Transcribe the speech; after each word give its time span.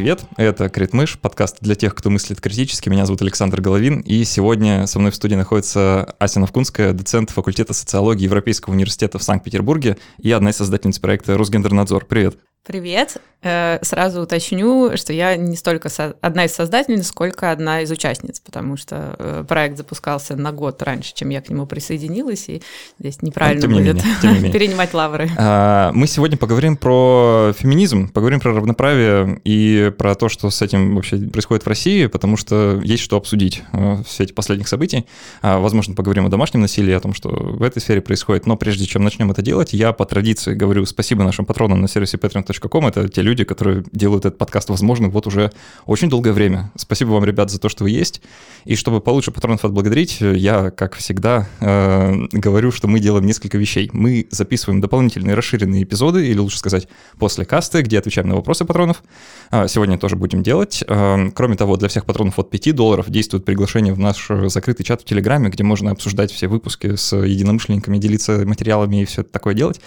Привет, 0.00 0.24
это 0.38 0.70
Критмыш, 0.70 1.18
подкаст 1.18 1.58
для 1.60 1.74
тех, 1.74 1.94
кто 1.94 2.08
мыслит 2.08 2.40
критически. 2.40 2.88
Меня 2.88 3.04
зовут 3.04 3.20
Александр 3.20 3.60
Головин, 3.60 4.00
и 4.00 4.24
сегодня 4.24 4.86
со 4.86 4.98
мной 4.98 5.10
в 5.10 5.14
студии 5.14 5.34
находится 5.34 6.14
Ася 6.18 6.40
Навкунская, 6.40 6.94
доцент 6.94 7.28
факультета 7.28 7.74
социологии 7.74 8.24
Европейского 8.24 8.72
университета 8.72 9.18
в 9.18 9.22
Санкт-Петербурге 9.22 9.98
и 10.16 10.32
одна 10.32 10.52
из 10.52 10.56
создательниц 10.56 10.98
проекта 11.00 11.36
«Росгендернадзор». 11.36 12.06
Привет. 12.06 12.38
Привет. 12.66 13.16
Э, 13.42 13.78
сразу 13.80 14.20
уточню, 14.20 14.94
что 14.96 15.14
я 15.14 15.34
не 15.36 15.56
столько 15.56 15.88
одна 16.20 16.44
из 16.44 16.52
создательниц, 16.52 17.06
сколько 17.06 17.50
одна 17.50 17.80
из 17.80 17.90
участниц, 17.90 18.38
потому 18.40 18.76
что 18.76 19.16
э, 19.18 19.44
проект 19.48 19.78
запускался 19.78 20.36
на 20.36 20.52
год 20.52 20.82
раньше, 20.82 21.14
чем 21.14 21.30
я 21.30 21.40
к 21.40 21.48
нему 21.48 21.64
присоединилась, 21.64 22.50
и 22.50 22.62
здесь 22.98 23.22
неправильно 23.22 23.62
тем 23.62 23.72
не 23.72 23.80
будет 23.80 24.04
менее, 24.22 24.42
не 24.42 24.50
перенимать 24.52 24.92
лавры. 24.92 25.30
А, 25.38 25.90
мы 25.94 26.06
сегодня 26.06 26.36
поговорим 26.36 26.76
про 26.76 27.54
феминизм, 27.56 28.08
поговорим 28.08 28.40
про 28.40 28.52
равноправие 28.52 29.40
и 29.44 29.90
про 29.96 30.14
то, 30.14 30.28
что 30.28 30.50
с 30.50 30.60
этим 30.60 30.96
вообще 30.96 31.16
происходит 31.16 31.64
в 31.64 31.66
России, 31.66 32.06
потому 32.06 32.36
что 32.36 32.78
есть 32.84 33.02
что 33.02 33.16
обсудить 33.16 33.62
э, 33.72 34.02
в 34.06 34.06
свете 34.06 34.34
последних 34.34 34.68
событий. 34.68 35.06
А, 35.40 35.60
возможно, 35.60 35.94
поговорим 35.94 36.26
о 36.26 36.28
домашнем 36.28 36.60
насилии, 36.60 36.92
о 36.92 37.00
том, 37.00 37.14
что 37.14 37.30
в 37.30 37.62
этой 37.62 37.80
сфере 37.80 38.02
происходит. 38.02 38.44
Но 38.46 38.58
прежде 38.58 38.84
чем 38.84 39.02
начнем 39.02 39.30
это 39.30 39.40
делать, 39.40 39.72
я 39.72 39.94
по 39.94 40.04
традиции 40.04 40.52
говорю 40.52 40.84
спасибо 40.84 41.24
нашим 41.24 41.46
патронам 41.46 41.80
на 41.80 41.88
сервисе 41.88 42.18
Patreon 42.18 42.49
patreon.com. 42.50 42.86
Это 42.86 43.08
те 43.08 43.22
люди, 43.22 43.44
которые 43.44 43.84
делают 43.92 44.24
этот 44.24 44.38
подкаст 44.38 44.68
возможным 44.68 45.10
вот 45.10 45.26
уже 45.26 45.52
очень 45.86 46.08
долгое 46.08 46.32
время. 46.32 46.70
Спасибо 46.76 47.10
вам, 47.10 47.24
ребят, 47.24 47.50
за 47.50 47.58
то, 47.58 47.68
что 47.68 47.84
вы 47.84 47.90
есть. 47.90 48.20
И 48.64 48.76
чтобы 48.76 49.00
получше 49.00 49.30
патронов 49.30 49.64
отблагодарить, 49.64 50.20
я, 50.20 50.70
как 50.70 50.96
всегда, 50.96 51.48
э, 51.60 52.12
говорю, 52.32 52.72
что 52.72 52.88
мы 52.88 53.00
делаем 53.00 53.26
несколько 53.26 53.58
вещей. 53.58 53.90
Мы 53.92 54.26
записываем 54.30 54.80
дополнительные 54.80 55.34
расширенные 55.34 55.84
эпизоды, 55.84 56.26
или 56.26 56.38
лучше 56.38 56.58
сказать, 56.58 56.88
после 57.18 57.44
касты, 57.44 57.82
где 57.82 57.98
отвечаем 57.98 58.28
на 58.28 58.36
вопросы 58.36 58.64
патронов. 58.64 59.02
Э, 59.50 59.66
сегодня 59.68 59.98
тоже 59.98 60.16
будем 60.16 60.42
делать. 60.42 60.84
Э, 60.86 61.30
кроме 61.34 61.56
того, 61.56 61.76
для 61.76 61.88
всех 61.88 62.06
патронов 62.06 62.38
от 62.38 62.50
5 62.50 62.74
долларов 62.74 63.10
действует 63.10 63.44
приглашение 63.44 63.92
в 63.92 63.98
наш 63.98 64.28
закрытый 64.46 64.84
чат 64.84 65.02
в 65.02 65.04
Телеграме, 65.04 65.50
где 65.50 65.64
можно 65.64 65.90
обсуждать 65.90 66.30
все 66.30 66.48
выпуски 66.48 66.96
с 66.96 67.16
единомышленниками, 67.16 67.98
делиться 67.98 68.44
материалами 68.46 69.02
и 69.02 69.04
все 69.04 69.22
это 69.22 69.32
такое 69.32 69.54
делать. 69.54 69.80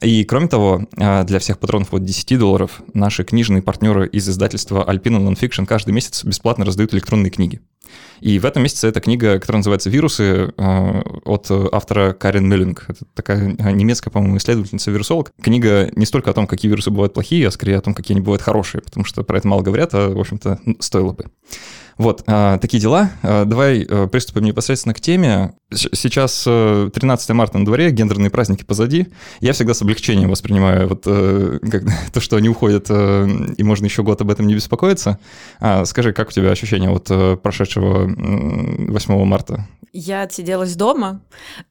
И 0.00 0.24
кроме 0.24 0.48
того, 0.48 0.86
э, 0.96 1.24
для 1.24 1.38
всех 1.38 1.58
патронов 1.58 1.92
от 1.92 2.04
10 2.04 2.36
долларов 2.36 2.82
наши 2.94 3.24
книжные 3.24 3.62
партнеры 3.62 4.06
из 4.06 4.28
издательства 4.28 4.84
Alpina 4.88 5.18
Nonfiction 5.18 5.66
каждый 5.66 5.92
месяц 5.92 6.24
бесплатно 6.24 6.64
раздают 6.64 6.94
электронные 6.94 7.30
книги. 7.30 7.60
И 8.20 8.38
в 8.38 8.44
этом 8.44 8.62
месяце 8.62 8.88
эта 8.88 9.00
книга, 9.00 9.38
которая 9.38 9.60
называется 9.60 9.90
«Вирусы» 9.90 10.52
э, 10.56 11.02
от 11.24 11.50
автора 11.50 12.12
Карен 12.12 12.48
Мюллинг. 12.48 12.84
Это 12.88 13.04
такая 13.14 13.56
немецкая, 13.72 14.10
по-моему, 14.10 14.36
исследовательница-вирусолог. 14.36 15.32
Книга 15.42 15.90
не 15.96 16.06
столько 16.06 16.30
о 16.30 16.34
том, 16.34 16.46
какие 16.46 16.70
вирусы 16.70 16.90
бывают 16.90 17.14
плохие, 17.14 17.48
а 17.48 17.50
скорее 17.50 17.78
о 17.78 17.80
том, 17.80 17.94
какие 17.94 18.14
они 18.14 18.22
бывают 18.22 18.42
хорошие, 18.42 18.82
потому 18.82 18.99
что 19.04 19.22
про 19.22 19.38
это 19.38 19.48
мало 19.48 19.62
говорят, 19.62 19.90
а, 19.94 20.10
в 20.10 20.18
общем-то, 20.18 20.60
стоило 20.80 21.12
бы. 21.12 21.26
Вот, 22.00 22.22
а, 22.26 22.56
такие 22.56 22.80
дела. 22.80 23.10
А, 23.22 23.44
давай 23.44 23.82
а, 23.82 24.06
приступим 24.06 24.44
непосредственно 24.44 24.94
к 24.94 25.02
теме. 25.02 25.52
Сейчас 25.70 26.44
13 26.44 27.30
марта 27.30 27.58
на 27.58 27.66
дворе, 27.66 27.90
гендерные 27.90 28.30
праздники 28.30 28.64
позади. 28.64 29.08
Я 29.40 29.52
всегда 29.52 29.74
с 29.74 29.82
облегчением 29.82 30.30
воспринимаю 30.30 30.88
вот 30.88 31.04
как, 31.04 31.82
то, 32.12 32.20
что 32.20 32.36
они 32.36 32.48
уходят, 32.48 32.88
и 32.90 33.62
можно 33.62 33.84
еще 33.84 34.02
год 34.02 34.20
об 34.22 34.30
этом 34.30 34.46
не 34.46 34.54
беспокоиться. 34.54 35.18
Скажи, 35.84 36.14
как 36.14 36.28
у 36.28 36.32
тебя 36.32 36.50
ощущения 36.50 36.88
от 36.88 37.42
прошедшего 37.42 38.06
8 38.06 39.24
марта? 39.24 39.66
Я 39.92 40.22
отсиделась 40.22 40.76
дома, 40.76 41.20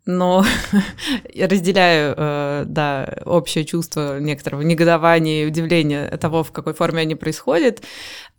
но 0.06 0.44
разделяю, 1.36 2.66
да, 2.66 3.20
общее 3.26 3.66
чувство 3.66 4.20
некоторого 4.20 4.62
негодования 4.62 5.44
и 5.44 5.48
удивления 5.48 6.08
того, 6.18 6.44
в 6.44 6.52
какой 6.52 6.74
форме 6.74 7.02
они 7.02 7.16
происходят. 7.16 7.82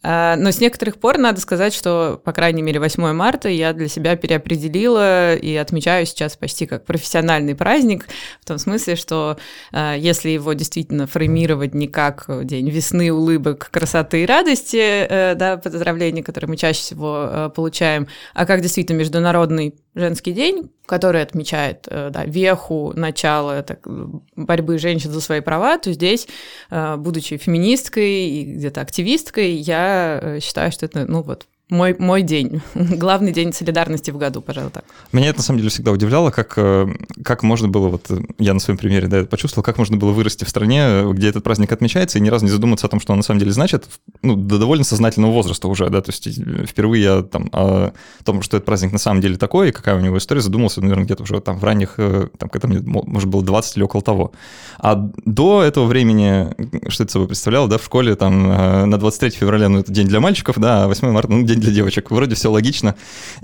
А, 0.02 0.36
но 0.36 0.50
с 0.50 0.60
некоторых 0.60 0.96
пор 0.96 1.18
надо 1.18 1.40
сказать, 1.40 1.74
что, 1.74 2.20
по 2.24 2.32
крайней 2.32 2.62
мере, 2.62 2.80
8 2.80 3.12
марта 3.12 3.48
я 3.48 3.72
для 3.74 3.88
себя 3.88 4.16
переопределила 4.16 5.34
и 5.34 5.54
отмечаю 5.56 6.06
сейчас 6.06 6.36
почти 6.36 6.66
как 6.66 6.86
профессиональный 6.86 7.54
праздник, 7.54 8.06
в 8.40 8.46
том 8.46 8.58
смысле, 8.58 8.96
что 8.96 9.36
а, 9.72 9.94
если 9.94 10.30
его 10.30 10.54
действительно 10.54 11.06
фреймировать 11.06 11.74
не 11.74 11.86
как 11.86 12.26
день 12.46 12.70
весны, 12.70 13.12
улыбок, 13.12 13.68
красоты 13.70 14.22
и 14.22 14.26
радости, 14.26 14.78
э, 14.78 15.34
да, 15.34 15.58
поздравления, 15.58 16.22
которые 16.22 16.48
мы 16.48 16.56
чаще 16.56 16.80
всего 16.80 17.28
э, 17.28 17.50
получаем, 17.54 18.08
а 18.32 18.46
как 18.46 18.62
действительно 18.62 18.98
международный 18.98 19.69
женский 19.94 20.32
день, 20.32 20.70
который 20.86 21.22
отмечает 21.22 21.86
э, 21.88 22.10
да, 22.10 22.24
веху, 22.24 22.92
начало 22.94 23.62
так, 23.62 23.86
борьбы 24.36 24.78
женщин 24.78 25.10
за 25.10 25.20
свои 25.20 25.40
права, 25.40 25.78
то 25.78 25.92
здесь, 25.92 26.26
будучи 26.70 27.36
феминисткой 27.36 28.28
и 28.28 28.44
где-то 28.54 28.80
активисткой, 28.80 29.52
я 29.52 30.18
э, 30.20 30.40
считаю, 30.40 30.72
что 30.72 30.86
это, 30.86 31.04
ну 31.06 31.22
вот, 31.22 31.46
мой, 31.70 31.96
мой 31.98 32.22
день, 32.22 32.60
главный 32.74 33.32
день 33.32 33.52
солидарности 33.52 34.10
в 34.10 34.18
году, 34.18 34.40
пожалуй, 34.40 34.70
так. 34.70 34.84
Меня 35.12 35.28
это, 35.28 35.38
на 35.38 35.42
самом 35.44 35.58
деле, 35.58 35.70
всегда 35.70 35.92
удивляло, 35.92 36.30
как, 36.30 36.54
э, 36.56 36.86
как 37.24 37.42
можно 37.42 37.68
было, 37.68 37.88
вот 37.88 38.10
я 38.38 38.54
на 38.54 38.60
своем 38.60 38.78
примере 38.78 39.06
да, 39.08 39.24
почувствовал, 39.24 39.64
как 39.64 39.78
можно 39.78 39.96
было 39.96 40.10
вырасти 40.10 40.44
в 40.44 40.48
стране, 40.48 41.04
где 41.12 41.28
этот 41.28 41.44
праздник 41.44 41.72
отмечается, 41.72 42.18
и 42.18 42.20
ни 42.20 42.28
разу 42.28 42.44
не 42.44 42.50
задуматься 42.50 42.86
о 42.86 42.90
том, 42.90 43.00
что 43.00 43.12
он 43.12 43.18
на 43.18 43.22
самом 43.22 43.40
деле 43.40 43.52
значит, 43.52 43.88
ну, 44.22 44.36
до 44.36 44.58
довольно 44.58 44.84
сознательного 44.84 45.32
возраста 45.32 45.68
уже, 45.68 45.88
да, 45.88 46.00
то 46.00 46.10
есть 46.10 46.26
э, 46.26 46.66
впервые 46.66 47.02
я 47.02 47.22
там 47.22 47.48
о 47.52 47.92
том, 48.24 48.42
что 48.42 48.56
этот 48.56 48.66
праздник 48.66 48.92
на 48.92 48.98
самом 48.98 49.20
деле 49.20 49.36
такой, 49.36 49.68
и 49.68 49.72
какая 49.72 49.96
у 49.96 50.00
него 50.00 50.18
история, 50.18 50.40
задумался, 50.40 50.80
наверное, 50.80 51.04
где-то 51.04 51.22
уже 51.22 51.40
там 51.40 51.58
в 51.58 51.64
ранних, 51.64 51.94
э, 51.98 52.28
там, 52.38 52.48
когда 52.48 52.68
мне, 52.68 52.80
может, 52.84 53.28
было 53.28 53.42
20 53.42 53.76
или 53.76 53.84
около 53.84 54.02
того. 54.02 54.32
А 54.78 55.10
до 55.24 55.62
этого 55.62 55.86
времени, 55.86 56.48
что 56.88 57.04
это 57.04 57.12
собой 57.12 57.28
представляло, 57.28 57.68
да, 57.68 57.78
в 57.78 57.84
школе 57.84 58.16
там 58.16 58.48
на 58.90 58.98
23 58.98 59.30
февраля, 59.30 59.68
ну, 59.68 59.78
это 59.78 59.92
день 59.92 60.06
для 60.06 60.20
мальчиков, 60.20 60.58
да, 60.58 60.84
а 60.84 60.88
8 60.88 61.10
марта, 61.10 61.30
ну, 61.32 61.42
день 61.42 61.59
для 61.60 61.72
девочек. 61.72 62.10
Вроде 62.10 62.34
все 62.34 62.50
логично. 62.50 62.94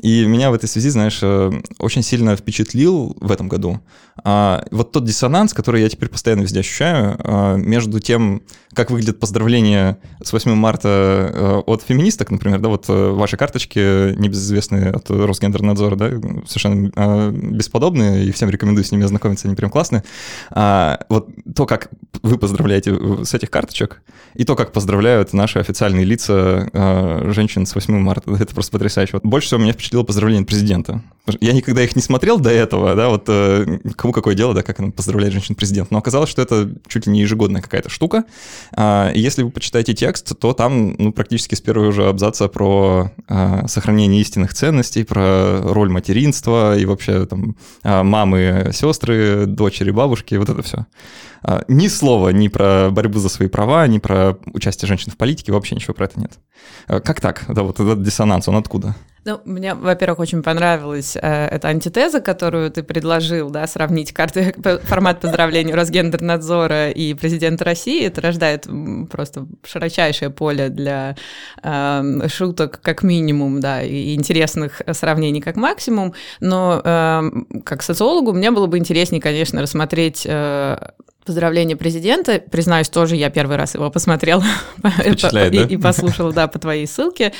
И 0.02 0.26
меня 0.26 0.50
в 0.50 0.54
этой 0.54 0.68
связи, 0.68 0.88
знаешь, 0.90 1.18
э, 1.22 1.52
очень 1.78 2.02
сильно 2.02 2.36
впечатлил 2.36 3.16
в 3.20 3.30
этом 3.30 3.48
году 3.48 3.80
а, 4.24 4.64
вот 4.70 4.92
тот 4.92 5.04
диссонанс, 5.04 5.52
который 5.52 5.82
я 5.82 5.88
теперь 5.88 6.08
постоянно 6.08 6.42
везде 6.42 6.60
ощущаю, 6.60 7.16
а, 7.18 7.56
между 7.56 8.00
тем, 8.00 8.42
как 8.72 8.90
выглядят 8.90 9.20
поздравления 9.20 9.98
с 10.22 10.32
8 10.32 10.54
марта 10.54 10.88
э, 11.32 11.62
от 11.66 11.82
феминисток, 11.82 12.30
например, 12.30 12.60
да, 12.60 12.68
вот 12.68 12.86
э, 12.88 13.10
ваши 13.10 13.36
карточки 13.36 14.14
небезызвестные 14.14 14.90
от 14.90 15.08
Росгендернадзора, 15.10 15.96
да, 15.96 16.10
совершенно 16.46 16.90
а, 16.96 17.30
бесподобные, 17.30 18.26
и 18.26 18.32
всем 18.32 18.50
рекомендую 18.50 18.84
с 18.84 18.92
ними 18.92 19.04
ознакомиться, 19.04 19.48
они 19.48 19.56
прям 19.56 19.70
классные. 19.70 20.02
Вот 20.50 21.28
то, 21.54 21.66
как 21.66 21.90
вы 22.22 22.38
поздравляете 22.38 23.24
с 23.24 23.34
этих 23.34 23.50
карточек, 23.50 24.02
и 24.34 24.44
то, 24.44 24.56
как 24.56 24.72
поздравляют 24.72 25.32
наши 25.32 25.58
официальные 25.58 26.04
лица 26.04 26.68
женщин 27.32 27.66
с 27.66 27.74
8 27.74 27.98
марта, 28.06 28.32
это 28.40 28.54
просто 28.54 28.72
потрясающе. 28.72 29.12
Вот 29.14 29.24
больше 29.24 29.48
всего 29.48 29.60
меня 29.60 29.72
впечатлило 29.72 30.02
поздравление 30.02 30.46
президента. 30.46 31.02
Я 31.40 31.52
никогда 31.52 31.82
их 31.82 31.96
не 31.96 32.02
смотрел 32.02 32.38
до 32.38 32.50
этого, 32.50 32.94
да, 32.94 33.08
вот 33.08 33.28
кому 33.96 34.12
какое 34.12 34.34
дело, 34.36 34.54
да, 34.54 34.62
как 34.62 34.76
поздравляет 34.94 35.32
женщин-президент. 35.32 35.90
Но 35.90 35.98
оказалось, 35.98 36.30
что 36.30 36.40
это 36.40 36.70
чуть 36.86 37.06
ли 37.06 37.12
не 37.12 37.20
ежегодная 37.20 37.62
какая-то 37.62 37.88
штука. 37.88 38.24
А, 38.72 39.10
если 39.12 39.42
вы 39.42 39.50
почитаете 39.50 39.94
текст, 39.94 40.38
то 40.38 40.52
там 40.52 40.94
ну, 40.98 41.12
практически 41.12 41.54
с 41.54 41.60
первого 41.60 41.92
же 41.92 42.08
абзаца 42.08 42.48
про 42.48 43.10
а, 43.28 43.66
сохранение 43.66 44.20
истинных 44.20 44.54
ценностей, 44.54 45.04
про 45.04 45.60
роль 45.62 45.90
материнства 45.90 46.78
и 46.78 46.84
вообще 46.84 47.26
там 47.26 47.56
а, 47.82 48.04
мамы, 48.04 48.70
сестры, 48.72 49.46
дочери, 49.46 49.90
бабушки, 49.90 50.36
вот 50.36 50.48
это 50.48 50.62
все. 50.62 50.86
Ни 51.68 51.88
слова 51.88 52.30
ни 52.30 52.48
про 52.48 52.90
борьбу 52.90 53.18
за 53.18 53.28
свои 53.28 53.48
права, 53.48 53.86
ни 53.86 53.98
про 53.98 54.38
участие 54.52 54.88
женщин 54.88 55.12
в 55.12 55.16
политике, 55.16 55.52
вообще 55.52 55.74
ничего 55.74 55.94
про 55.94 56.06
это 56.06 56.20
нет. 56.20 56.32
Как 56.86 57.20
так? 57.20 57.44
Да, 57.48 57.62
вот 57.62 57.80
этот 57.80 58.02
диссонанс, 58.02 58.48
он 58.48 58.56
откуда? 58.56 58.94
Ну, 59.26 59.40
мне, 59.44 59.74
во-первых, 59.74 60.20
очень 60.20 60.40
понравилась 60.40 61.16
э, 61.16 61.48
эта 61.48 61.66
антитеза, 61.66 62.20
которую 62.20 62.70
ты 62.70 62.84
предложил, 62.84 63.50
да, 63.50 63.66
сравнить 63.66 64.12
карты, 64.12 64.54
формат 64.84 65.20
поздравлений 65.20 65.74
Росгендернадзора 65.74 66.90
и 66.90 67.12
президента 67.12 67.64
России. 67.64 68.06
Это 68.06 68.20
рождает 68.20 68.68
просто 69.10 69.48
широчайшее 69.64 70.30
поле 70.30 70.68
для 70.68 71.16
э, 71.60 72.28
шуток 72.28 72.80
как 72.80 73.02
минимум, 73.02 73.60
да, 73.60 73.82
и 73.82 74.14
интересных 74.14 74.80
сравнений 74.92 75.40
как 75.40 75.56
максимум. 75.56 76.14
Но 76.38 76.80
э, 76.84 77.22
как 77.64 77.82
социологу 77.82 78.32
мне 78.32 78.52
было 78.52 78.68
бы 78.68 78.78
интереснее, 78.78 79.20
конечно, 79.20 79.60
рассмотреть 79.60 80.24
э, 80.24 80.76
Поздравление 81.26 81.76
президента. 81.76 82.40
Признаюсь, 82.50 82.88
тоже 82.88 83.16
я 83.16 83.30
первый 83.30 83.56
раз 83.56 83.74
его 83.74 83.90
посмотрела 83.90 84.44
и, 85.04 85.10
да? 85.58 85.64
и 85.64 85.76
послушала, 85.76 86.32
да, 86.32 86.46
по 86.46 86.58
твоей 86.58 86.86
ссылке 86.86 87.32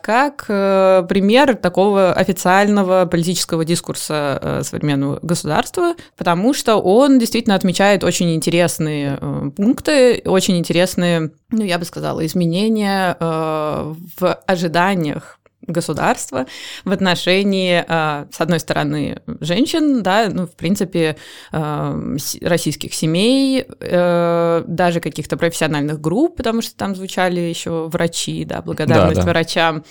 как 0.00 0.44
э, 0.48 1.04
пример 1.08 1.56
такого 1.56 2.12
официального 2.12 3.06
политического 3.06 3.64
дискурса 3.64 4.38
э, 4.40 4.62
современного 4.62 5.18
государства, 5.22 5.94
потому 6.16 6.54
что 6.54 6.76
он 6.76 7.18
действительно 7.18 7.56
отмечает 7.56 8.04
очень 8.04 8.34
интересные 8.34 9.18
э, 9.20 9.50
пункты, 9.56 10.22
очень 10.24 10.56
интересные, 10.56 11.32
ну, 11.50 11.64
я 11.64 11.78
бы 11.78 11.84
сказала, 11.84 12.24
изменения 12.24 13.16
э, 13.18 13.94
в 14.18 14.34
ожиданиях 14.46 15.37
государства 15.68 16.46
в 16.84 16.92
отношении, 16.92 17.84
э, 17.86 18.26
с 18.30 18.40
одной 18.40 18.60
стороны, 18.60 19.20
женщин, 19.40 20.02
да, 20.02 20.28
ну, 20.32 20.46
в 20.46 20.52
принципе, 20.56 21.16
э, 21.52 22.16
российских 22.42 22.94
семей, 22.94 23.66
э, 23.80 24.64
даже 24.66 25.00
каких-то 25.00 25.36
профессиональных 25.36 26.00
групп, 26.00 26.36
потому 26.36 26.62
что 26.62 26.74
там 26.76 26.96
звучали 26.96 27.40
еще 27.40 27.88
врачи, 27.88 28.44
да, 28.44 28.62
благодарность 28.62 29.20
да, 29.20 29.22
да. 29.22 29.30
врачам. 29.30 29.84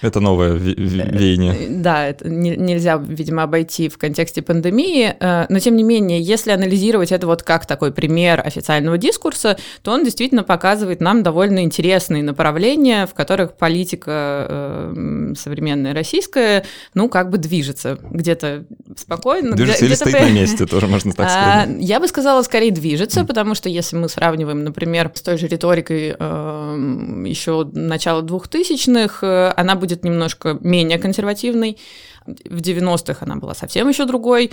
Это 0.00 0.20
новое 0.20 0.52
веяние. 0.52 1.68
Да, 1.68 2.06
это 2.06 2.28
нельзя, 2.28 2.96
видимо, 2.96 3.42
обойти 3.42 3.88
в 3.88 3.98
контексте 3.98 4.42
пандемии, 4.42 5.14
но 5.20 5.58
тем 5.58 5.76
не 5.76 5.82
менее, 5.82 6.20
если 6.20 6.52
анализировать 6.52 7.12
это 7.12 7.26
вот 7.26 7.42
как 7.42 7.66
такой 7.66 7.92
пример 7.92 8.40
официального 8.44 8.98
дискурса, 8.98 9.56
то 9.82 9.92
он 9.92 10.04
действительно 10.04 10.44
показывает 10.44 11.00
нам 11.00 11.22
довольно 11.22 11.64
интересные 11.64 12.22
направления, 12.22 13.06
в 13.06 13.14
которых 13.14 13.56
политика 13.56 14.92
современная 15.36 15.94
российская, 15.94 16.64
ну, 16.94 17.08
как 17.08 17.30
бы 17.30 17.38
движется 17.38 17.98
где-то 18.02 18.64
спокойно. 18.96 19.56
Движется 19.56 19.84
где- 19.84 19.86
или 19.86 19.94
стоит 19.94 20.18
по... 20.18 20.20
на 20.20 20.30
месте, 20.30 20.66
тоже 20.66 20.86
можно 20.86 21.12
так 21.12 21.30
сказать. 21.30 21.68
А, 21.68 21.76
я 21.78 22.00
бы 22.00 22.08
сказала, 22.08 22.42
скорее 22.42 22.70
движется, 22.70 23.20
mm. 23.20 23.26
потому 23.26 23.54
что 23.54 23.68
если 23.68 23.96
мы 23.96 24.08
сравниваем, 24.08 24.64
например, 24.64 25.10
с 25.14 25.22
той 25.22 25.38
же 25.38 25.46
риторикой 25.46 26.14
э, 26.18 27.24
еще 27.26 27.68
начала 27.72 28.22
2000-х, 28.22 29.26
э, 29.26 29.52
она 29.56 29.74
будет 29.74 30.04
немножко 30.04 30.58
менее 30.60 30.98
консервативной, 30.98 31.78
в 32.26 32.60
90-х 32.60 33.18
она 33.20 33.36
была 33.36 33.54
совсем 33.54 33.88
еще 33.88 34.06
другой. 34.06 34.50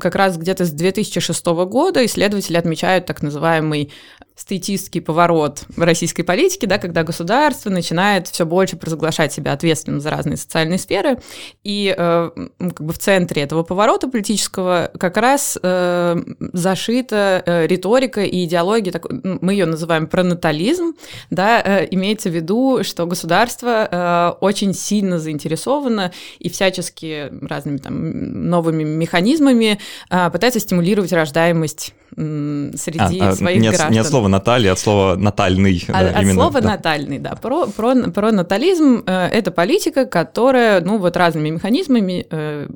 Как 0.00 0.14
раз 0.14 0.36
где-то 0.36 0.64
с 0.64 0.70
2006 0.70 1.46
года 1.46 2.04
исследователи 2.04 2.56
отмечают 2.56 3.06
так 3.06 3.22
называемый 3.22 3.92
статистский 4.36 5.00
поворот 5.00 5.64
в 5.74 5.80
российской 5.80 6.22
политике, 6.22 6.66
да, 6.66 6.78
когда 6.78 7.02
государство 7.02 7.70
начинает 7.70 8.28
все 8.28 8.44
больше 8.44 8.76
провозглашать 8.76 9.32
себя 9.32 9.52
ответственным 9.52 10.00
за 10.00 10.10
разные 10.10 10.36
социальные 10.36 10.78
сферы, 10.78 11.18
и 11.64 11.94
э, 11.96 12.30
как 12.58 12.82
бы 12.82 12.92
в 12.92 12.98
центре 12.98 13.42
этого 13.42 13.62
поворота 13.62 14.08
политического 14.08 14.90
как 14.98 15.16
раз 15.16 15.58
э, 15.60 16.16
зашита 16.52 17.42
э, 17.46 17.66
риторика 17.66 18.22
и 18.24 18.44
идеология, 18.44 18.92
так, 18.92 19.06
мы 19.10 19.54
ее 19.54 19.64
называем 19.64 20.06
пронатализм, 20.06 20.94
да, 21.30 21.62
э, 21.64 21.88
имеется 21.90 22.28
в 22.28 22.34
виду, 22.34 22.80
что 22.82 23.06
государство 23.06 23.88
э, 23.90 24.44
очень 24.44 24.74
сильно 24.74 25.18
заинтересовано 25.18 26.12
и 26.38 26.50
всячески 26.50 27.32
разными 27.40 27.78
там 27.78 28.50
новыми 28.50 28.84
механизмами 28.84 29.78
э, 30.10 30.30
пытается 30.30 30.60
стимулировать 30.60 31.12
рождаемость 31.14 31.94
среди 32.16 33.20
а, 33.20 33.34
своих 33.34 33.60
не 33.60 33.68
граждан. 33.68 33.92
Не 33.92 33.98
от 33.98 34.06
слова 34.06 34.28
Наталья, 34.28 34.72
от 34.72 34.78
слова 34.78 35.16
натальный. 35.16 35.84
А, 35.88 36.02
да, 36.02 36.10
от 36.10 36.22
именно, 36.22 36.34
слова 36.34 36.60
да. 36.62 36.68
натальный, 36.70 37.18
да. 37.18 37.34
Про, 37.34 37.66
про, 37.66 37.94
про 38.10 38.32
натализм 38.32 39.02
э, 39.06 39.28
это 39.28 39.50
политика, 39.50 40.06
которая, 40.06 40.80
ну, 40.80 40.96
вот 40.96 41.16
разными 41.16 41.50
механизмами 41.50 42.26
э, 42.30 42.68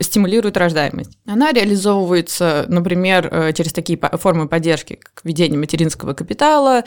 стимулирует 0.00 0.56
рождаемость. 0.56 1.18
Она 1.26 1.52
реализовывается, 1.52 2.66
например, 2.68 3.28
э, 3.30 3.52
через 3.54 3.72
такие 3.72 3.98
формы 3.98 4.46
поддержки, 4.46 5.00
как 5.02 5.24
введение 5.24 5.58
материнского 5.58 6.12
капитала, 6.14 6.84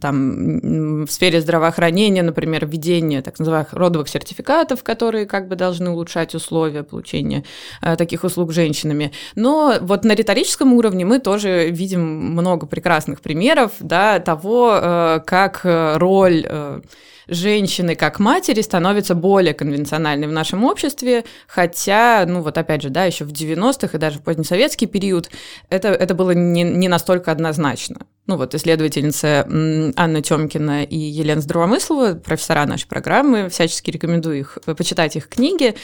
там, 0.00 1.04
в 1.04 1.10
сфере 1.10 1.40
здравоохранения, 1.40 2.22
например, 2.22 2.66
введение 2.66 3.20
так 3.22 3.38
называемых 3.38 3.72
родовых 3.72 4.08
сертификатов, 4.08 4.82
которые 4.82 5.26
как 5.26 5.48
бы 5.48 5.56
должны 5.56 5.90
улучшать 5.90 6.34
условия 6.34 6.82
получения 6.82 7.44
э, 7.82 7.96
таких 7.96 8.24
услуг 8.24 8.52
женщинами. 8.52 9.12
Но 9.34 9.76
вот 9.80 10.04
на 10.04 10.14
риторическом 10.14 10.72
уровне 10.72 11.01
мы 11.04 11.18
тоже 11.18 11.70
видим 11.70 12.02
много 12.02 12.66
прекрасных 12.66 13.20
примеров 13.20 13.72
да, 13.80 14.18
того, 14.20 14.72
э, 14.74 15.20
как 15.26 15.60
роль 15.64 16.44
э, 16.48 16.80
женщины 17.28 17.94
как 17.94 18.18
матери 18.18 18.60
становится 18.60 19.14
более 19.14 19.54
конвенциональной 19.54 20.26
в 20.26 20.32
нашем 20.32 20.64
обществе, 20.64 21.24
хотя, 21.46 22.24
ну 22.26 22.42
вот 22.42 22.58
опять 22.58 22.82
же, 22.82 22.90
да, 22.90 23.04
еще 23.04 23.24
в 23.24 23.32
90-х 23.32 23.96
и 23.96 24.00
даже 24.00 24.18
в 24.18 24.22
позднесоветский 24.22 24.86
период 24.86 25.30
это, 25.68 25.88
это 25.88 26.14
было 26.14 26.32
не, 26.32 26.62
не 26.62 26.88
настолько 26.88 27.32
однозначно 27.32 28.06
ну 28.32 28.38
вот 28.38 28.54
исследовательницы 28.54 29.44
Анна 29.94 30.22
Тёмкина 30.22 30.84
и 30.84 30.96
Елена 30.96 31.42
Здравомыслова, 31.42 32.14
профессора 32.14 32.64
нашей 32.64 32.86
программы, 32.86 33.50
всячески 33.50 33.90
рекомендую 33.90 34.38
их 34.38 34.56
э, 34.64 34.74
почитать 34.74 35.16
их 35.16 35.28
книги, 35.28 35.74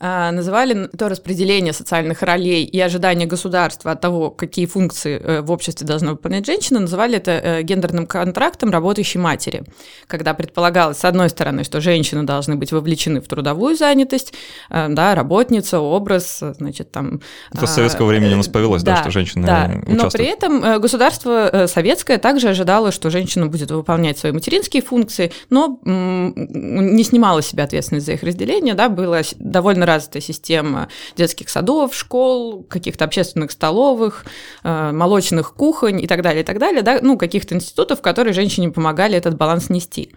а, 0.00 0.32
называли 0.32 0.88
то 0.96 1.10
распределение 1.10 1.74
социальных 1.74 2.22
ролей 2.22 2.64
и 2.64 2.80
ожидания 2.80 3.26
государства 3.26 3.92
от 3.92 4.00
того, 4.00 4.30
какие 4.30 4.64
функции 4.64 5.20
э, 5.22 5.42
в 5.42 5.50
обществе 5.50 5.86
должна 5.86 6.12
выполнять 6.12 6.46
женщина, 6.46 6.80
называли 6.80 7.18
это 7.18 7.32
э, 7.32 7.62
гендерным 7.62 8.06
контрактом 8.06 8.70
работающей 8.70 9.18
матери, 9.18 9.64
когда 10.06 10.32
предполагалось, 10.32 10.96
с 10.96 11.04
одной 11.04 11.28
стороны, 11.28 11.62
что 11.62 11.82
женщины 11.82 12.22
должны 12.22 12.56
быть 12.56 12.72
вовлечены 12.72 13.20
в 13.20 13.28
трудовую 13.28 13.76
занятость, 13.76 14.32
да, 14.70 15.14
работница, 15.14 15.80
образ, 15.80 16.42
значит, 16.56 16.90
там... 16.90 17.20
Это 17.52 17.66
с 17.66 17.74
советского 17.74 18.06
времени 18.06 18.32
у 18.32 18.38
нас 18.38 18.48
повелось, 18.48 18.82
да, 18.82 18.94
да 18.94 19.02
что 19.02 19.10
женщины 19.10 19.46
да, 19.46 19.66
участвуют. 19.66 20.02
Но 20.02 20.10
при 20.10 20.24
этом 20.24 20.80
государство 20.80 21.66
совет 21.66 21.97
советская 21.98 22.18
также 22.18 22.48
ожидала, 22.48 22.92
что 22.92 23.10
женщина 23.10 23.46
будет 23.46 23.70
выполнять 23.70 24.18
свои 24.18 24.30
материнские 24.32 24.82
функции, 24.82 25.32
но 25.50 25.80
не 25.84 27.02
снимала 27.02 27.42
себя 27.42 27.64
ответственность 27.64 28.06
за 28.06 28.12
их 28.12 28.22
разделение, 28.22 28.74
да, 28.74 28.88
была 28.88 29.22
довольно 29.38 29.84
развитая 29.84 30.22
система 30.22 30.88
детских 31.16 31.48
садов, 31.48 31.94
школ, 31.94 32.62
каких-то 32.62 33.04
общественных 33.04 33.50
столовых, 33.50 34.24
э, 34.62 34.92
молочных 34.92 35.54
кухонь 35.54 36.00
и 36.00 36.06
так 36.06 36.22
далее, 36.22 36.42
и 36.42 36.46
так 36.46 36.58
далее, 36.58 36.82
да, 36.82 36.98
ну, 37.02 37.18
каких-то 37.18 37.54
институтов, 37.54 38.00
которые 38.00 38.32
женщине 38.32 38.70
помогали 38.70 39.16
этот 39.16 39.36
баланс 39.36 39.68
нести. 39.68 40.12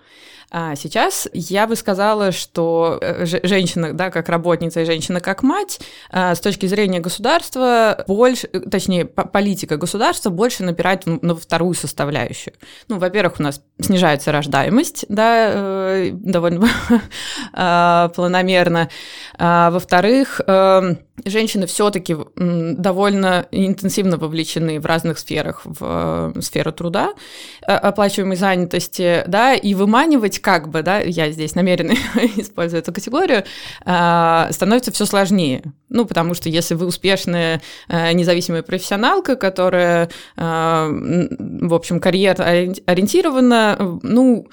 А 0.53 0.75
сейчас 0.75 1.29
я 1.31 1.65
бы 1.65 1.77
сказала, 1.77 2.33
что 2.33 2.99
э, 3.01 3.25
женщина, 3.25 3.93
да, 3.93 4.11
как 4.11 4.27
работница 4.27 4.81
и 4.81 4.85
женщина 4.85 5.21
как 5.21 5.43
мать, 5.43 5.79
а, 6.09 6.35
с 6.35 6.41
точки 6.41 6.65
зрения 6.65 6.99
государства, 6.99 8.03
больше, 8.05 8.47
точнее, 8.47 9.05
политика 9.05 9.77
государства 9.77 10.29
больше 10.29 10.63
напирает 10.63 11.05
на 11.05 11.35
вторую 11.35 11.73
составляющую. 11.73 12.53
Ну, 12.89 12.99
во-первых, 12.99 13.39
у 13.39 13.43
нас 13.43 13.61
снижается 13.81 14.31
рождаемость, 14.31 15.05
да, 15.09 15.49
э, 15.53 16.09
довольно 16.13 16.67
а, 17.53 18.09
планомерно. 18.15 18.89
А, 19.37 19.71
во-вторых, 19.71 20.41
эм, 20.45 20.99
женщины 21.25 21.65
все-таки 21.67 22.15
довольно 22.35 23.47
интенсивно 23.51 24.17
вовлечены 24.17 24.79
в 24.79 24.85
разных 24.85 25.19
сферах, 25.19 25.61
в 25.63 26.33
э, 26.35 26.41
сферу 26.41 26.71
труда, 26.71 27.13
э, 27.61 27.73
оплачиваемой 27.73 28.37
занятости, 28.37 29.23
да, 29.27 29.53
и 29.53 29.73
выманивать 29.73 30.39
как 30.39 30.69
бы, 30.69 30.81
да, 30.81 30.99
я 30.99 31.31
здесь 31.31 31.55
намеренно 31.55 31.93
использую 32.37 32.81
эту 32.81 32.93
категорию, 32.93 33.43
э, 33.85 34.47
становится 34.51 34.91
все 34.91 35.05
сложнее. 35.05 35.63
Ну, 35.89 36.05
потому 36.05 36.33
что 36.33 36.47
если 36.47 36.73
вы 36.73 36.85
успешная 36.85 37.61
независимая 37.89 38.61
профессионалка, 38.61 39.35
которая, 39.35 40.09
в 40.37 41.73
общем, 41.73 41.99
карьер 41.99 42.41
ориентирована, 42.41 43.70
ну, 43.79 44.47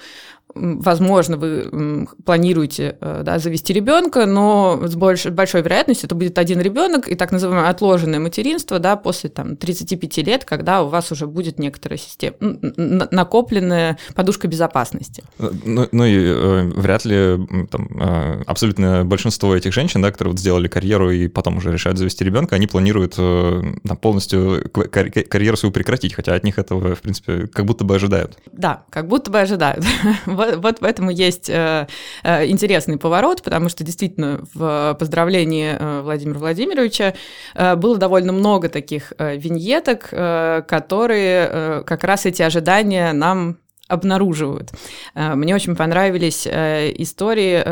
возможно, 0.59 1.37
вы 1.37 2.07
планируете 2.25 2.97
э, 2.99 3.21
да, 3.23 3.39
завести 3.39 3.73
ребенка, 3.73 4.25
но 4.25 4.79
с 4.83 4.95
большой, 4.95 5.31
большой 5.31 5.61
вероятностью 5.61 6.07
это 6.07 6.15
будет 6.15 6.37
один 6.37 6.59
ребенок 6.59 7.07
и 7.07 7.15
так 7.15 7.31
называемое 7.31 7.69
отложенное 7.69 8.19
материнство 8.19 8.79
да, 8.79 8.95
после 8.95 9.29
там, 9.29 9.55
35 9.55 10.17
лет, 10.17 10.45
когда 10.45 10.83
у 10.83 10.89
вас 10.89 11.11
уже 11.11 11.27
будет 11.27 11.59
некоторая 11.59 11.97
система, 11.97 12.35
накопленная 12.41 13.97
подушка 14.15 14.47
безопасности. 14.47 15.23
Э, 15.39 15.51
ну, 15.65 15.87
ну 15.91 16.05
и 16.05 16.17
э, 16.17 16.71
вряд 16.75 17.05
ли 17.05 17.37
там, 17.71 17.89
э, 17.99 18.43
абсолютно 18.45 19.05
большинство 19.05 19.55
этих 19.55 19.73
женщин, 19.73 20.01
да, 20.01 20.11
которые 20.11 20.33
вот 20.33 20.39
сделали 20.39 20.67
карьеру 20.67 21.11
и 21.11 21.27
потом 21.27 21.57
уже 21.57 21.71
решают 21.71 21.97
завести 21.97 22.23
ребенка, 22.23 22.55
они 22.55 22.67
планируют 22.67 23.15
э, 23.17 23.61
там, 23.87 23.97
полностью 23.97 24.69
карьеру 24.71 25.57
свою 25.57 25.71
прекратить, 25.71 26.13
хотя 26.13 26.35
от 26.35 26.43
них 26.43 26.59
этого, 26.59 26.95
в 26.95 27.01
принципе, 27.01 27.47
как 27.47 27.65
будто 27.65 27.83
бы 27.83 27.95
ожидают. 27.95 28.37
Да, 28.51 28.83
как 28.89 29.07
будто 29.07 29.31
бы 29.31 29.39
ожидают. 29.39 29.85
вот, 30.25 30.48
вот 30.57 30.81
в 30.81 30.83
этом 30.83 31.09
есть 31.09 31.49
э, 31.49 31.87
э, 32.23 32.47
интересный 32.47 32.97
поворот, 32.97 33.41
потому 33.43 33.69
что 33.69 33.83
действительно 33.83 34.41
в 34.53 34.95
поздравлении 34.99 35.75
э, 35.77 36.01
Владимира 36.01 36.39
Владимировича 36.39 37.13
было 37.55 37.97
довольно 37.97 38.31
много 38.31 38.69
таких 38.69 39.13
виньеток, 39.17 40.09
которые 40.09 41.83
как 41.83 42.03
раз 42.03 42.25
эти 42.25 42.41
ожидания 42.41 43.13
нам 43.13 43.57
обнаруживают. 43.89 44.71
Мне 45.15 45.55
очень 45.55 45.75
понравились 45.75 46.47
истории, 46.47 47.63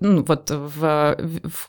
ну, 0.00 0.24
вот 0.24 0.50
в, 0.50 1.16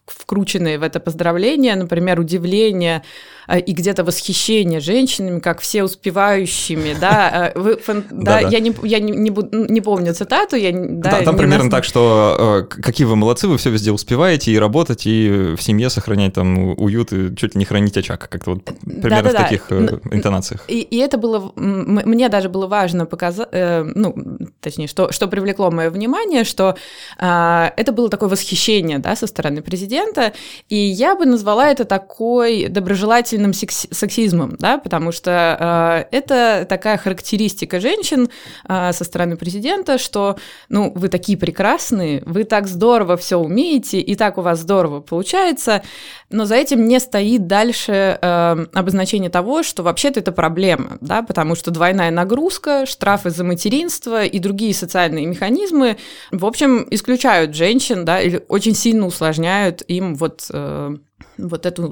вкрученные 0.06 0.78
в 0.80 0.84
это 0.84 1.00
поздравление, 1.00 1.76
например, 1.76 2.20
удивление 2.20 3.04
Э, 3.48 3.60
и 3.60 3.74
где-то 3.74 4.04
восхищение 4.04 4.80
женщинами, 4.80 5.40
как 5.40 5.62
все 5.62 5.84
успевающими, 5.84 6.96
да, 7.00 7.52
э, 7.54 7.60
вы, 7.60 7.78
фан, 7.78 8.06
да, 8.12 8.40
да, 8.42 8.48
я, 8.48 8.60
не, 8.60 8.74
я 8.84 9.00
не, 9.00 9.12
не, 9.12 9.32
не 9.72 9.82
помню 9.82 10.14
цитату, 10.14 10.56
я, 10.56 10.72
да, 10.72 11.12
да 11.12 11.22
там 11.22 11.38
примерно 11.38 11.66
нас... 11.66 11.72
так, 11.72 11.84
что 11.84 12.64
э, 12.72 12.82
какие 12.82 13.06
вы 13.06 13.16
молодцы, 13.16 13.48
вы 13.48 13.58
все 13.58 13.70
везде 13.70 13.92
успеваете 13.92 14.52
и 14.52 14.58
работать, 14.58 15.06
и 15.06 15.56
в 15.58 15.62
семье 15.62 15.90
сохранять 15.90 16.34
там 16.34 16.74
уют, 16.80 17.12
и 17.12 17.36
чуть 17.36 17.56
ли 17.56 17.60
не 17.60 17.66
хранить 17.66 17.98
очаг, 17.98 18.28
как-то 18.30 18.52
вот 18.52 18.64
примерно 18.64 19.24
да, 19.24 19.32
да, 19.32 19.40
в 19.40 19.44
таких 19.44 19.66
да. 19.70 20.00
интонациях. 20.12 20.64
И, 20.68 20.82
и 20.82 20.98
это 20.98 21.18
было, 21.18 21.52
мне 21.56 22.30
даже 22.30 22.50
было 22.50 22.68
важно 22.68 23.06
показать, 23.06 23.43
ну, 23.52 24.16
точнее, 24.62 24.88
что, 24.88 25.12
что 25.12 25.28
привлекло 25.28 25.72
мое 25.72 25.90
внимание, 25.90 26.44
что 26.44 26.76
э, 27.20 27.70
это 27.76 27.92
было 27.92 28.10
такое 28.10 28.30
восхищение 28.30 29.00
да, 29.00 29.16
со 29.16 29.28
стороны 29.28 29.62
президента, 29.62 30.34
и 30.70 30.76
я 30.76 31.16
бы 31.16 31.26
назвала 31.26 31.70
это 31.70 31.86
такой 31.86 32.68
доброжелательным 32.68 33.54
секс 33.54 33.88
сексизмом, 33.92 34.56
да, 34.60 34.78
потому 34.78 35.12
что 35.12 36.06
э, 36.12 36.16
это 36.16 36.66
такая 36.68 36.98
характеристика 36.98 37.80
женщин 37.80 38.30
э, 38.68 38.94
со 38.94 39.04
стороны 39.04 39.38
президента, 39.38 39.98
что, 39.98 40.38
ну, 40.70 40.92
вы 40.96 41.10
такие 41.10 41.38
прекрасные, 41.38 42.24
вы 42.26 42.44
так 42.44 42.68
здорово 42.68 43.18
все 43.18 43.38
умеете, 43.38 44.00
и 44.00 44.16
так 44.16 44.38
у 44.38 44.42
вас 44.42 44.60
здорово 44.60 45.02
получается, 45.02 45.84
но 46.30 46.46
за 46.46 46.56
этим 46.56 46.88
не 46.88 47.00
стоит 47.00 47.48
дальше 47.48 48.18
э, 48.22 48.66
обозначение 48.74 49.30
того, 49.30 49.64
что 49.64 49.84
вообще-то 49.84 50.20
это 50.20 50.32
проблема, 50.32 50.98
да, 51.02 51.22
потому 51.22 51.56
что 51.56 51.72
двойная 51.72 52.12
нагрузка, 52.12 52.86
штрафы 52.86 53.30
за 53.34 53.44
материнство 53.44 54.24
и 54.24 54.40
другие 54.40 54.74
социальные 54.74 55.26
механизмы, 55.26 55.98
в 56.32 56.46
общем, 56.46 56.88
исключают 56.92 57.56
женщин, 57.56 58.06
да, 58.06 58.22
или 58.22 58.44
очень 58.48 58.76
сильно 58.76 59.06
усложняют 59.06 59.84
им 59.88 60.16
вот 60.16 60.48
э, 60.52 60.96
вот 61.38 61.66
это 61.66 61.92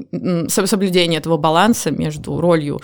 соблюдение 0.50 1.19
этого 1.19 1.38
баланса 1.38 1.91
между 1.91 2.39
ролью 2.39 2.79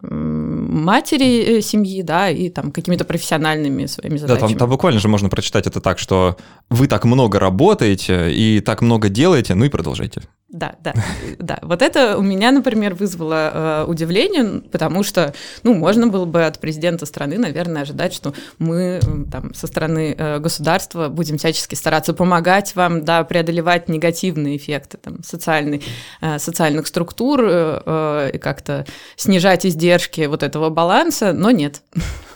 матери 0.00 1.58
э, 1.58 1.60
семьи, 1.60 2.02
да, 2.02 2.30
и 2.30 2.48
там 2.48 2.72
какими-то 2.72 3.04
профессиональными 3.04 3.86
своими 3.86 4.16
задачами. 4.16 4.40
Да, 4.40 4.48
там, 4.48 4.58
там 4.58 4.70
буквально 4.70 5.00
же 5.00 5.08
можно 5.08 5.28
прочитать 5.28 5.66
это 5.66 5.80
так, 5.80 5.98
что 5.98 6.36
вы 6.68 6.86
так 6.86 7.04
много 7.04 7.38
работаете 7.38 8.32
и 8.32 8.60
так 8.60 8.82
много 8.82 9.08
делаете, 9.08 9.54
ну 9.54 9.64
и 9.64 9.68
продолжайте. 9.68 10.22
Да, 10.52 10.74
да, 10.82 10.94
да. 11.38 11.58
Вот 11.62 11.80
это 11.80 12.18
у 12.18 12.22
меня, 12.22 12.50
например, 12.50 12.94
вызвало 12.94 13.50
э, 13.52 13.84
удивление, 13.86 14.62
потому 14.62 15.04
что, 15.04 15.32
ну, 15.62 15.74
можно 15.74 16.08
было 16.08 16.24
бы 16.24 16.44
от 16.44 16.58
президента 16.58 17.06
страны, 17.06 17.38
наверное, 17.38 17.82
ожидать, 17.82 18.12
что 18.12 18.34
мы 18.58 19.00
там 19.30 19.54
со 19.54 19.68
стороны 19.68 20.14
э, 20.18 20.38
государства 20.40 21.08
будем 21.08 21.38
всячески 21.38 21.76
стараться 21.76 22.14
помогать 22.14 22.74
вам, 22.74 23.04
да, 23.04 23.22
преодолевать 23.22 23.88
негативные 23.88 24.56
эффекты 24.56 24.98
там 24.98 25.22
социальные, 25.22 25.82
э, 26.20 26.40
социальных 26.40 26.88
структур 26.88 27.42
э, 27.44 27.82
э, 27.86 28.30
и 28.34 28.38
как-то 28.38 28.86
снижать 29.14 29.64
издержки 29.64 30.22
вот 30.22 30.42
этого 30.42 30.68
баланса, 30.68 31.32
но 31.32 31.52
нет. 31.52 31.82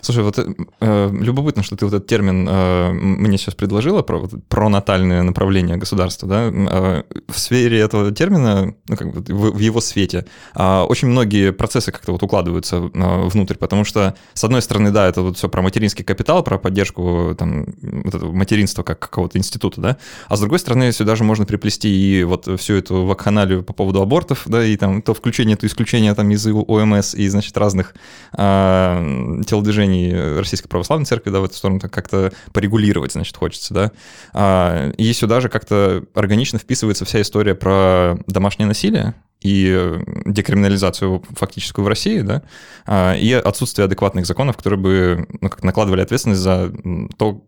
Слушай, 0.04 0.22
вот 0.22 0.38
э, 0.38 1.10
любопытно, 1.18 1.62
что 1.62 1.76
ты 1.76 1.86
вот 1.86 1.94
этот 1.94 2.06
термин 2.06 2.46
э, 2.46 2.90
мне 2.92 3.38
сейчас 3.38 3.54
предложила 3.54 4.02
про 4.02 4.18
вот, 4.18 4.32
пронатальное 4.50 5.22
направление 5.22 5.78
государства, 5.78 6.28
да? 6.28 6.50
Э, 6.52 7.02
в 7.26 7.38
сфере 7.38 7.78
этого 7.78 8.12
термина, 8.12 8.74
ну, 8.86 8.96
как 8.98 9.14
бы 9.14 9.34
в, 9.34 9.52
в 9.56 9.58
его 9.58 9.80
свете, 9.80 10.26
э, 10.54 10.80
очень 10.82 11.08
многие 11.08 11.52
процессы 11.52 11.90
как-то 11.90 12.12
вот 12.12 12.22
укладываются 12.22 12.76
э, 12.76 13.28
внутрь, 13.28 13.54
потому 13.54 13.84
что, 13.84 14.14
с 14.34 14.44
одной 14.44 14.60
стороны, 14.60 14.90
да, 14.90 15.08
это 15.08 15.22
вот 15.22 15.38
все 15.38 15.48
про 15.48 15.62
материнский 15.62 16.04
капитал, 16.04 16.42
про 16.42 16.58
поддержку 16.58 17.34
там 17.38 17.64
вот 17.80 18.14
этого 18.14 18.30
материнства 18.30 18.82
как 18.82 18.98
какого-то 18.98 19.38
института, 19.38 19.80
да, 19.80 19.96
а 20.28 20.36
с 20.36 20.40
другой 20.40 20.58
стороны, 20.58 20.92
сюда 20.92 21.16
же 21.16 21.24
можно 21.24 21.46
приплести 21.46 21.88
и 21.88 22.24
вот 22.24 22.46
всю 22.60 22.74
эту 22.74 23.06
вакханалию 23.06 23.62
по 23.62 23.72
поводу 23.72 24.02
абортов, 24.02 24.42
да, 24.44 24.62
и 24.62 24.76
там 24.76 25.00
то 25.00 25.14
включение, 25.14 25.56
то 25.56 25.66
исключение 25.66 26.14
там 26.14 26.30
из 26.30 26.46
ОМС 26.46 27.14
и, 27.14 27.26
значит, 27.28 27.56
разных 27.56 27.94
э, 28.36 29.40
телодвижений 29.46 29.93
движений 29.94 30.38
Российской 30.38 30.68
Православной 30.68 31.06
Церкви, 31.06 31.30
да, 31.30 31.40
в 31.40 31.44
эту 31.44 31.54
сторону 31.54 31.80
как-то 31.80 32.32
порегулировать, 32.52 33.12
значит, 33.12 33.36
хочется, 33.36 33.74
да. 33.74 33.92
А, 34.32 34.90
и 34.96 35.12
сюда 35.12 35.40
же 35.40 35.48
как-то 35.48 36.04
органично 36.14 36.58
вписывается 36.58 37.04
вся 37.04 37.20
история 37.20 37.54
про 37.54 38.16
домашнее 38.26 38.66
насилие, 38.66 39.14
и 39.40 40.00
декриминализацию 40.24 41.22
фактическую 41.36 41.84
в 41.84 41.88
России, 41.88 42.20
да, 42.20 42.42
а, 42.86 43.14
и 43.14 43.30
отсутствие 43.32 43.84
адекватных 43.84 44.26
законов, 44.26 44.56
которые 44.56 44.80
бы 44.80 45.26
ну, 45.40 45.50
как 45.50 45.62
накладывали 45.62 46.00
ответственность 46.00 46.40
за 46.40 46.72
то, 47.18 47.44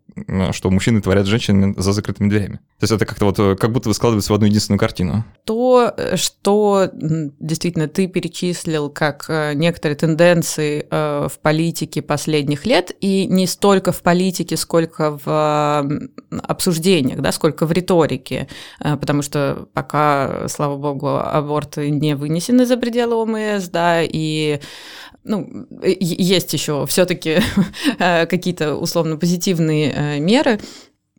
что 0.51 0.69
мужчины 0.69 1.01
творят 1.01 1.25
с 1.25 1.29
женщинами 1.29 1.73
за 1.77 1.91
закрытыми 1.91 2.29
дверями. 2.29 2.55
То 2.79 2.83
есть 2.83 2.93
это 2.93 3.05
как-то 3.05 3.25
вот, 3.25 3.59
как 3.59 3.71
будто 3.71 3.89
вы 3.89 3.95
складывается 3.95 4.31
в 4.31 4.35
одну 4.35 4.47
единственную 4.47 4.79
картину. 4.79 5.25
То, 5.45 5.93
что 6.15 6.89
действительно 6.93 7.87
ты 7.87 8.07
перечислил 8.07 8.89
как 8.89 9.25
э, 9.29 9.53
некоторые 9.53 9.95
тенденции 9.95 10.87
э, 10.89 11.27
в 11.31 11.39
политике 11.39 12.01
последних 12.01 12.65
лет, 12.65 12.91
и 13.01 13.25
не 13.25 13.47
столько 13.47 13.91
в 13.91 14.01
политике, 14.01 14.57
сколько 14.57 15.19
в 15.23 15.89
обсуждениях, 16.43 17.21
да, 17.21 17.31
сколько 17.31 17.65
в 17.65 17.71
риторике, 17.71 18.47
э, 18.79 18.95
потому 18.97 19.21
что 19.21 19.67
пока, 19.73 20.47
слава 20.47 20.77
богу, 20.77 21.09
аборты 21.09 21.89
не 21.89 22.15
вынесены 22.15 22.65
за 22.65 22.77
пределы 22.77 23.15
ОМС, 23.15 23.67
да, 23.69 24.01
и 24.03 24.59
ну, 25.27 25.67
есть 25.81 26.53
еще 26.53 26.85
все-таки 26.87 27.39
э, 27.99 28.25
какие-то 28.25 28.75
условно 28.75 29.17
позитивные 29.17 29.93
э, 29.93 30.06
меры. 30.19 30.59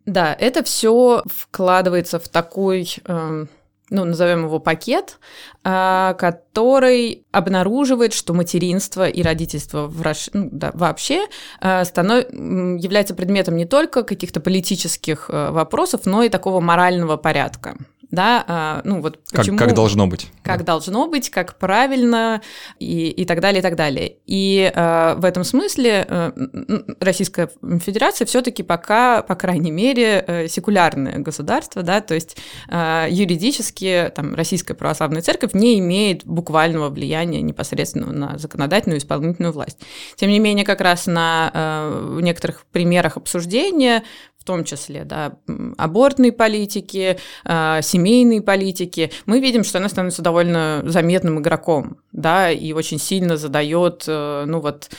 Да, 0.05 0.35
это 0.39 0.63
все 0.63 1.23
вкладывается 1.27 2.19
в 2.19 2.27
такой 2.29 2.95
эм, 3.05 3.47
ну, 3.91 4.05
назовем 4.05 4.45
его 4.45 4.59
пакет, 4.59 5.19
э, 5.63 6.15
который 6.17 7.25
обнаруживает, 7.31 8.13
что 8.13 8.33
материнство 8.33 9.07
и 9.07 9.21
родительство 9.21 9.87
в 9.87 10.01
Раш... 10.01 10.29
ну, 10.33 10.49
да, 10.51 10.71
вообще 10.73 11.25
станов... 11.83 12.25
является 12.31 13.15
предметом 13.15 13.55
не 13.55 13.65
только 13.65 14.03
каких-то 14.03 14.39
политических 14.39 15.29
вопросов, 15.29 16.05
но 16.05 16.23
и 16.23 16.29
такого 16.29 16.59
морального 16.59 17.17
порядка 17.17 17.77
да, 18.11 18.43
а, 18.47 18.81
ну 18.85 19.01
вот 19.01 19.19
почему... 19.31 19.57
Как, 19.57 19.67
как 19.67 19.75
должно 19.75 20.07
быть. 20.07 20.31
Как 20.43 20.59
да. 20.59 20.73
должно 20.73 21.07
быть, 21.07 21.29
как 21.29 21.59
правильно 21.59 22.41
и, 22.79 23.09
и 23.09 23.25
так 23.25 23.39
далее, 23.39 23.59
и 23.59 23.61
так 23.61 23.75
далее. 23.75 24.15
И 24.25 24.71
э, 24.73 25.13
в 25.15 25.25
этом 25.25 25.43
смысле 25.43 26.05
э, 26.07 26.31
Российская 26.99 27.49
Федерация 27.79 28.25
все 28.25 28.41
таки 28.41 28.63
пока, 28.63 29.21
по 29.21 29.35
крайней 29.35 29.69
мере, 29.69 30.23
э, 30.25 30.47
секулярное 30.47 31.19
государство, 31.19 31.83
да, 31.83 32.01
то 32.01 32.15
есть 32.15 32.37
э, 32.67 33.07
юридически 33.11 34.11
там 34.15 34.33
Российская 34.33 34.73
Православная 34.73 35.21
Церковь 35.21 35.53
не 35.53 35.77
имеет 35.77 36.25
буквального 36.25 36.89
влияния 36.89 37.41
непосредственно 37.41 38.11
на 38.11 38.37
законодательную 38.39 38.97
и 38.97 38.99
исполнительную 38.99 39.53
власть. 39.53 39.77
Тем 40.15 40.31
не 40.31 40.39
менее, 40.39 40.65
как 40.65 40.81
раз 40.81 41.05
на 41.05 41.51
э, 41.53 42.19
некоторых 42.21 42.65
примерах 42.71 43.17
обсуждения 43.17 44.03
том 44.49 44.63
числе, 44.63 45.03
да, 45.05 45.33
абортной 45.77 46.31
политики, 46.31 47.19
э, 47.45 47.79
семейной 47.83 48.41
политики, 48.41 49.11
мы 49.27 49.39
видим, 49.39 49.63
что 49.63 49.77
она 49.77 49.89
становится 49.89 50.23
довольно 50.23 50.81
заметным 50.85 51.39
игроком, 51.39 51.97
да, 52.11 52.49
и 52.49 52.73
очень 52.73 52.97
сильно 52.97 53.37
задает, 53.37 54.05
э, 54.07 54.45
ну 54.47 54.59
вот, 54.59 54.89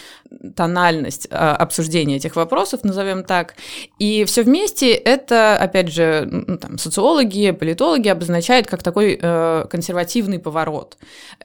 тональность 0.54 1.26
э, 1.30 1.34
обсуждения 1.34 2.16
этих 2.16 2.36
вопросов, 2.36 2.84
назовем 2.84 3.24
так. 3.24 3.56
И 3.98 4.24
все 4.24 4.44
вместе 4.44 4.92
это, 4.92 5.56
опять 5.56 5.88
же, 5.88 6.28
ну, 6.30 6.56
там, 6.56 6.78
социологи, 6.78 7.50
политологи 7.50 8.06
обозначают 8.06 8.68
как 8.68 8.84
такой 8.84 9.18
э, 9.20 9.64
консервативный 9.68 10.38
поворот. 10.38 10.96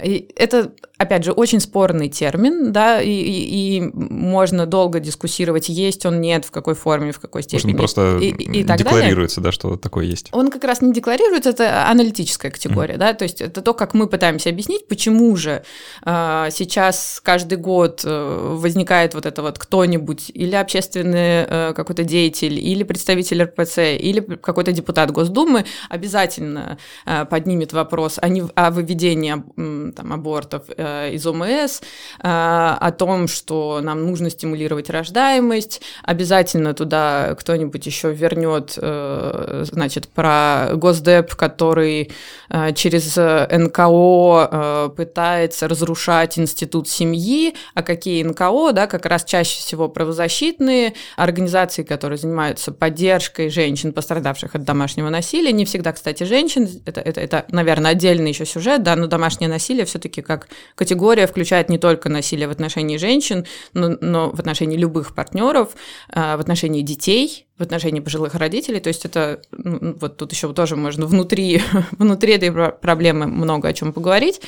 И 0.03 0.29
это, 0.35 0.71
опять 0.97 1.23
же, 1.23 1.31
очень 1.31 1.59
спорный 1.59 2.09
термин, 2.09 2.71
да, 2.71 3.01
и, 3.01 3.09
и, 3.09 3.77
и 3.77 3.81
можно 3.93 4.65
долго 4.65 4.99
дискуссировать, 4.99 5.69
есть 5.69 6.05
он, 6.05 6.21
нет, 6.21 6.45
в 6.45 6.51
какой 6.51 6.75
форме, 6.75 7.11
в 7.11 7.19
какой 7.19 7.43
степени. 7.43 7.73
Может, 7.73 7.95
просто 7.95 8.17
и, 8.21 8.29
и, 8.29 8.61
и 8.61 8.63
так 8.63 8.77
декларируется, 8.77 9.41
далее. 9.41 9.51
да, 9.51 9.51
что 9.51 9.75
такое 9.77 10.05
есть. 10.05 10.29
Он 10.31 10.49
как 10.49 10.63
раз 10.63 10.81
не 10.81 10.93
декларируется, 10.93 11.49
это 11.49 11.89
аналитическая 11.89 12.51
категория, 12.51 12.95
mm-hmm. 12.95 12.99
да, 12.99 13.13
то 13.13 13.23
есть 13.23 13.41
это 13.41 13.61
то, 13.61 13.73
как 13.73 13.93
мы 13.93 14.07
пытаемся 14.07 14.49
объяснить, 14.49 14.87
почему 14.87 15.35
же 15.35 15.63
э, 16.05 16.47
сейчас 16.51 17.19
каждый 17.23 17.57
год 17.57 18.01
э, 18.05 18.55
возникает 18.55 19.13
вот 19.13 19.25
это 19.25 19.41
вот 19.41 19.59
кто-нибудь, 19.59 20.31
или 20.33 20.55
общественный 20.55 21.45
э, 21.47 21.73
какой-то 21.75 22.03
деятель, 22.03 22.57
или 22.59 22.83
представитель 22.83 23.43
РПЦ, 23.43 23.79
или 23.99 24.19
какой-то 24.19 24.71
депутат 24.71 25.11
Госдумы 25.11 25.65
обязательно 25.89 26.77
э, 27.05 27.25
поднимет 27.25 27.73
вопрос 27.73 28.17
о, 28.21 28.29
не, 28.29 28.43
о 28.55 28.71
выведении 28.71 29.35
э, 29.35 29.91
там, 29.91 30.13
абортов 30.13 30.63
э, 30.69 30.84
из 31.11 31.25
ОМС, 31.25 31.81
э, 31.81 31.85
о 32.21 32.91
том, 32.91 33.27
что 33.27 33.79
нам 33.81 34.05
нужно 34.05 34.29
стимулировать 34.29 34.89
рождаемость, 34.89 35.81
обязательно 36.03 36.73
туда 36.73 37.35
кто-нибудь 37.39 37.85
еще 37.85 38.11
вернет, 38.13 38.73
э, 38.77 39.65
значит, 39.71 40.07
про 40.07 40.69
Госдеп, 40.73 41.35
который 41.35 42.11
э, 42.49 42.73
через 42.73 43.15
НКО 43.15 44.49
э, 44.51 44.89
пытается 44.95 45.67
разрушать 45.67 46.37
институт 46.39 46.87
семьи, 46.87 47.55
а 47.73 47.83
какие 47.83 48.23
НКО, 48.23 48.71
да, 48.73 48.87
как 48.87 49.05
раз 49.05 49.23
чаще 49.23 49.59
всего 49.59 49.87
правозащитные 49.89 50.93
организации, 51.17 51.83
которые 51.83 52.17
занимаются 52.17 52.71
поддержкой 52.71 53.49
женщин, 53.49 53.93
пострадавших 53.93 54.55
от 54.55 54.63
домашнего 54.63 55.09
насилия, 55.09 55.51
не 55.51 55.65
всегда, 55.65 55.91
кстати, 55.91 56.23
женщин, 56.23 56.69
это, 56.85 57.01
это, 57.01 57.21
это 57.21 57.45
наверное, 57.49 57.91
отдельный 57.91 58.29
еще 58.29 58.45
сюжет, 58.45 58.83
да, 58.83 58.95
но 58.95 59.07
домашнее 59.07 59.49
насилие 59.49 59.85
все-таки 59.85 60.21
как 60.21 60.47
категория 60.75 61.27
включает 61.27 61.69
не 61.69 61.77
только 61.77 62.09
насилие 62.09 62.47
в 62.47 62.51
отношении 62.51 62.97
женщин, 62.97 63.45
но, 63.73 63.97
но 64.01 64.31
в 64.31 64.39
отношении 64.39 64.77
любых 64.77 65.15
партнеров, 65.15 65.75
в 66.09 66.39
отношении 66.39 66.81
детей, 66.81 67.47
в 67.57 67.63
отношении 67.63 68.01
пожилых 68.01 68.35
родителей, 68.35 68.79
то 68.79 68.89
есть 68.89 69.05
это 69.05 69.41
ну, 69.51 69.95
вот 69.99 70.17
тут 70.17 70.31
еще 70.31 70.51
тоже 70.53 70.75
можно 70.75 71.05
внутри, 71.05 71.61
внутри 71.91 72.33
этой 72.33 72.51
проблемы 72.71 73.27
много 73.27 73.69
о 73.69 73.73
чем 73.73 73.93
поговорить. 73.93 74.41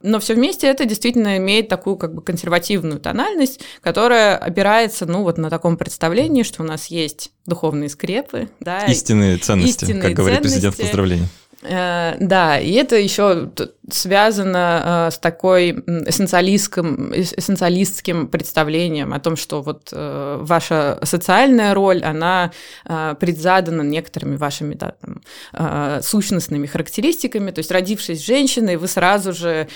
Но 0.00 0.20
все 0.20 0.34
вместе 0.34 0.68
это 0.68 0.84
действительно 0.84 1.38
имеет 1.38 1.68
такую 1.68 1.96
как 1.96 2.14
бы 2.14 2.22
консервативную 2.22 3.00
тональность, 3.00 3.60
которая 3.80 4.36
опирается, 4.36 5.06
ну, 5.06 5.22
вот 5.22 5.38
на 5.38 5.50
таком 5.50 5.76
представлении, 5.76 6.44
что 6.44 6.62
у 6.62 6.66
нас 6.66 6.86
есть 6.86 7.32
духовные 7.46 7.88
скрепы, 7.88 8.48
да. 8.60 8.84
Истинные 8.84 9.38
ценности, 9.38 9.84
истинные 9.84 10.02
как 10.02 10.12
говорит 10.12 10.38
ценности. 10.38 10.54
президент 10.54 10.76
поздравления. 10.76 11.24
Э, 11.24 11.47
да, 11.60 12.60
и 12.60 12.72
это 12.72 12.96
еще 12.96 13.50
связано 13.90 15.08
э, 15.08 15.10
с 15.10 15.18
такой 15.18 15.72
эссенциалистским, 15.72 17.12
эссенциалистским 17.12 18.28
представлением 18.28 19.12
о 19.12 19.18
том, 19.18 19.34
что 19.34 19.62
вот 19.62 19.88
э, 19.92 20.38
ваша 20.40 21.00
социальная 21.02 21.74
роль, 21.74 22.02
она 22.04 22.52
предзадана 22.84 23.82
некоторыми 23.82 24.36
вашими 24.36 24.74
да, 24.74 24.94
там, 25.00 26.02
сущностными 26.02 26.66
характеристиками, 26.66 27.50
то 27.50 27.60
есть 27.60 27.70
родившись 27.70 28.24
женщиной, 28.24 28.76
вы 28.76 28.88
сразу 28.88 29.32
же 29.32 29.68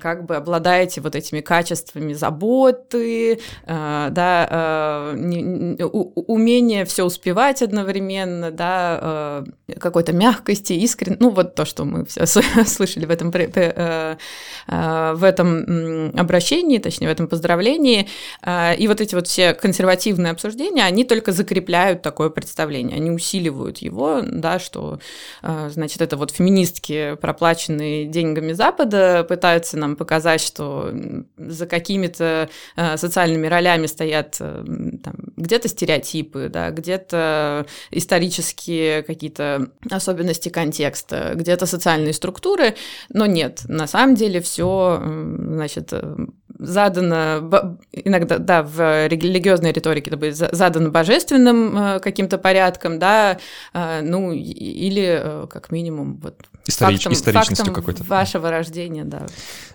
как 0.00 0.26
бы 0.26 0.36
обладаете 0.36 1.00
вот 1.00 1.14
этими 1.14 1.40
качествами 1.40 2.12
заботы, 2.12 3.40
да, 3.66 5.12
умение 5.14 6.84
все 6.84 7.04
успевать 7.04 7.62
одновременно, 7.62 8.50
да, 8.50 9.44
какой-то 9.78 10.12
мягкости, 10.12 10.72
искренности, 10.74 11.23
ну 11.24 11.30
вот 11.30 11.54
то, 11.54 11.64
что 11.64 11.86
мы 11.86 12.04
все 12.04 12.26
слышали 12.66 13.06
в 13.06 13.10
этом, 13.10 13.30
э, 13.34 14.16
э, 14.68 15.12
в 15.14 15.24
этом 15.24 16.10
обращении, 16.14 16.76
точнее, 16.76 17.08
в 17.08 17.12
этом 17.12 17.28
поздравлении. 17.28 18.08
Э, 18.42 18.76
и 18.76 18.86
вот 18.88 19.00
эти 19.00 19.14
вот 19.14 19.26
все 19.26 19.54
консервативные 19.54 20.32
обсуждения, 20.32 20.84
они 20.84 21.04
только 21.04 21.32
закрепляют 21.32 22.02
такое 22.02 22.28
представление, 22.28 22.98
они 22.98 23.10
усиливают 23.10 23.78
его, 23.78 24.20
да, 24.22 24.58
что, 24.58 24.98
значит, 25.42 26.02
это 26.02 26.16
вот 26.16 26.30
феминистки, 26.30 27.16
проплаченные 27.20 28.04
деньгами 28.04 28.52
Запада, 28.52 29.24
пытаются 29.26 29.78
нам 29.78 29.96
показать, 29.96 30.42
что 30.42 30.92
за 31.38 31.66
какими-то 31.66 32.50
социальными 32.96 33.46
ролями 33.46 33.86
стоят 33.86 34.36
там, 34.36 35.14
где-то 35.36 35.68
стереотипы, 35.68 36.50
да, 36.52 36.70
где-то 36.70 37.66
исторические 37.90 39.02
какие-то 39.02 39.70
особенности 39.90 40.48
контекста, 40.48 41.13
где-то 41.34 41.54
где-то 41.54 41.66
социальные 41.66 42.12
структуры, 42.12 42.74
но 43.10 43.26
нет, 43.26 43.62
на 43.68 43.86
самом 43.86 44.14
деле 44.16 44.40
все, 44.40 45.00
значит, 45.02 45.92
э, 45.92 46.16
задано, 46.58 47.78
иногда, 47.92 48.38
да, 48.38 48.62
в 48.62 49.06
религиозной 49.08 49.72
риторике 49.72 50.10
это 50.10 50.16
будет 50.16 50.36
задано 50.36 50.90
божественным 50.90 51.76
э, 51.76 52.00
каким-то 52.00 52.38
порядком, 52.38 52.98
да, 52.98 53.38
э, 53.72 54.00
ну, 54.02 54.32
или 54.32 55.46
как 55.48 55.70
минимум 55.70 56.20
вот 56.22 56.34
Историч, 56.66 57.02
фактом, 57.02 57.12
историчностью 57.12 57.72
какой-то. 57.72 58.04
вашего 58.04 58.50
рождения, 58.50 59.04
да. 59.04 59.26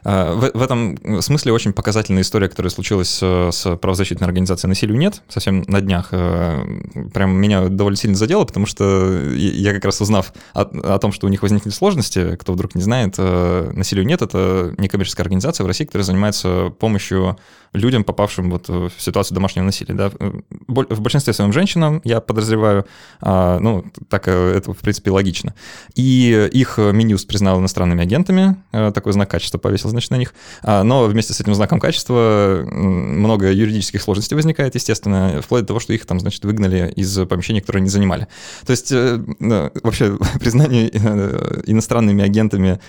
А, 0.03 0.33
в, 0.33 0.57
в 0.57 0.61
этом 0.61 1.21
смысле 1.21 1.53
очень 1.53 1.73
показательная 1.73 2.23
история, 2.23 2.49
которая 2.49 2.71
случилась 2.71 3.19
с 3.19 3.77
правозащитной 3.77 4.27
организацией 4.27 4.69
«Насилию 4.69 4.97
нет» 4.97 5.21
совсем 5.27 5.63
на 5.67 5.81
днях. 5.81 6.09
Прям 6.09 7.35
меня 7.35 7.67
довольно 7.67 7.97
сильно 7.97 8.17
задело, 8.17 8.45
потому 8.45 8.65
что 8.65 9.11
я 9.35 9.73
как 9.73 9.85
раз 9.85 10.01
узнав 10.01 10.33
о, 10.53 10.61
о 10.61 10.99
том, 10.99 11.11
что 11.11 11.27
у 11.27 11.29
них 11.29 11.41
возникли 11.41 11.69
сложности, 11.69 12.35
кто 12.35 12.53
вдруг 12.53 12.75
не 12.75 12.81
знает, 12.81 13.17
«Насилию 13.17 14.05
нет»— 14.05 14.21
это 14.23 14.73
некоммерческая 14.77 15.25
организация 15.25 15.63
в 15.63 15.67
России, 15.67 15.85
которая 15.85 16.05
занимается 16.05 16.73
помощью 16.79 17.37
людям, 17.73 18.03
попавшим 18.03 18.49
вот 18.49 18.67
в 18.67 18.91
ситуацию 18.97 19.35
домашнего 19.35 19.65
насилия. 19.65 19.93
Да? 19.93 20.11
В 20.67 21.01
большинстве 21.01 21.33
своем 21.33 21.53
женщинам, 21.53 22.01
я 22.03 22.19
подозреваю, 22.19 22.85
а, 23.21 23.59
ну, 23.59 23.85
так 24.09 24.27
э, 24.27 24.53
это, 24.57 24.73
в 24.73 24.77
принципе, 24.77 25.11
логично. 25.11 25.53
И 25.95 26.49
их 26.51 26.78
Минюс 26.93 27.25
признал 27.25 27.59
иностранными 27.59 28.01
агентами, 28.01 28.55
э, 28.71 28.91
такой 28.93 29.13
знак 29.13 29.29
качества 29.29 29.57
повесил, 29.57 29.89
значит, 29.89 30.11
на 30.11 30.15
них. 30.15 30.33
А, 30.63 30.83
но 30.83 31.05
вместе 31.05 31.33
с 31.33 31.39
этим 31.41 31.53
знаком 31.53 31.79
качества 31.79 32.65
много 32.69 33.51
юридических 33.51 34.01
сложностей 34.01 34.35
возникает, 34.35 34.75
естественно, 34.75 35.41
вплоть 35.43 35.61
до 35.61 35.67
того, 35.67 35.79
что 35.79 35.93
их 35.93 36.05
там, 36.05 36.19
значит, 36.19 36.43
выгнали 36.45 36.91
из 36.95 37.25
помещений, 37.27 37.61
которые 37.61 37.81
они 37.81 37.89
занимали. 37.89 38.27
То 38.65 38.71
есть 38.71 38.91
э, 38.91 39.19
вообще 39.83 40.17
признание 40.39 40.89
иностранными 41.65 42.23
агентами 42.23 42.79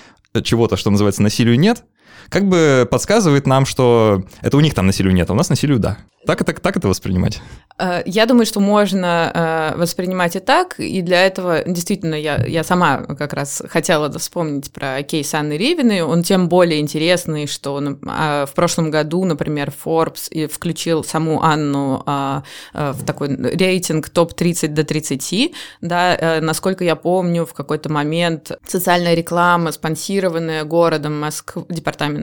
чего-то, 0.43 0.77
что 0.77 0.91
называется, 0.91 1.23
насилию 1.23 1.59
нет, 1.59 1.85
как 2.31 2.49
бы 2.49 2.89
подсказывает 2.91 3.47
нам, 3.47 3.67
что 3.67 4.25
это 4.41 4.57
у 4.57 4.61
них 4.61 4.75
там 4.75 4.87
насилию 4.87 5.13
нет, 5.13 5.29
а 5.29 5.33
у 5.35 5.37
нас 5.37 5.51
насилию 5.51 5.79
да. 5.79 5.99
Так 6.27 6.43
это, 6.43 6.53
так 6.53 6.77
это 6.77 6.87
воспринимать? 6.87 7.41
Э, 7.79 8.03
я 8.05 8.27
думаю, 8.27 8.45
что 8.45 8.61
можно 8.61 9.73
э, 9.75 9.79
воспринимать 9.79 10.37
и 10.37 10.39
так, 10.39 10.79
и 10.79 11.01
для 11.01 11.25
этого 11.27 11.63
действительно 11.65 12.15
я, 12.15 12.45
я 12.47 12.63
сама 12.63 12.99
как 12.99 13.33
раз 13.33 13.63
хотела 13.69 14.11
вспомнить 14.19 14.71
про 14.71 15.03
кейс 15.03 15.33
Анны 15.33 15.55
Ривиной. 15.55 16.03
Он 16.03 16.23
тем 16.23 16.49
более 16.49 16.81
интересный, 16.81 17.47
что 17.47 17.83
а, 18.07 18.45
в 18.45 18.53
прошлом 18.53 18.91
году, 18.91 19.25
например, 19.25 19.73
Forbes 19.85 20.49
включил 20.49 21.05
саму 21.05 21.43
Анну 21.43 22.03
а, 22.05 22.43
э, 22.75 22.93
в 22.93 23.05
такой 23.07 23.35
рейтинг 23.35 24.11
топ-30 24.11 24.69
до 24.69 24.85
30. 24.85 25.53
Да, 25.81 26.39
насколько 26.43 26.85
я 26.85 26.97
помню, 26.97 27.47
в 27.47 27.55
какой-то 27.55 27.91
момент 27.91 28.53
социальная 28.67 29.15
реклама, 29.15 29.73
спонсированная 29.73 30.65
городом 30.65 31.19
Москвы, 31.19 31.65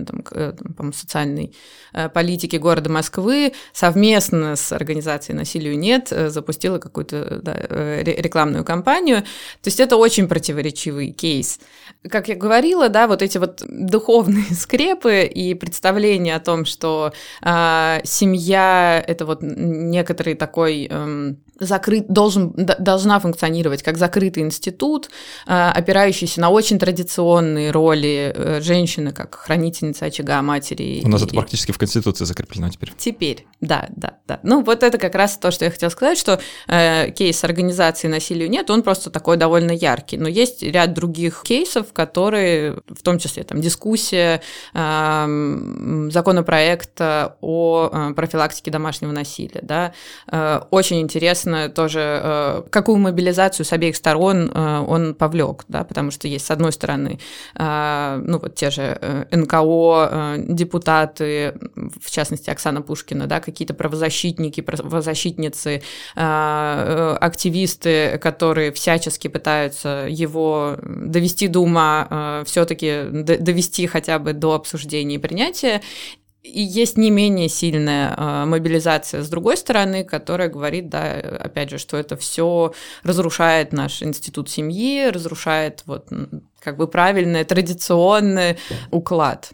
департаментом 0.05 0.23
по 0.75 0.91
социальной 0.91 1.53
политики 2.13 2.55
города 2.57 2.89
Москвы, 2.89 3.53
совместно 3.73 4.55
с 4.55 4.71
организацией 4.71 5.37
«Насилию 5.37 5.77
нет» 5.77 6.11
э, 6.11 6.29
запустила 6.29 6.79
какую-то 6.79 7.39
да, 7.41 7.55
э, 7.57 8.03
рекламную 8.03 8.63
кампанию. 8.63 9.21
То 9.61 9.67
есть 9.67 9.79
это 9.79 9.97
очень 9.97 10.27
противоречивый 10.27 11.11
кейс. 11.11 11.59
Как 12.09 12.27
я 12.27 12.35
говорила, 12.35 12.89
да, 12.89 13.07
вот 13.07 13.21
эти 13.21 13.37
вот 13.37 13.63
духовные 13.67 14.45
скрепы 14.55 15.23
и 15.23 15.53
представления 15.53 16.35
о 16.35 16.39
том, 16.39 16.65
что 16.65 17.13
э, 17.41 17.99
семья— 18.03 19.03
это 19.07 19.25
вот 19.25 19.39
некоторый 19.41 20.35
такой... 20.35 20.87
Э, 20.89 21.33
закрыт, 21.59 22.07
должен, 22.07 22.53
должна 22.55 23.19
функционировать 23.19 23.83
как 23.83 23.97
закрытый 23.97 24.43
институт, 24.43 25.09
а, 25.45 25.71
опирающийся 25.71 26.41
на 26.41 26.49
очень 26.49 26.79
традиционные 26.79 27.71
роли 27.71 28.33
э, 28.35 28.61
женщины, 28.61 29.11
как 29.11 29.35
хранительницы 29.35 30.03
очага 30.03 30.41
матери. 30.41 31.01
У 31.03 31.07
нас 31.07 31.21
и, 31.21 31.25
это 31.25 31.35
практически 31.35 31.71
в 31.71 31.77
Конституции 31.77 32.25
закреплено 32.25 32.69
теперь. 32.69 32.93
Теперь, 32.97 33.47
да, 33.61 33.87
да, 33.95 34.17
да. 34.27 34.39
Ну, 34.43 34.63
вот 34.63 34.83
это 34.83 34.97
как 34.97 35.15
раз 35.15 35.37
то, 35.37 35.51
что 35.51 35.65
я 35.65 35.71
хотела 35.71 35.89
сказать, 35.89 36.17
что 36.17 36.39
э, 36.67 37.11
кейс 37.11 37.43
организации 37.43 38.07
насилию 38.07 38.49
нет, 38.49 38.69
он 38.69 38.83
просто 38.83 39.09
такой 39.09 39.37
довольно 39.37 39.71
яркий. 39.71 40.17
Но 40.17 40.27
есть 40.27 40.63
ряд 40.63 40.93
других 40.93 41.41
кейсов, 41.43 41.93
которые, 41.93 42.81
в 42.87 43.01
том 43.01 43.19
числе 43.19 43.43
там 43.43 43.61
дискуссия 43.61 44.41
э, 44.73 46.09
законопроекта 46.11 47.37
о 47.41 47.89
э, 47.91 48.13
профилактике 48.13 48.71
домашнего 48.71 49.11
насилия, 49.11 49.61
да, 49.61 49.93
э, 50.31 50.61
очень 50.71 51.01
интересно 51.01 51.46
интересно 51.47 51.69
тоже, 51.69 52.21
э, 52.23 52.63
какую 52.69 52.97
мобилизацию 52.97 53.65
с 53.65 53.73
обеих 53.73 53.95
сторон 53.95 54.51
э, 54.53 54.85
он 54.87 55.15
повлек, 55.15 55.65
да, 55.67 55.83
потому 55.83 56.11
что 56.11 56.27
есть, 56.27 56.45
с 56.45 56.51
одной 56.51 56.71
стороны, 56.71 57.19
э, 57.55 58.21
ну, 58.25 58.39
вот 58.39 58.55
те 58.55 58.69
же 58.69 59.27
НКО, 59.31 60.35
депутаты, 60.47 61.53
в 62.01 62.11
частности, 62.11 62.49
Оксана 62.49 62.81
Пушкина, 62.81 63.27
да, 63.27 63.39
какие-то 63.39 63.73
правозащитники, 63.73 64.61
правозащитницы, 64.61 65.81
активисты, 66.15 68.19
которые 68.21 68.71
всячески 68.71 69.27
пытаются 69.27 70.07
его 70.09 70.77
довести 70.81 71.47
до 71.47 71.59
ума, 71.59 72.43
все-таки 72.45 73.03
довести 73.11 73.87
хотя 73.87 74.19
бы 74.19 74.33
до 74.33 74.53
обсуждения 74.53 75.15
и 75.15 75.19
принятия, 75.19 75.81
и 76.47 76.61
есть 76.61 76.97
не 76.97 77.11
менее 77.11 77.49
сильная 77.49 78.13
э, 78.15 78.45
мобилизация 78.45 79.23
с 79.23 79.29
другой 79.29 79.57
стороны, 79.57 80.03
которая 80.03 80.49
говорит, 80.49 80.89
да, 80.89 81.13
опять 81.13 81.69
же, 81.69 81.77
что 81.77 81.97
это 81.97 82.15
все 82.17 82.73
разрушает 83.03 83.73
наш 83.73 84.01
институт 84.01 84.49
семьи, 84.49 85.09
разрушает 85.09 85.83
вот 85.85 86.07
как 86.59 86.77
бы 86.77 86.87
правильный 86.87 87.43
традиционный 87.43 88.57
уклад. 88.91 89.51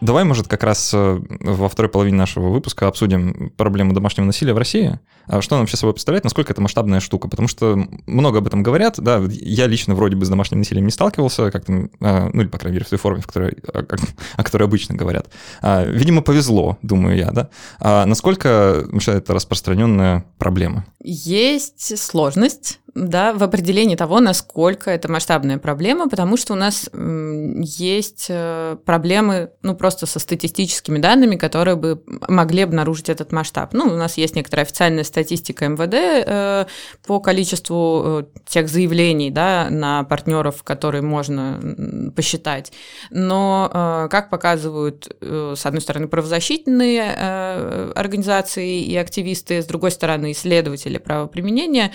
Давай, 0.00 0.24
может, 0.24 0.46
как 0.46 0.62
раз 0.62 0.92
э, 0.92 1.20
во 1.40 1.68
второй 1.68 1.90
половине 1.90 2.18
нашего 2.18 2.48
выпуска 2.48 2.86
обсудим 2.86 3.50
проблему 3.56 3.94
домашнего 3.94 4.26
насилия 4.26 4.52
в 4.52 4.58
России. 4.58 5.00
А 5.26 5.40
что 5.40 5.54
она 5.54 5.62
вообще 5.62 5.78
собой 5.78 5.94
представляет, 5.94 6.24
насколько 6.24 6.52
это 6.52 6.60
масштабная 6.60 7.00
штука? 7.00 7.28
Потому 7.28 7.48
что 7.48 7.78
много 8.06 8.38
об 8.38 8.46
этом 8.46 8.62
говорят, 8.62 9.00
да, 9.00 9.22
я 9.28 9.66
лично 9.66 9.94
вроде 9.94 10.14
бы 10.16 10.26
с 10.26 10.28
домашним 10.28 10.58
насилием 10.58 10.84
не 10.84 10.92
сталкивался, 10.92 11.50
как-то, 11.50 11.88
а, 12.00 12.28
ну 12.32 12.42
или, 12.42 12.48
по 12.48 12.58
крайней 12.58 12.76
мере, 12.76 12.84
в 12.84 12.90
той 12.90 12.98
форме, 12.98 13.22
в 13.22 13.26
которой, 13.26 13.56
о, 13.72 13.84
о 14.36 14.44
которой 14.44 14.64
обычно 14.64 14.94
говорят. 14.94 15.28
А, 15.62 15.84
видимо, 15.84 16.20
повезло, 16.20 16.78
думаю 16.82 17.16
я, 17.16 17.30
да. 17.30 17.48
А 17.80 18.04
насколько 18.04 18.86
вообще 18.90 19.12
это 19.12 19.32
распространенная 19.32 20.26
проблема? 20.38 20.84
Есть 21.02 21.96
сложность 21.98 22.80
да, 22.96 23.34
в 23.34 23.42
определении 23.42 23.94
того, 23.94 24.20
насколько 24.20 24.90
это 24.90 25.12
масштабная 25.12 25.58
проблема, 25.58 26.08
потому 26.08 26.38
что 26.38 26.54
у 26.54 26.56
нас 26.56 26.88
есть 26.94 28.26
э, 28.30 28.76
проблемы, 28.86 29.50
ну, 29.60 29.76
просто 29.76 30.06
со 30.06 30.18
статистическими 30.18 30.98
данными, 30.98 31.36
которые 31.36 31.76
бы 31.76 32.02
могли 32.26 32.62
обнаружить 32.62 33.10
этот 33.10 33.32
масштаб. 33.32 33.74
Ну, 33.74 33.84
у 33.84 33.96
нас 33.96 34.16
есть 34.16 34.34
некоторая 34.34 34.64
официальная 34.64 35.04
статистика 35.04 35.68
МВД 35.68 35.94
э, 35.94 36.66
по 37.06 37.20
количеству 37.20 38.02
э, 38.04 38.24
тех 38.46 38.66
заявлений, 38.68 39.30
да, 39.30 39.68
на 39.70 40.04
партнеров, 40.04 40.62
которые 40.62 41.02
можно 41.02 42.12
посчитать. 42.16 42.72
Но, 43.10 44.08
как 44.10 44.30
показывают, 44.30 45.14
с 45.20 45.66
одной 45.66 45.82
стороны, 45.82 46.08
правозащитные 46.08 47.92
организации 47.92 48.80
и 48.82 48.96
активисты, 48.96 49.60
с 49.60 49.66
другой 49.66 49.90
стороны, 49.90 50.32
исследователи 50.32 50.96
правоприменения, 50.98 51.92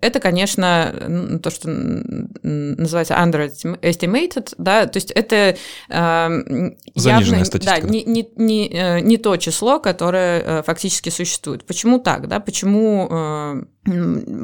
это, 0.00 0.20
конечно, 0.20 0.37
то, 0.46 1.50
что 1.50 1.68
называется 1.68 3.14
underestimated, 3.14 4.54
да, 4.58 4.86
то 4.86 4.96
есть 4.96 5.10
это 5.10 5.56
э, 5.88 6.76
явно, 6.94 7.44
да, 7.60 7.78
не, 7.80 8.04
не, 8.04 8.28
не, 8.36 8.68
э, 8.68 9.00
не 9.00 9.16
то 9.16 9.36
число, 9.36 9.80
которое 9.80 10.40
э, 10.40 10.62
фактически 10.62 11.10
существует. 11.10 11.64
Почему 11.64 11.98
так, 11.98 12.28
да, 12.28 12.40
почему 12.40 13.08
э, 13.10 13.62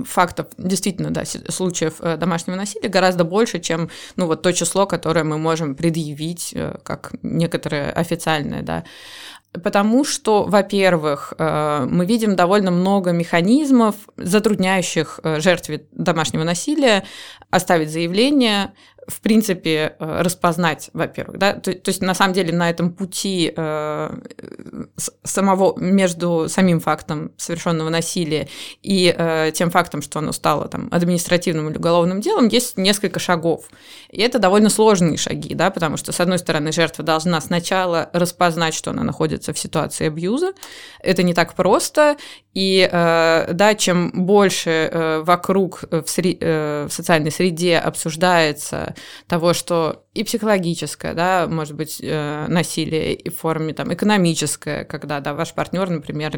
фактов, 0.07 0.47
действительно, 0.59 1.11
да, 1.11 1.25
случаев 1.25 1.95
э, 2.01 2.17
домашнего 2.17 2.57
насилия 2.57 2.89
гораздо 2.89 3.25
больше, 3.25 3.61
чем, 3.61 3.91
ну, 4.17 4.27
вот 4.27 4.43
то 4.43 4.53
число, 4.53 4.87
которое 4.87 5.25
мы 5.25 5.39
можем 5.39 5.75
предъявить 5.75 6.55
как 6.83 7.13
некоторое 7.23 7.91
официальное, 7.91 8.63
да, 8.63 8.85
Потому 9.63 10.05
что, 10.05 10.45
во-первых, 10.45 11.33
э, 11.39 11.87
мы 11.89 12.07
видим 12.07 12.35
довольно 12.35 12.73
много 12.73 13.13
механизмов, 13.13 13.95
затрудняющих 14.17 15.21
э, 15.23 15.41
жертве 15.41 15.87
домашнего 15.93 16.43
насилия 16.43 17.05
оставить 17.51 17.91
заявление, 17.91 18.73
в 19.07 19.21
принципе, 19.21 19.97
э, 19.99 20.23
распознать, 20.23 20.91
во-первых, 20.93 21.39
да, 21.39 21.55
то, 21.55 21.73
то 21.73 21.89
есть 21.89 22.01
на 22.03 22.15
самом 22.15 22.35
деле 22.35 22.53
на 22.53 22.71
этом 22.71 22.93
пути 22.93 23.53
э, 23.55 24.19
самого 25.23 25.79
между 25.79 26.49
самим 26.49 26.81
фактом 26.81 27.33
совершенного 27.37 27.91
насилия 27.91 28.49
и 28.83 29.15
э, 29.17 29.51
тем 29.55 29.71
фактом, 29.71 30.03
что 30.03 30.21
оно 30.21 30.33
стало 30.33 30.69
там 30.69 30.89
административным 30.91 31.71
или 31.71 31.79
уголовным 31.79 32.21
делом, 32.21 32.49
есть 32.49 32.79
несколько 32.79 33.19
шагов, 33.21 33.69
и 34.11 34.21
это 34.21 34.39
довольно 34.39 34.71
сложные 34.71 35.17
шаги, 35.17 35.55
да, 35.55 35.71
потому 35.71 35.97
что 35.97 36.13
с 36.13 36.21
одной 36.21 36.39
стороны 36.39 36.73
жертва 36.73 37.05
должна 37.05 37.41
сначала 37.41 38.11
распознать, 38.13 38.75
что 38.75 38.91
она 38.91 39.03
находится 39.03 39.53
в 39.53 39.59
ситуации 39.59 40.07
абьюза, 40.07 40.53
это 41.01 41.23
не 41.23 41.35
так 41.35 41.55
просто, 41.55 42.17
и 42.55 42.89
э, 42.91 43.49
да, 43.53 43.75
чем 43.75 44.11
больше 44.15 44.71
э, 44.71 45.23
вокруг 45.25 45.83
в, 45.91 46.05
сре- 46.05 46.87
в 46.87 46.93
социальной 46.93 47.31
среде 47.31 47.79
обсуждается 47.79 48.94
того, 49.27 49.53
что 49.55 50.04
и 50.15 50.23
психологическое, 50.23 51.13
да, 51.13 51.49
может 51.49 51.75
быть, 51.75 51.99
э, 52.01 52.47
насилие, 52.49 53.15
и 53.15 53.31
в 53.31 53.37
форме 53.37 53.75
там 53.75 53.93
экономическое, 53.93 54.85
когда, 54.85 55.19
да, 55.19 55.35
ваш 55.35 55.53
партнер, 55.55 55.91
например, 55.91 56.31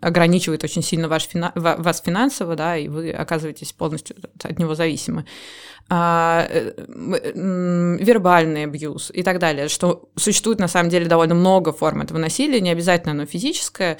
ограничивает 0.00 0.64
очень 0.64 0.82
сильно 0.82 1.08
ваш 1.08 1.28
фина... 1.28 1.52
вас 1.54 2.02
финансово, 2.02 2.56
да, 2.56 2.76
и 2.76 2.88
вы 2.88 3.12
оказываетесь 3.12 3.72
полностью 3.72 4.16
от 4.42 4.58
него 4.58 4.74
зависимы. 4.74 5.24
А, 5.88 6.46
э, 6.48 6.72
вербальный 8.00 8.64
абьюз 8.64 9.10
и 9.12 9.22
так 9.22 9.38
далее, 9.38 9.68
что 9.68 10.08
существует 10.16 10.58
на 10.58 10.68
самом 10.68 10.88
деле 10.88 11.06
довольно 11.06 11.34
много 11.34 11.72
форм 11.72 12.00
этого 12.00 12.18
насилия, 12.18 12.60
не 12.60 12.70
обязательно 12.70 13.12
оно 13.12 13.26
физическое. 13.26 13.98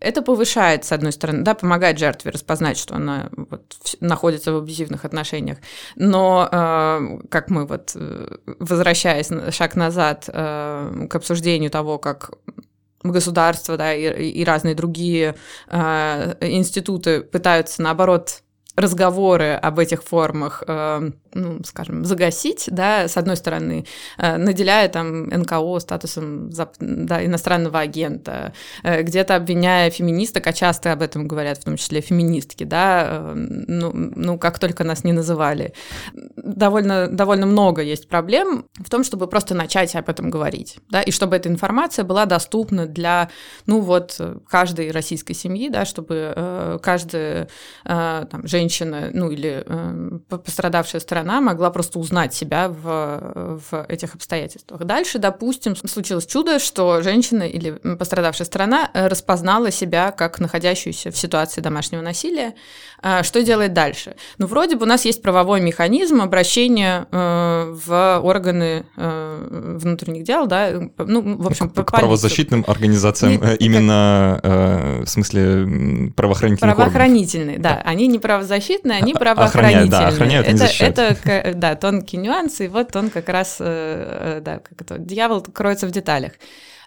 Это 0.00 0.22
повышает, 0.22 0.84
с 0.84 0.92
одной 0.92 1.12
стороны, 1.12 1.42
да, 1.42 1.54
помогает 1.54 1.98
жертве 1.98 2.32
распознать, 2.32 2.78
что 2.78 2.96
она 2.96 3.28
вот, 3.36 3.76
находится 4.00 4.52
в 4.52 4.56
абьюзивных 4.56 5.04
отношениях, 5.04 5.58
но, 5.94 6.48
э, 6.50 7.18
как 7.28 7.50
мы 7.50 7.66
вот, 7.70 7.92
э, 7.94 8.36
возвращаясь 8.58 9.30
шаг 9.54 9.76
назад 9.76 10.28
э, 10.28 11.06
к 11.08 11.14
обсуждению 11.14 11.70
того, 11.70 11.98
как 11.98 12.32
государство 13.02 13.76
да, 13.76 13.94
и, 13.94 14.28
и 14.28 14.44
разные 14.44 14.74
другие 14.74 15.36
э, 15.68 16.34
институты 16.40 17.22
пытаются, 17.22 17.80
наоборот, 17.80 18.42
разговоры 18.76 19.52
об 19.52 19.78
этих 19.78 20.02
формах 20.02 20.62
ну, 21.34 21.60
скажем, 21.64 22.04
загасить, 22.04 22.68
да, 22.70 23.08
с 23.08 23.16
одной 23.16 23.36
стороны, 23.36 23.86
э, 24.18 24.36
наделяя 24.36 24.88
там 24.88 25.28
НКО 25.28 25.78
статусом 25.78 26.50
да, 26.80 27.24
иностранного 27.24 27.80
агента, 27.80 28.52
э, 28.82 29.02
где-то 29.02 29.36
обвиняя 29.36 29.90
феминисток, 29.90 30.46
а 30.46 30.52
часто 30.52 30.92
об 30.92 31.02
этом 31.02 31.28
говорят, 31.28 31.58
в 31.58 31.64
том 31.64 31.76
числе 31.76 32.00
феминистки, 32.00 32.64
да, 32.64 33.06
э, 33.10 33.34
ну, 33.34 33.92
ну 33.94 34.38
как 34.38 34.58
только 34.58 34.84
нас 34.84 35.04
не 35.04 35.12
называли. 35.12 35.72
Довольно, 36.36 37.08
довольно 37.08 37.46
много 37.46 37.82
есть 37.82 38.08
проблем 38.08 38.66
в 38.74 38.90
том, 38.90 39.04
чтобы 39.04 39.26
просто 39.26 39.54
начать 39.54 39.94
об 39.94 40.08
этом 40.08 40.30
говорить, 40.30 40.78
да, 40.90 41.02
и 41.02 41.10
чтобы 41.10 41.36
эта 41.36 41.48
информация 41.48 42.04
была 42.04 42.26
доступна 42.26 42.86
для, 42.86 43.30
ну 43.66 43.80
вот, 43.80 44.20
каждой 44.48 44.90
российской 44.90 45.34
семьи, 45.34 45.68
да, 45.68 45.84
чтобы 45.84 46.80
каждая 46.82 47.48
там, 47.84 48.46
женщина, 48.46 49.10
ну 49.12 49.30
или 49.30 49.64
пострадавшая 50.28 51.00
сторона 51.00 51.19
сторона 51.20 51.40
могла 51.40 51.70
просто 51.70 51.98
узнать 51.98 52.34
себя 52.34 52.68
в, 52.68 53.60
в 53.70 53.86
этих 53.88 54.14
обстоятельствах. 54.14 54.84
Дальше, 54.84 55.18
допустим, 55.18 55.76
случилось 55.76 56.26
чудо, 56.26 56.58
что 56.58 57.02
женщина 57.02 57.42
или 57.42 57.72
пострадавшая 57.96 58.46
сторона 58.46 58.90
э, 58.94 59.06
распознала 59.06 59.70
себя 59.70 60.12
как 60.12 60.40
находящуюся 60.40 61.10
в 61.10 61.16
ситуации 61.16 61.60
домашнего 61.60 62.00
насилия. 62.00 62.54
А, 63.02 63.22
что 63.22 63.42
делает 63.42 63.72
дальше? 63.72 64.14
Ну, 64.38 64.46
вроде 64.46 64.76
бы 64.76 64.84
у 64.84 64.88
нас 64.88 65.04
есть 65.04 65.22
правовой 65.22 65.60
механизм 65.60 66.20
обращения 66.22 67.06
э, 67.10 67.74
в 67.86 68.20
органы 68.22 68.86
э, 68.96 69.76
внутренних 69.80 70.24
дел, 70.24 70.46
да, 70.46 70.70
ну, 70.98 71.36
в 71.36 71.46
общем, 71.46 71.68
к, 71.70 71.84
к 71.84 71.90
правозащитным 71.92 72.64
организациям, 72.66 73.32
не, 73.32 73.56
именно 73.56 74.40
как... 74.42 74.52
в 75.06 75.08
смысле 75.08 76.12
правоохранительных 76.16 76.76
Правоохранительные, 76.76 77.56
органов. 77.56 77.84
да. 77.84 77.90
Они 77.90 78.06
не 78.06 78.18
правозащитные, 78.18 78.98
они 78.98 79.14
правоохранительные. 79.14 79.86
Охраняют, 79.86 79.90
да, 79.90 80.08
охраняют, 80.08 80.46
это, 80.48 80.84
это 80.84 81.09
да, 81.54 81.74
тонкий 81.76 82.16
нюанс, 82.16 82.60
и 82.60 82.68
вот 82.68 82.94
он 82.96 83.10
как 83.10 83.28
раз, 83.28 83.56
э, 83.60 83.64
э, 83.66 84.40
да, 84.40 84.58
как 84.58 84.80
это, 84.80 84.98
дьявол 84.98 85.42
кроется 85.42 85.86
в 85.86 85.90
деталях. 85.90 86.32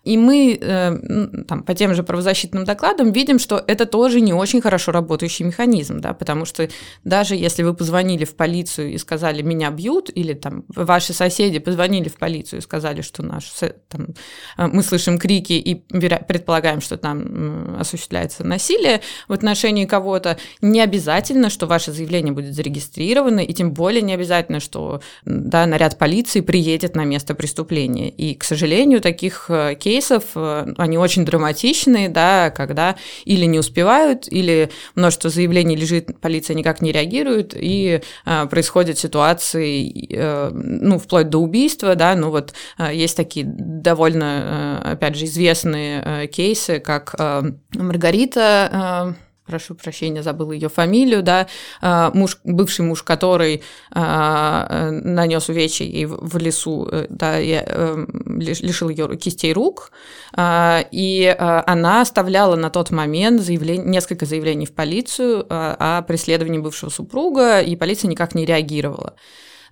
И 0.03 0.17
мы 0.17 0.57
э, 0.59 1.43
там, 1.47 1.63
по 1.63 1.73
тем 1.73 1.95
же 1.95 2.03
правозащитным 2.03 2.65
докладам 2.65 3.13
видим, 3.13 3.39
что 3.39 3.63
это 3.65 3.85
тоже 3.85 4.19
не 4.19 4.33
очень 4.33 4.61
хорошо 4.61 4.91
работающий 4.91 5.45
механизм, 5.45 6.01
да, 6.01 6.13
потому 6.13 6.43
что 6.43 6.67
даже 7.05 7.35
если 7.35 7.63
вы 7.63 7.73
позвонили 7.73 8.25
в 8.25 8.35
полицию 8.35 8.91
и 8.91 8.97
сказали 8.97 9.41
«меня 9.41 9.71
бьют», 9.71 10.09
или 10.13 10.33
там 10.33 10.65
ваши 10.67 11.13
соседи 11.13 11.59
позвонили 11.59 12.09
в 12.09 12.17
полицию 12.17 12.59
и 12.59 12.61
сказали, 12.61 13.01
что 13.01 13.23
наш, 13.23 13.49
там, 13.87 14.09
э, 14.57 14.67
мы 14.67 14.83
слышим 14.83 15.17
крики 15.17 15.53
и 15.53 15.75
предполагаем, 15.75 16.81
что 16.81 16.97
там 16.97 17.77
осуществляется 17.79 18.43
насилие 18.43 18.99
в 19.29 19.33
отношении 19.33 19.85
кого-то, 19.85 20.37
не 20.61 20.81
обязательно, 20.81 21.49
что 21.49 21.65
ваше 21.65 21.93
заявление 21.93 22.33
будет 22.33 22.53
зарегистрировано, 22.53 23.39
и 23.39 23.53
тем 23.53 23.71
более 23.71 24.01
не 24.01 24.13
обязательно, 24.13 24.59
что 24.59 25.01
да, 25.23 25.65
наряд 25.65 25.97
полиции 25.97 26.41
приедет 26.41 26.95
на 26.95 27.05
место 27.05 27.35
преступления. 27.35 28.09
И, 28.09 28.35
к 28.35 28.43
сожалению, 28.43 28.99
таких 28.99 29.49
кейсов 29.79 29.92
кейсов, 29.93 30.23
э, 30.35 30.73
они 30.77 30.97
очень 30.97 31.23
драматичные, 31.23 32.09
да, 32.09 32.49
когда 32.49 32.95
или 33.25 33.45
не 33.45 33.59
успевают, 33.59 34.27
или 34.27 34.71
множество 34.95 35.29
заявлений 35.29 35.75
лежит, 35.75 36.19
полиция 36.19 36.55
никак 36.55 36.81
не 36.81 36.91
реагирует, 36.91 37.53
и 37.55 38.01
э, 38.25 38.45
происходят 38.47 38.97
ситуации, 38.97 40.07
э, 40.09 40.49
ну, 40.51 40.97
вплоть 40.97 41.29
до 41.29 41.37
убийства, 41.37 41.95
да, 41.95 42.15
ну 42.15 42.31
вот 42.31 42.53
э, 42.79 42.95
есть 42.95 43.15
такие 43.15 43.45
довольно, 43.45 44.81
э, 44.83 44.91
опять 44.93 45.15
же, 45.15 45.25
известные 45.25 46.01
э, 46.03 46.27
кейсы, 46.27 46.79
как 46.79 47.15
э, 47.19 47.43
Маргарита 47.75 49.15
прошу 49.45 49.75
прощения, 49.75 50.23
забыла 50.23 50.51
ее 50.51 50.69
фамилию, 50.69 51.21
да, 51.21 51.47
а, 51.81 52.11
муж, 52.13 52.39
бывший 52.43 52.85
муж, 52.85 53.03
который 53.03 53.61
а, 53.91 54.89
нанес 54.91 55.47
увечья 55.49 55.85
ей 55.85 56.05
в 56.05 56.37
лесу, 56.37 56.87
э, 56.91 57.07
да, 57.09 57.39
э, 57.39 58.05
лишил 58.25 58.89
ее 58.89 59.15
кистей 59.17 59.53
рук, 59.53 59.91
а, 60.35 60.85
и 60.91 61.25
она 61.37 62.01
оставляла 62.01 62.55
на 62.55 62.69
тот 62.69 62.91
момент 62.91 63.41
заявление, 63.41 63.85
несколько 63.85 64.25
заявлений 64.25 64.65
в 64.65 64.73
полицию 64.73 65.45
о 65.49 66.01
преследовании 66.03 66.59
бывшего 66.59 66.89
супруга, 66.89 67.61
и 67.61 67.75
полиция 67.75 68.09
никак 68.09 68.35
не 68.35 68.45
реагировала. 68.45 69.15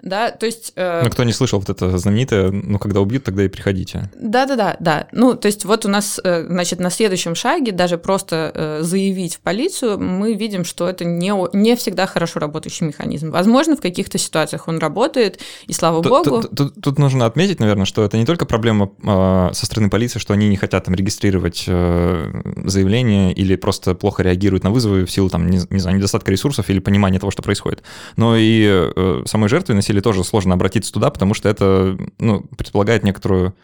Да, 0.02 0.32
то 0.32 0.46
есть... 0.46 0.74
Э... 0.76 1.02
Ну, 1.04 1.10
кто 1.10 1.24
не 1.24 1.34
слышал 1.34 1.60
вот 1.60 1.70
это 1.70 1.98
знаменитое, 1.98 2.52
ну, 2.52 2.80
когда 2.80 3.02
убьют, 3.02 3.24
тогда 3.24 3.44
и 3.44 3.48
приходите. 3.48 4.10
Да-да-да, 4.20 4.76
да. 4.80 5.08
Ну, 5.12 5.36
то 5.36 5.46
есть 5.48 5.66
вот 5.66 5.86
у 5.86 5.90
нас, 5.90 6.20
э, 6.24 6.46
значит, 6.48 6.80
на 6.80 6.90
следующем 6.90 7.36
шаге 7.36 7.72
даже 7.72 7.98
просто 7.98 8.52
э, 8.54 8.80
заявить 8.82 9.36
в 9.36 9.40
полицию, 9.42 10.00
мы 10.00 10.34
видим, 10.34 10.66
что 10.66 10.90
это 10.90 11.06
не, 11.06 11.34
не 11.56 11.76
всегда 11.76 12.08
хорошо 12.08 12.40
работающий 12.40 12.88
механизм. 12.88 13.32
Возможно, 13.32 13.76
в 13.76 13.82
каких-то 13.82 14.18
ситуациях 14.18 14.68
он 14.68 14.80
работает, 14.80 15.40
и 15.68 15.74
слава 15.74 16.02
тут, 16.02 16.12
богу. 16.12 16.42
Тут, 16.42 16.56
тут, 16.56 16.82
тут 16.82 17.00
нужно 17.00 17.26
отметить, 17.26 17.60
наверное, 17.60 17.86
что 17.86 18.04
это 18.04 18.18
не 18.18 18.26
только 18.26 18.46
проблема 18.46 18.92
э, 19.04 19.54
со 19.54 19.66
стороны 19.66 19.90
полиции, 19.90 20.20
что 20.20 20.34
они 20.34 20.50
не 20.50 20.58
хотят 20.58 20.86
там 20.86 20.96
регистрировать 20.96 21.66
э, 21.68 22.42
заявление 22.66 23.34
или 23.34 23.56
просто 23.56 23.94
плохо 23.94 24.24
реагируют 24.24 24.64
на 24.64 24.72
вызовы 24.72 25.06
в 25.06 25.12
силу 25.12 25.30
там, 25.30 25.50
не, 25.50 25.60
не 25.70 25.80
знаю, 25.80 25.98
недостатка 25.98 26.32
ресурсов 26.32 26.70
или 26.70 26.80
понимания 26.80 27.20
того, 27.20 27.32
что 27.32 27.42
происходит. 27.42 27.84
Но 28.16 28.36
и 28.36 28.66
э, 28.68 29.24
самой 29.26 29.50
жертве 29.50 29.76
насилия 29.76 29.91
тоже 30.00 30.24
сложно 30.24 30.54
обратиться 30.54 30.94
туда, 30.94 31.10
потому 31.10 31.34
что 31.34 31.50
это 31.50 31.98
ну, 32.20 32.42
предполагает 32.58 33.04
некоторую, 33.04 33.56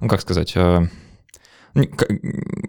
ну 0.00 0.08
как 0.08 0.20
сказать, 0.20 0.52
э, 0.56 0.88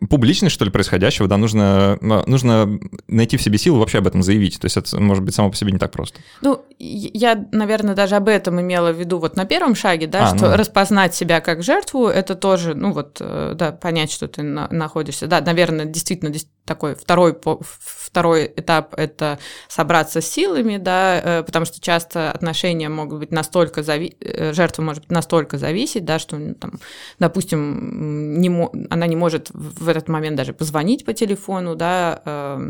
публичность, 0.10 0.53
что 0.53 0.65
ли, 0.65 0.71
происходящего, 0.71 1.27
да, 1.27 1.38
нужно, 1.38 1.97
нужно 2.01 2.80
найти 3.08 3.38
в 3.38 3.41
себе 3.41 3.58
силы 3.58 3.80
вообще 3.80 3.99
об 3.99 4.08
этом 4.08 4.21
заявить. 4.23 4.60
То 4.60 4.65
есть 4.65 4.77
это 4.77 4.99
может 4.99 5.23
быть 5.23 5.34
само 5.34 5.49
по 5.49 5.56
себе 5.56 5.71
не 5.71 5.77
так 5.77 5.91
просто. 5.91 6.19
Ну, 6.41 6.62
я, 6.80 7.47
наверное, 7.51 7.95
даже 7.95 8.15
об 8.15 8.27
этом 8.27 8.60
имела 8.60 8.91
в 8.91 8.99
виду 8.99 9.19
вот 9.19 9.36
на 9.36 9.45
первом 9.45 9.75
шаге, 9.75 10.08
да, 10.08 10.32
а, 10.32 10.38
что 10.38 10.49
ну... 10.49 10.58
распознать 10.58 11.15
себя 11.15 11.41
как 11.41 11.63
жертву, 11.63 12.08
это 12.08 12.36
тоже, 12.36 12.73
ну 12.73 12.91
вот, 12.91 13.17
э, 13.19 13.53
да, 13.56 13.71
понять, 13.71 14.12
что 14.12 14.27
ты 14.27 14.43
на, 14.43 14.67
находишься. 14.71 15.27
Да, 15.27 15.41
наверное, 15.41 15.86
действительно 15.86 16.32
такой 16.67 16.95
второй, 16.95 17.36
второй 17.69 18.53
этап– 18.56 18.93
это 18.97 19.39
собраться 19.67 20.21
с 20.21 20.27
силами, 20.27 20.77
да, 20.77 21.19
э, 21.23 21.43
потому 21.43 21.65
что 21.65 21.82
часто 21.82 22.32
отношения 22.32 22.89
могут 22.89 23.19
быть 23.19 23.32
настолько, 23.32 23.82
зави... 23.82 24.15
Э, 24.19 24.53
жертва 24.53 24.84
может 24.84 25.03
быть 25.03 25.12
настолько 25.12 25.58
зависеть, 25.58 26.06
да, 26.06 26.19
что, 26.19 26.38
там, 26.53 26.80
допустим, 27.17 28.39
не 28.39 28.47
она 28.89 29.08
не 29.08 29.15
может 29.15 29.49
в 29.51 29.88
этот 29.88 30.10
момент 30.10 30.36
даже 30.36 30.53
позвонить 30.53 31.06
по 31.06 31.13
телефону, 31.13 31.75
да. 31.75 32.62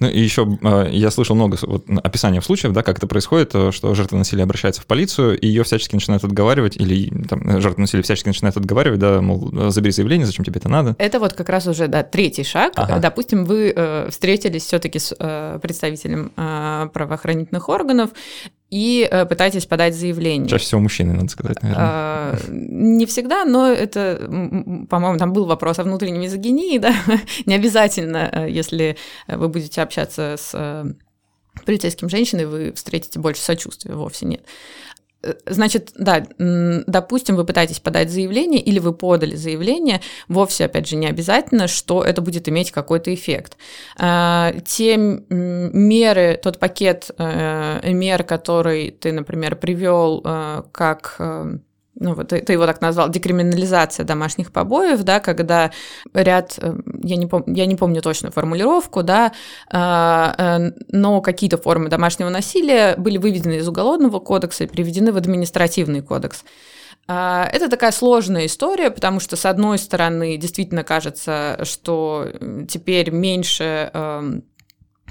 Ну 0.00 0.08
и 0.08 0.18
еще 0.18 0.58
э, 0.62 0.88
я 0.90 1.10
слышал 1.10 1.36
много 1.36 1.56
вот, 1.62 1.84
описаний 2.02 2.42
случаев, 2.42 2.72
да, 2.72 2.82
как 2.82 2.98
это 2.98 3.06
происходит, 3.06 3.54
э, 3.54 3.70
что 3.70 3.94
жертва 3.94 4.16
насилия 4.16 4.42
обращается 4.42 4.82
в 4.82 4.86
полицию, 4.86 5.38
и 5.38 5.46
ее 5.46 5.62
всячески 5.62 5.94
начинают 5.94 6.24
отговаривать, 6.24 6.76
или 6.76 7.10
там, 7.26 7.60
жертва 7.60 7.82
насилия 7.82 8.02
всячески 8.02 8.28
начинает 8.28 8.56
отговаривать, 8.56 8.98
да, 8.98 9.20
мол, 9.20 9.70
забери 9.70 9.92
заявление, 9.92 10.26
зачем 10.26 10.44
тебе 10.44 10.58
это 10.58 10.68
надо. 10.68 10.96
Это 10.98 11.20
вот 11.20 11.34
как 11.34 11.48
раз 11.48 11.66
уже, 11.66 11.86
да, 11.86 12.02
третий 12.02 12.44
шаг. 12.44 12.72
Ага. 12.76 12.98
Допустим, 12.98 13.44
вы 13.44 13.72
э, 13.74 14.08
встретились 14.10 14.64
все-таки 14.64 14.98
с 14.98 15.14
э, 15.18 15.58
представителем 15.62 16.32
э, 16.36 16.88
правоохранительных 16.92 17.68
органов, 17.68 18.10
и 18.74 19.08
э, 19.08 19.24
пытаетесь 19.24 19.66
подать 19.66 19.94
заявление. 19.94 20.48
Чаще 20.48 20.64
всего 20.64 20.80
мужчины, 20.80 21.12
надо 21.12 21.28
сказать, 21.28 21.62
наверное. 21.62 21.86
А, 21.86 22.38
не 22.48 23.06
всегда, 23.06 23.44
но 23.44 23.68
это, 23.68 24.18
по-моему, 24.90 25.16
там 25.16 25.32
был 25.32 25.46
вопрос 25.46 25.78
о 25.78 25.84
внутренней 25.84 26.18
мизогинии, 26.18 26.78
да, 26.78 26.92
не 27.46 27.54
обязательно, 27.54 28.28
э, 28.32 28.50
если 28.50 28.96
вы 29.28 29.48
будете 29.48 29.80
общаться 29.80 30.34
с 30.36 30.50
э, 30.54 30.86
полицейским 31.64 32.08
женщиной, 32.08 32.46
вы 32.46 32.72
встретите 32.72 33.20
больше 33.20 33.42
сочувствия, 33.42 33.94
вовсе 33.94 34.26
нет. 34.26 34.44
Значит, 35.46 35.92
да, 35.96 36.26
допустим, 36.38 37.36
вы 37.36 37.44
пытаетесь 37.44 37.80
подать 37.80 38.10
заявление 38.10 38.60
или 38.60 38.78
вы 38.78 38.92
подали 38.92 39.36
заявление, 39.36 40.00
вовсе, 40.28 40.66
опять 40.66 40.88
же, 40.88 40.96
не 40.96 41.06
обязательно, 41.06 41.68
что 41.68 42.02
это 42.02 42.20
будет 42.20 42.48
иметь 42.48 42.70
какой-то 42.70 43.12
эффект. 43.14 43.56
А, 43.98 44.54
те 44.64 44.96
меры, 44.96 46.38
тот 46.42 46.58
пакет 46.58 47.10
э, 47.16 47.90
мер, 47.92 48.24
который 48.24 48.90
ты, 48.90 49.12
например, 49.12 49.56
привел 49.56 50.22
э, 50.24 50.62
как 50.72 51.16
э, 51.18 51.58
ну 51.96 52.14
вот 52.14 52.28
ты, 52.28 52.40
ты 52.40 52.52
его 52.52 52.66
так 52.66 52.80
назвал, 52.80 53.08
декриминализация 53.08 54.04
домашних 54.04 54.52
побоев, 54.52 55.02
да, 55.02 55.20
когда 55.20 55.70
ряд, 56.12 56.58
э, 56.60 56.74
я 57.02 57.16
не, 57.16 57.26
пом, 57.26 57.44
я 57.46 57.66
не 57.66 57.76
помню 57.76 58.02
точную 58.02 58.32
формулировку, 58.32 59.02
да, 59.02 59.32
а, 59.70 60.34
э, 60.36 60.72
но 60.90 61.20
какие-то 61.20 61.58
формы 61.58 61.88
домашнего 61.88 62.28
насилия 62.28 62.96
были 62.96 63.18
выведены 63.18 63.58
из 63.58 63.68
уголовного 63.68 64.18
кодекса 64.18 64.64
и 64.64 64.66
приведены 64.66 65.12
в 65.12 65.16
административный 65.16 66.02
кодекс. 66.02 66.44
А, 67.06 67.48
это 67.52 67.68
такая 67.68 67.92
сложная 67.92 68.46
история, 68.46 68.90
потому 68.90 69.20
что, 69.20 69.36
с 69.36 69.44
одной 69.46 69.78
стороны, 69.78 70.36
действительно 70.36 70.84
кажется, 70.84 71.60
что 71.62 72.28
теперь 72.68 73.10
меньше 73.10 73.90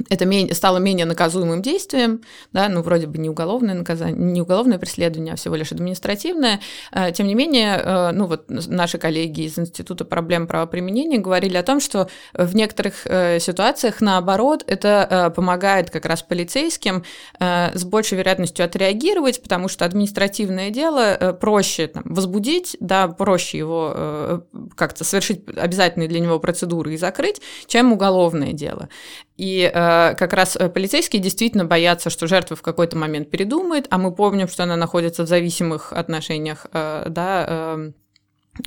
это 0.09 0.55
стало 0.55 0.77
менее 0.77 1.05
наказуемым 1.05 1.61
действием, 1.61 2.21
да, 2.51 2.67
ну, 2.67 2.81
вроде 2.81 3.05
бы 3.07 3.17
не 3.19 3.29
уголовное 3.29 3.75
наказание, 3.75 4.17
не 4.17 4.41
уголовное 4.41 4.79
преследование, 4.79 5.33
а 5.33 5.37
всего 5.37 5.55
лишь 5.55 5.71
административное. 5.71 6.59
Э, 6.91 7.11
тем 7.11 7.27
не 7.27 7.35
менее, 7.35 7.77
э, 7.77 8.11
ну, 8.11 8.25
вот 8.25 8.45
наши 8.47 8.97
коллеги 8.97 9.41
из 9.41 9.59
Института 9.59 10.03
проблем 10.03 10.47
правоприменения 10.47 11.19
говорили 11.19 11.57
о 11.57 11.63
том, 11.63 11.79
что 11.79 12.09
в 12.33 12.55
некоторых 12.55 13.05
э, 13.05 13.39
ситуациях, 13.39 14.01
наоборот, 14.01 14.63
это 14.65 15.31
помогает 15.35 15.89
как 15.89 16.05
раз 16.05 16.23
полицейским 16.23 17.03
с 17.39 17.83
большей 17.83 18.17
вероятностью 18.17 18.65
отреагировать, 18.65 19.41
потому 19.41 19.67
что 19.67 19.85
административное 19.85 20.69
дело 20.69 21.37
проще 21.39 21.87
там, 21.87 22.03
возбудить, 22.05 22.77
да, 22.79 23.07
проще 23.07 23.57
его 23.57 24.43
как-то 24.75 25.03
совершить 25.03 25.43
обязательные 25.55 26.07
для 26.07 26.19
него 26.19 26.39
процедуры 26.39 26.93
и 26.93 26.97
закрыть, 26.97 27.41
чем 27.67 27.93
уголовное 27.93 28.53
дело. 28.53 28.89
И 29.37 29.63
э, 29.73 30.15
как 30.15 30.33
раз 30.33 30.55
э, 30.55 30.69
полицейские 30.69 31.21
действительно 31.21 31.65
боятся, 31.65 32.09
что 32.11 32.27
жертва 32.27 32.55
в 32.55 32.61
какой-то 32.61 32.97
момент 32.97 33.31
передумает, 33.31 33.87
а 33.89 33.97
мы 33.97 34.13
помним, 34.13 34.47
что 34.47 34.63
она 34.63 34.75
находится 34.75 35.23
в 35.23 35.27
зависимых 35.27 35.91
отношениях, 35.91 36.67
э, 36.71 37.05
да, 37.09 37.45
э, 37.47 37.91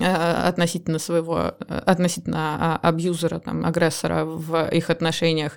э 0.00 0.48
относительно 0.48 0.98
своего, 0.98 1.54
э, 1.68 1.82
относительно 1.86 2.38
а, 2.58 2.88
абьюзера, 2.88 3.38
там, 3.38 3.64
агрессора 3.64 4.24
в 4.24 4.68
их 4.72 4.90
отношениях. 4.90 5.52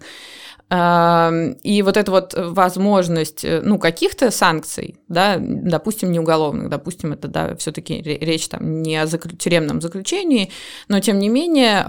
И 0.71 1.81
вот 1.83 1.97
эта 1.97 2.11
вот 2.11 2.35
возможность, 2.37 3.43
ну, 3.43 3.79
каких-то 3.79 4.29
санкций, 4.29 4.97
да, 5.07 5.37
допустим, 5.39 6.11
не 6.11 6.19
уголовных, 6.19 6.69
допустим, 6.69 7.11
это, 7.11 7.27
да, 7.27 7.55
все 7.55 7.71
таки 7.71 7.99
речь 7.99 8.47
там 8.49 8.83
не 8.83 8.95
о 8.97 9.07
тюремном 9.07 9.81
заключении, 9.81 10.51
но, 10.87 10.99
тем 10.99 11.17
не 11.17 11.27
менее, 11.27 11.83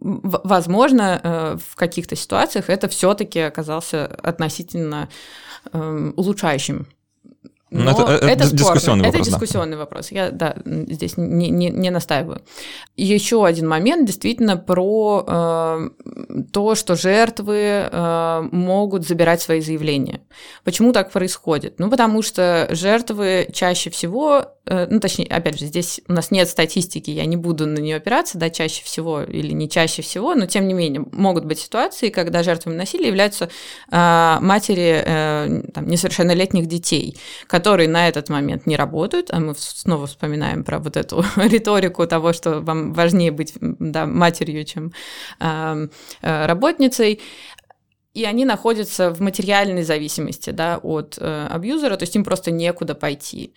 возможно, 0.00 1.20
э, 1.22 1.58
в 1.64 1.76
каких-то 1.76 2.16
ситуациях 2.16 2.70
это 2.70 2.88
все-таки 2.88 3.40
оказался 3.40 4.06
относительно 4.06 5.08
эм, 5.72 6.14
улучшающим 6.16 6.86
Но 7.70 7.92
это, 7.92 8.02
это, 8.02 8.26
это 8.26 8.50
дискуссионный 8.50 9.04
вопрос. 9.04 9.20
Это 9.20 9.30
дискуссионный 9.30 9.76
да. 9.76 9.78
вопрос. 9.78 10.10
Я 10.10 10.30
да, 10.30 10.56
здесь 10.64 11.16
не, 11.16 11.50
не, 11.50 11.70
не 11.70 11.90
настаиваю. 11.90 12.42
Еще 12.96 13.46
один 13.46 13.68
момент 13.68 14.06
действительно 14.06 14.56
про 14.56 15.24
э, 15.26 15.88
то, 16.52 16.74
что 16.74 16.96
жертвы 16.96 17.88
э, 17.90 18.48
могут 18.50 19.06
забирать 19.06 19.40
свои 19.40 19.60
заявления. 19.60 20.20
Почему 20.64 20.92
так 20.92 21.12
происходит? 21.12 21.78
Ну, 21.78 21.88
потому 21.90 22.22
что 22.22 22.66
жертвы 22.70 23.48
чаще 23.52 23.90
всего, 23.90 24.46
э, 24.66 24.88
ну, 24.90 24.98
точнее, 24.98 25.26
опять 25.26 25.60
же, 25.60 25.66
здесь 25.66 26.00
у 26.08 26.12
нас 26.12 26.32
нет 26.32 26.48
статистики, 26.48 27.10
я 27.10 27.24
не 27.24 27.36
буду 27.36 27.66
на 27.66 27.78
нее 27.78 27.96
опираться, 27.96 28.36
да, 28.36 28.50
чаще 28.50 28.82
всего 28.84 29.22
или 29.22 29.52
не 29.52 29.68
чаще 29.68 30.02
всего, 30.02 30.34
но 30.34 30.46
тем 30.46 30.66
не 30.66 30.74
менее 30.74 31.04
могут 31.12 31.44
быть 31.44 31.60
ситуации, 31.60 32.08
когда 32.08 32.42
жертвами 32.42 32.74
насилия 32.74 33.06
являются 33.06 33.48
э, 33.90 34.38
матери 34.40 35.02
э, 35.06 35.62
там, 35.72 35.86
несовершеннолетних 35.86 36.66
детей, 36.66 37.16
которые 37.60 37.88
на 37.90 38.08
этот 38.08 38.30
момент 38.30 38.66
не 38.66 38.76
работают, 38.76 39.30
а 39.30 39.38
мы 39.38 39.54
снова 39.54 40.06
вспоминаем 40.06 40.64
про 40.64 40.78
вот 40.78 40.96
эту 40.96 41.22
риторику 41.36 42.06
того, 42.06 42.32
что 42.32 42.60
вам 42.60 42.94
важнее 42.94 43.30
быть 43.32 43.52
да, 43.60 44.06
матерью, 44.06 44.64
чем 44.64 44.92
э, 45.40 45.88
работницей, 46.22 47.20
и 48.14 48.24
они 48.24 48.44
находятся 48.46 49.10
в 49.10 49.20
материальной 49.20 49.82
зависимости 49.82 50.50
да, 50.50 50.78
от 50.82 51.18
э, 51.20 51.46
абьюзера, 51.50 51.96
то 51.96 52.04
есть 52.04 52.16
им 52.16 52.24
просто 52.24 52.50
некуда 52.50 52.94
пойти. 52.94 53.52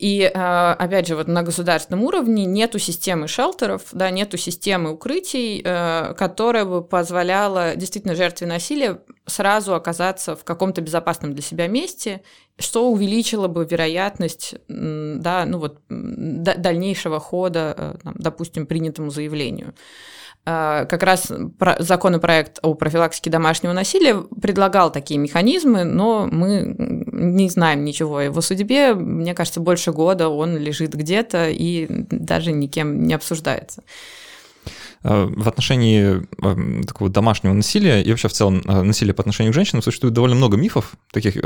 И, 0.00 0.30
а, 0.34 0.72
опять 0.78 1.06
же, 1.06 1.14
вот 1.14 1.28
на 1.28 1.42
государственном 1.42 2.02
уровне 2.04 2.46
нету 2.46 2.78
системы 2.78 3.28
шелтеров, 3.28 3.82
да, 3.92 4.08
нету 4.08 4.38
системы 4.38 4.92
укрытий, 4.92 5.60
э, 5.62 6.14
которая 6.14 6.64
бы 6.64 6.82
позволяла 6.82 7.76
действительно 7.76 8.14
жертве 8.14 8.46
насилия 8.46 9.02
сразу 9.26 9.74
оказаться 9.74 10.36
в 10.36 10.44
каком-то 10.44 10.80
безопасном 10.80 11.34
для 11.34 11.42
себя 11.42 11.66
месте, 11.68 12.22
что 12.58 12.90
увеличило 12.90 13.46
бы 13.46 13.66
вероятность, 13.70 14.54
да, 14.68 15.44
ну 15.44 15.58
вот, 15.58 15.80
дальнейшего 15.90 17.20
хода, 17.20 17.74
э, 17.76 18.10
допустим, 18.14 18.64
принятому 18.64 19.10
заявлению. 19.10 19.74
А, 20.52 20.84
как 20.86 21.04
раз 21.04 21.30
законопроект 21.78 22.58
о 22.62 22.74
профилактике 22.74 23.30
домашнего 23.30 23.72
насилия 23.72 24.16
предлагал 24.16 24.90
такие 24.90 25.20
механизмы, 25.20 25.84
но 25.84 26.26
мы 26.28 26.74
не 26.76 27.48
знаем 27.48 27.84
ничего 27.84 28.16
о 28.16 28.24
его 28.24 28.40
судьбе. 28.40 28.94
Мне 28.94 29.32
кажется, 29.34 29.60
больше 29.60 29.92
года 29.92 30.28
он 30.28 30.56
лежит 30.56 30.94
где-то 30.94 31.50
и 31.50 31.86
даже 31.88 32.50
никем 32.50 33.04
не 33.04 33.14
обсуждается. 33.14 33.84
в 35.04 35.48
отношении 35.48 36.26
такого 36.84 37.10
домашнего 37.10 37.52
насилия 37.52 38.02
и 38.02 38.10
вообще 38.10 38.26
в 38.26 38.32
целом 38.32 38.62
насилия 38.64 39.14
по 39.14 39.22
отношению 39.22 39.52
к 39.52 39.54
женщинам 39.54 39.82
существует 39.82 40.14
довольно 40.14 40.34
много 40.34 40.56
мифов, 40.56 40.94
таких 41.12 41.36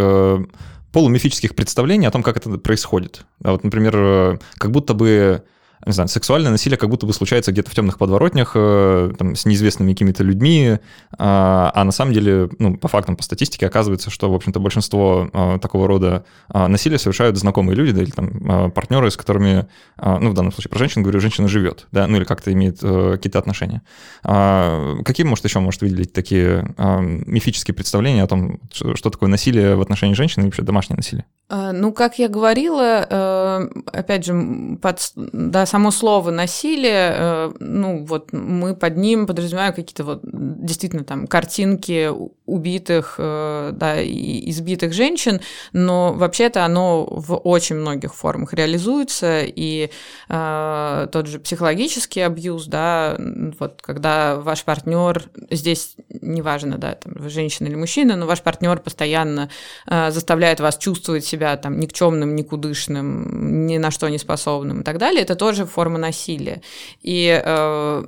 полумифических 0.93 1.55
представлений 1.55 2.07
о 2.07 2.11
том, 2.11 2.23
как 2.23 2.39
это 2.39 2.57
происходит. 2.57 3.27
Вот, 3.41 3.65
например, 3.65 4.41
как 4.57 4.71
будто 4.71 4.95
бы 4.95 5.43
не 5.87 5.93
знаю, 5.93 6.09
сексуальное 6.09 6.51
насилие 6.51 6.79
как 6.79 6.89
будто 6.89 7.07
бы 7.07 7.13
случается 7.13 7.53
где-то 7.53 7.71
в 7.71 7.75
темных 7.75 7.99
подворотнях 7.99 8.53
э, 8.55 9.13
там, 9.19 9.37
с 9.37 9.45
неизвестными 9.45 9.93
какими-то 9.93 10.23
людьми, 10.23 10.79
а, 11.19 11.71
а 11.75 11.85
на 11.85 11.93
самом 11.93 12.13
деле, 12.13 12.49
ну, 12.59 12.77
по 12.77 12.89
фактам, 12.89 13.17
по 13.17 13.23
статистике 13.23 13.67
оказывается, 13.67 14.11
что, 14.11 14.31
в 14.31 14.35
общем-то, 14.35 14.61
большинство 14.61 15.29
а, 15.33 15.59
такого 15.59 15.87
рода 15.87 16.25
а, 16.49 16.69
насилия 16.69 16.99
совершают 16.99 17.37
знакомые 17.37 17.77
люди, 17.77 17.93
да, 17.93 18.03
или 18.03 18.11
там 18.11 18.71
партнеры, 18.73 19.11
с 19.11 19.17
которыми, 19.17 19.67
ну, 19.97 20.31
в 20.31 20.35
данном 20.35 20.53
случае 20.53 20.71
про 20.71 20.79
женщин 20.79 21.03
говорю, 21.03 21.21
женщина 21.21 21.49
живет, 21.49 21.87
да, 21.93 22.07
ну, 22.07 22.17
или 22.17 22.25
как-то 22.25 22.53
имеет 22.53 22.79
э, 22.83 23.13
какие-то 23.13 23.39
отношения. 23.39 23.83
Какие, 24.23 25.27
может, 25.27 25.45
еще 25.45 25.61
может 25.61 25.81
выделить 25.83 26.13
такие 26.13 26.75
мифические 26.79 27.75
представления 27.75 28.23
о 28.23 28.27
том, 28.27 28.61
что 28.73 29.11
такое 29.11 29.29
насилие 29.29 29.77
в 29.77 29.81
отношении 29.81 30.15
женщин 30.15 30.43
и 30.43 30.45
вообще 30.47 30.63
домашнее 30.63 30.97
насилие? 30.97 31.27
Ну, 31.51 31.93
как 31.93 32.19
я 32.19 32.29
говорила, 32.29 33.07
э, 33.09 33.69
опять 33.93 34.25
же, 34.25 34.79
под, 34.81 35.13
да, 35.15 35.67
само 35.75 35.91
слово 35.91 36.31
насилие, 36.31 37.13
э, 37.17 37.53
ну 37.59 38.05
вот 38.05 38.33
мы 38.33 38.77
под 38.77 38.97
ним 38.97 39.27
подразумеваем 39.27 39.73
какие-то 39.73 40.05
вот 40.05 40.21
действительно 40.23 41.03
там 41.03 41.27
картинки 41.27 42.13
убитых, 42.47 43.17
э, 43.19 43.71
да, 43.73 44.01
и 44.01 44.51
избитых 44.51 44.93
женщин, 44.93 45.41
но 45.73 46.13
вообще-то 46.13 46.65
оно 46.65 47.05
в 47.05 47.35
очень 47.35 47.75
многих 47.77 48.15
формах 48.15 48.53
реализуется, 48.55 49.41
и 49.45 49.91
э, 50.29 51.09
тот 51.11 51.27
же 51.27 51.41
психологический 51.41 52.21
абьюз, 52.21 52.67
да, 52.67 53.17
вот 53.59 53.81
когда 53.83 54.37
ваш 54.37 54.63
партнер, 54.63 55.25
здесь 55.51 55.97
неважно, 56.09 56.79
да, 56.79 56.93
там, 56.95 57.29
женщина 57.29 57.67
или 57.67 57.75
мужчина, 57.75 58.15
но 58.15 58.27
ваш 58.27 58.43
партнер 58.43 58.79
постоянно 58.79 59.51
э, 59.89 60.13
заставляет 60.13 60.61
вас 60.61 60.79
чувствовать 60.79 61.25
себя 61.25 61.57
там 61.57 61.81
никчемным, 61.81 62.37
никудышным, 62.37 63.67
ни 63.67 63.79
на 63.79 63.91
что 63.91 64.09
не 64.09 64.19
способным 64.19 64.83
и 64.83 64.85
так 64.85 64.99
далее, 64.99 65.23
это 65.23 65.35
тоже 65.35 65.64
тоже 65.65 65.67
форма 65.67 65.99
насилия. 65.99 66.61
И 67.03 67.43
э, 67.45 68.05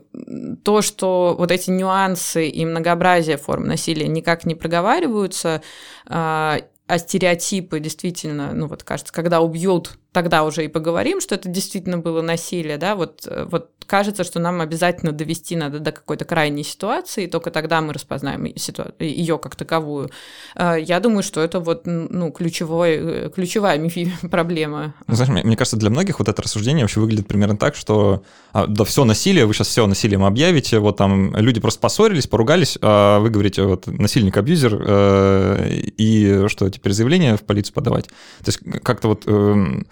то, 0.65 0.83
что 0.83 1.37
вот 1.39 1.51
эти 1.51 1.71
нюансы 1.71 2.49
и 2.49 2.65
многообразие 2.65 3.37
форм 3.37 3.67
насилия 3.67 4.09
никак 4.09 4.47
не 4.47 4.55
проговариваются, 4.55 5.63
э, 6.07 6.61
а 6.89 6.99
стереотипы 6.99 7.81
действительно, 7.81 8.53
ну 8.53 8.69
вот 8.69 8.85
кажется, 8.85 9.13
когда 9.13 9.41
убьют 9.41 9.99
тогда 10.13 10.45
уже 10.45 10.65
и 10.65 10.69
поговорим, 10.69 11.21
что 11.21 11.35
это 11.35 11.49
действительно 11.49 11.99
было 11.99 12.23
насилие, 12.23 12.79
да, 12.79 12.95
вот, 12.95 13.27
э, 13.27 13.47
вот 13.51 13.71
кажется, 13.87 14.25
что 14.25 14.39
нам 14.39 14.61
обязательно 14.61 15.13
довести 15.13 15.57
надо 15.57 15.79
до 15.79 15.93
какой-то 15.93 16.25
крайней 16.25 16.65
ситуации, 16.65 17.25
и 17.25 17.27
только 17.27 17.51
тогда 17.51 17.81
мы 17.81 17.93
распознаем 17.93 18.57
ситу... 18.57 18.93
ее 18.99 19.39
как 19.39 19.57
таковую. 19.57 20.11
Э, 20.55 20.77
я 20.81 21.01
думаю, 21.01 21.23
что 21.23 21.41
это 21.41 21.61
вот, 21.61 21.83
ну, 21.85 22.31
ключевой, 22.31 22.97
э, 22.97 23.31
ключевая 23.35 23.81
проблема. 24.31 24.95
Ну, 25.07 25.15
знаешь, 25.15 25.33
мне, 25.33 25.43
мне 25.43 25.57
кажется, 25.57 25.77
для 25.77 25.91
многих 25.91 26.19
вот 26.19 26.29
это 26.29 26.43
рассуждение 26.43 26.85
вообще 26.85 27.01
выглядит 27.01 27.27
примерно 27.27 27.57
так, 27.57 27.75
что 27.75 28.23
а, 28.53 28.67
да 28.67 28.85
все 28.85 29.05
насилие, 29.05 29.47
вы 29.47 29.55
сейчас 29.55 29.69
все 29.69 29.87
насилием 29.87 30.25
объявите, 30.25 30.79
вот 30.79 30.97
там 30.97 31.37
люди 31.37 31.61
просто 31.61 31.81
поссорились, 31.81 32.27
поругались, 32.27 32.79
а 32.81 33.21
вы 33.21 33.31
говорите, 33.31 33.63
вот 33.63 33.87
насильник-абьюзер, 33.87 34.83
э, 34.87 35.69
и 35.97 36.49
что, 36.49 36.69
теперь 36.71 36.93
заявление 36.93 37.37
в 37.37 37.43
полицию 37.43 37.75
подавать? 37.75 38.07
То 38.07 38.47
есть 38.47 38.61
как-то 38.83 39.09
вот 39.09 39.25
э, 39.27 39.83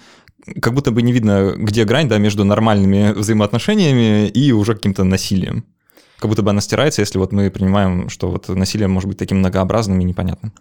как 0.61 0.75
будто 0.75 0.91
бы 0.91 1.03
не 1.03 1.13
видно, 1.13 1.55
где 1.57 1.85
грань 1.85 2.09
да, 2.09 2.19
между 2.19 2.45
нормальными 2.45 3.13
взаимоотношениями 3.13 4.29
и 4.29 4.53
уже 4.53 4.75
каким-то 4.75 5.05
насилием. 5.05 5.65
Как 6.19 6.29
будто 6.29 6.43
бы 6.43 6.51
она 6.51 6.61
стирается, 6.61 7.03
если 7.03 7.19
вот 7.19 7.33
мы 7.33 7.51
принимаем, 7.51 8.09
что 8.09 8.31
вот 8.31 8.49
насилие 8.49 8.89
может 8.89 9.09
быть 9.09 9.19
таким 9.19 9.39
многообразным 9.39 10.01
и 10.01 10.05
непонятным. 10.05 10.53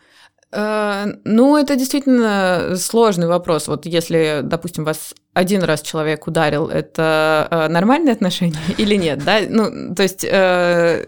Э, 0.51 1.05
ну, 1.23 1.57
это 1.57 1.75
действительно 1.75 2.75
сложный 2.77 3.27
вопрос. 3.27 3.67
Вот 3.67 3.85
если, 3.85 4.41
допустим, 4.43 4.83
вас 4.83 5.15
один 5.33 5.63
раз 5.63 5.81
человек 5.81 6.27
ударил, 6.27 6.67
это 6.67 7.47
э, 7.49 7.67
нормальные 7.67 8.13
отношения 8.13 8.59
или 8.77 8.95
нет, 8.95 9.23
да? 9.23 9.39
Ну, 9.47 9.95
то 9.95 10.03
есть... 10.03 10.23
Э, 10.23 11.05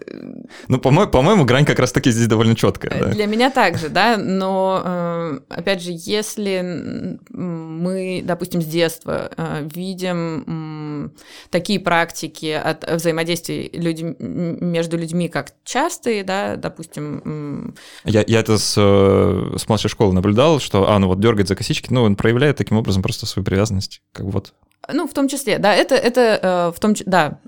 ну, 0.68 0.80
по-моему, 0.80 1.12
по-моему, 1.12 1.46
грань 1.46 1.66
как 1.66 1.80
раз-таки 1.80 2.10
здесь 2.10 2.28
довольно 2.28 2.56
четкая. 2.56 2.92
Да? 3.00 3.08
Для 3.10 3.28
меня 3.28 3.52
также, 3.52 3.90
да, 3.90 4.18
но, 4.18 4.82
э, 4.84 5.40
опять 5.50 5.84
же, 5.84 5.92
если 5.94 7.20
мы, 7.30 8.22
допустим, 8.24 8.62
с 8.62 8.66
детства 8.66 9.30
э, 9.38 9.68
видим 9.74 11.06
э, 11.06 11.10
такие 11.52 11.80
практики 11.80 12.52
от 12.52 12.90
взаимодействия 12.90 13.70
людь- 13.74 14.02
между 14.20 14.98
людьми 14.98 15.30
как 15.30 15.52
частые, 15.64 16.24
да, 16.24 16.56
допустим... 16.56 17.74
Э, 18.06 18.10
я, 18.10 18.24
я 18.26 18.40
это 18.40 18.58
с, 18.58 18.74
э, 18.76 19.58
с 19.58 19.68
младшей 19.68 19.90
школы 19.90 20.14
наблюдал, 20.14 20.60
что, 20.60 20.90
а, 20.90 20.98
ну 20.98 21.08
вот 21.08 21.20
дергает 21.20 21.48
за 21.48 21.56
косички, 21.56 21.92
ну, 21.92 22.04
он 22.04 22.16
проявляет 22.16 22.58
таким 22.58 22.78
образом 22.78 23.04
просто 23.04 23.28
свою 23.28 23.46
привязанность 23.46 24.02
как 24.16 24.26
вот. 24.26 24.54
Ну, 24.92 25.08
в 25.08 25.14
том 25.14 25.28
числе, 25.28 25.58
да, 25.58 25.74
это, 25.74 25.96
это 25.96 26.40
э, 26.42 26.76
в 26.76 26.80
том 26.80 26.94
числе, 26.94 27.12
да, 27.12 27.40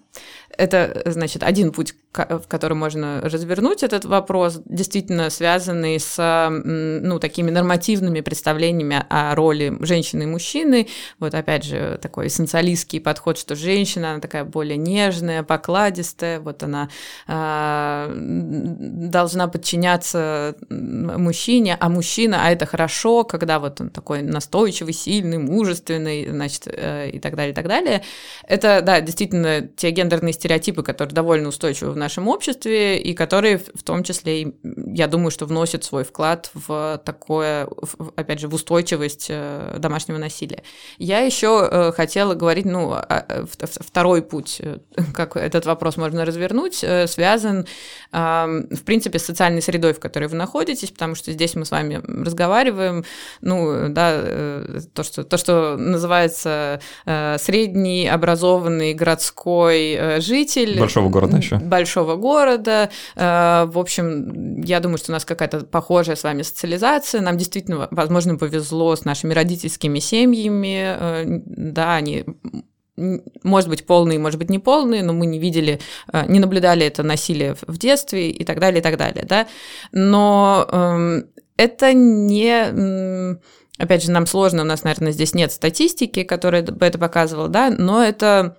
это, 0.58 1.04
значит, 1.06 1.44
один 1.44 1.72
путь, 1.72 1.96
в 2.14 2.48
котором 2.48 2.80
можно 2.80 3.22
развернуть 3.22 3.84
этот 3.84 4.06
вопрос, 4.06 4.62
действительно 4.66 5.30
связанный 5.30 6.00
с, 6.00 6.50
ну, 6.50 7.20
такими 7.20 7.52
нормативными 7.52 8.22
представлениями 8.22 9.06
о 9.10 9.36
роли 9.36 9.78
женщины 9.82 10.24
и 10.24 10.26
мужчины. 10.26 10.88
Вот, 11.20 11.34
опять 11.34 11.64
же, 11.64 12.00
такой 12.02 12.28
эссенциалистский 12.28 13.00
подход, 13.00 13.38
что 13.38 13.56
женщина, 13.56 14.12
она 14.12 14.20
такая 14.20 14.44
более 14.46 14.78
нежная, 14.78 15.44
покладистая, 15.44 16.40
вот 16.40 16.64
она 16.64 16.90
э, 17.28 18.14
должна 18.16 19.48
подчиняться 19.48 20.56
мужчине, 20.70 21.78
а 21.80 21.90
мужчина, 21.90 22.46
а 22.46 22.52
это 22.52 22.66
хорошо, 22.66 23.24
когда 23.24 23.60
вот 23.60 23.80
он 23.80 23.90
такой 23.90 24.22
настойчивый, 24.24 24.94
сильный, 24.94 25.38
мужественный, 25.38 26.30
значит, 26.30 26.68
э, 26.68 27.10
и 27.12 27.20
так 27.20 27.36
далее, 27.36 27.52
и 27.52 27.56
так 27.56 27.68
далее. 27.68 28.04
Это, 28.48 28.82
да, 28.82 29.02
действительно, 29.02 29.62
те 29.62 29.92
гендерные 29.92 30.34
стереотипы, 30.34 30.47
стереотипы, 30.48 30.82
которые 30.82 31.14
довольно 31.14 31.50
устойчивы 31.50 31.92
в 31.92 31.98
нашем 31.98 32.30
обществе 32.30 32.98
и 33.00 33.14
которые 33.14 33.58
в 33.58 33.84
том 33.84 34.04
числе, 34.04 34.54
я 34.64 35.08
думаю, 35.08 35.30
что 35.30 35.46
вносят 35.46 35.84
свой 35.84 36.06
вклад 36.06 36.50
в 36.54 37.02
такое, 37.04 37.68
опять 38.16 38.40
же, 38.40 38.48
в 38.48 38.54
устойчивость 38.54 39.28
э, 39.30 39.76
домашнего 39.78 40.18
насилия. 40.18 40.64
Я 40.98 41.20
еще 41.20 41.68
э, 41.70 41.92
хотела 41.92 42.34
говорить, 42.34 42.66
ну, 42.66 42.96
второй 43.62 44.22
путь, 44.22 44.62
э, 44.62 44.78
как 45.14 45.36
этот 45.36 45.66
вопрос 45.66 45.98
можно 45.98 46.24
развернуть, 46.24 46.86
связан, 47.08 47.66
в 48.12 48.84
принципе, 48.86 49.20
с 49.20 49.26
социальной 49.26 49.62
средой, 49.62 49.94
в 49.94 50.00
которой 50.00 50.30
вы 50.30 50.38
находитесь, 50.38 50.92
потому 50.92 51.16
что 51.16 51.34
здесь 51.34 51.56
мы 51.56 51.66
с 51.66 51.72
вами 51.72 52.02
разговариваем, 52.06 53.04
ну, 53.42 53.90
да, 53.90 54.22
то, 54.94 55.04
что, 55.04 55.24
то, 55.24 55.38
что 55.38 55.76
называется 55.78 56.80
средний 57.06 58.08
образованный 58.08 58.94
городской 58.94 60.20
житель. 60.38 60.80
Большого 60.80 61.10
города 61.10 61.38
еще. 61.38 61.58
Большого 61.58 62.16
города. 62.16 62.90
Э, 63.16 63.66
в 63.68 63.78
общем, 63.80 64.62
я 64.62 64.80
думаю, 64.80 64.98
что 64.98 65.12
у 65.12 65.14
нас 65.14 65.26
какая-то 65.26 65.62
похожая 65.62 66.16
с 66.16 66.24
вами 66.24 66.44
социализация. 66.44 67.22
Нам 67.22 67.38
действительно, 67.38 67.88
возможно, 67.92 68.38
повезло 68.38 68.96
с 68.96 69.06
нашими 69.06 69.34
родительскими 69.34 70.00
семьями. 70.00 70.96
Э, 71.00 71.24
да, 71.28 71.96
они 71.96 72.26
может 73.44 73.70
быть, 73.70 73.86
полные, 73.86 74.18
может 74.18 74.40
быть, 74.40 74.50
не 74.50 74.58
полные, 74.58 75.04
но 75.04 75.14
мы 75.14 75.28
не 75.28 75.38
видели, 75.38 75.80
э, 76.12 76.26
не 76.28 76.40
наблюдали 76.40 76.84
это 76.84 77.04
насилие 77.04 77.56
в 77.68 77.78
детстве 77.78 78.32
и 78.32 78.44
так 78.44 78.60
далее, 78.60 78.80
и 78.80 78.84
так 78.84 78.98
далее, 78.98 79.24
да. 79.24 79.48
Но 79.92 80.68
э, 80.68 81.22
это 81.58 81.94
не... 81.94 83.38
Опять 83.78 84.04
же, 84.04 84.10
нам 84.10 84.26
сложно, 84.26 84.64
у 84.64 84.66
нас, 84.66 84.84
наверное, 84.84 85.12
здесь 85.12 85.36
нет 85.36 85.52
статистики, 85.52 86.24
которая 86.24 86.64
бы 86.64 86.84
это 86.84 86.98
показывала, 86.98 87.48
да, 87.48 87.70
но 87.70 88.04
это 88.04 88.58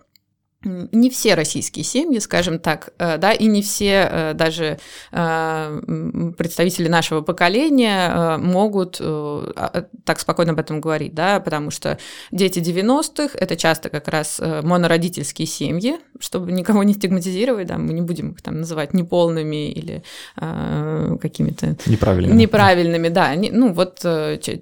не 0.65 1.09
все 1.09 1.35
российские 1.35 1.85
семьи, 1.85 2.19
скажем 2.19 2.59
так, 2.59 2.91
э, 2.99 3.17
да, 3.19 3.33
и 3.33 3.47
не 3.47 3.63
все 3.63 4.09
э, 4.11 4.35
даже 4.35 4.79
э, 5.13 6.33
представители 6.37 6.89
нашего 6.89 7.21
поколения 7.21 8.39
могут 8.39 9.01
а, 9.01 9.87
так 10.05 10.19
спокойно 10.19 10.53
об 10.53 10.59
этом 10.59 10.81
говорить, 10.81 11.15
да, 11.15 11.39
потому 11.39 11.71
что 11.71 11.99
дети 12.33 12.59
90-х– 12.59 13.39
это 13.41 13.57
часто 13.57 13.89
как 13.89 14.09
раз 14.09 14.41
монородительские 14.41 15.47
семьи, 15.47 15.97
чтобы 16.19 16.51
никого 16.51 16.83
не 16.83 16.95
стигматизировать, 16.95 17.69
да, 17.69 17.79
мы 17.79 17.93
не 17.93 18.03
будем 18.03 18.33
их 18.33 18.43
там 18.43 18.61
называть 18.61 18.95
неполными 18.95 19.71
или 19.71 20.03
какими-то… 20.37 21.77
Неправильными. 21.87 22.37
Неправильными, 22.37 23.09
да, 23.09 23.35
ну 23.37 23.73
вот 23.73 24.01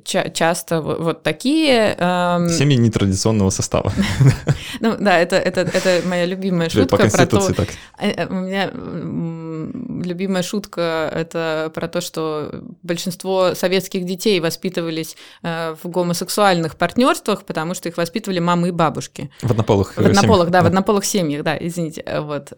часто 0.04 0.80
вот 0.80 1.22
такие… 1.22 1.94
Семьи 2.50 2.76
нетрадиционного 2.76 3.50
состава. 3.50 3.92
Ну 4.80 4.94
да, 4.98 5.18
это, 5.18 5.36
это, 5.36 5.60
это 5.62 5.85
это 5.86 6.08
моя 6.08 6.26
любимая 6.26 6.68
шутка 6.68 7.08
про 7.08 7.26
то... 7.26 7.52
Так. 7.52 7.68
У 8.30 8.34
меня 8.34 8.70
любимая 10.04 10.42
шутка 10.42 11.10
это 11.12 11.70
про 11.74 11.88
то, 11.88 12.00
что 12.00 12.62
большинство 12.82 13.54
советских 13.54 14.04
детей 14.04 14.40
воспитывались 14.40 15.16
в 15.42 15.78
гомосексуальных 15.84 16.76
партнерствах, 16.76 17.44
потому 17.44 17.74
что 17.74 17.88
их 17.88 17.96
воспитывали 17.96 18.38
мамы 18.38 18.68
и 18.68 18.70
бабушки. 18.72 19.30
В 19.42 19.50
однополых 19.50 19.96
В 19.96 20.06
однополых, 20.06 20.50
да, 20.50 20.62
в 20.62 20.66
однополых 20.66 21.04
семьях, 21.04 21.42
да, 21.42 21.56
извините. 21.58 22.04
Вот. 22.20 22.52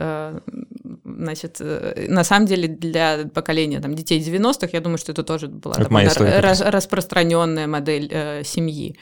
Значит, 1.18 1.60
на 1.60 2.22
самом 2.22 2.46
деле 2.46 2.68
для 2.68 3.28
поколения 3.34 3.80
там, 3.80 3.94
детей 3.94 4.20
90-х, 4.20 4.68
я 4.72 4.80
думаю, 4.80 4.98
что 4.98 5.10
это 5.10 5.24
тоже 5.24 5.48
была 5.48 5.74
это 5.76 6.14
такая 6.14 6.40
рас 6.40 6.60
распространенная 6.60 7.66
модель 7.66 8.08
э, 8.10 8.44
семьи. 8.44 8.96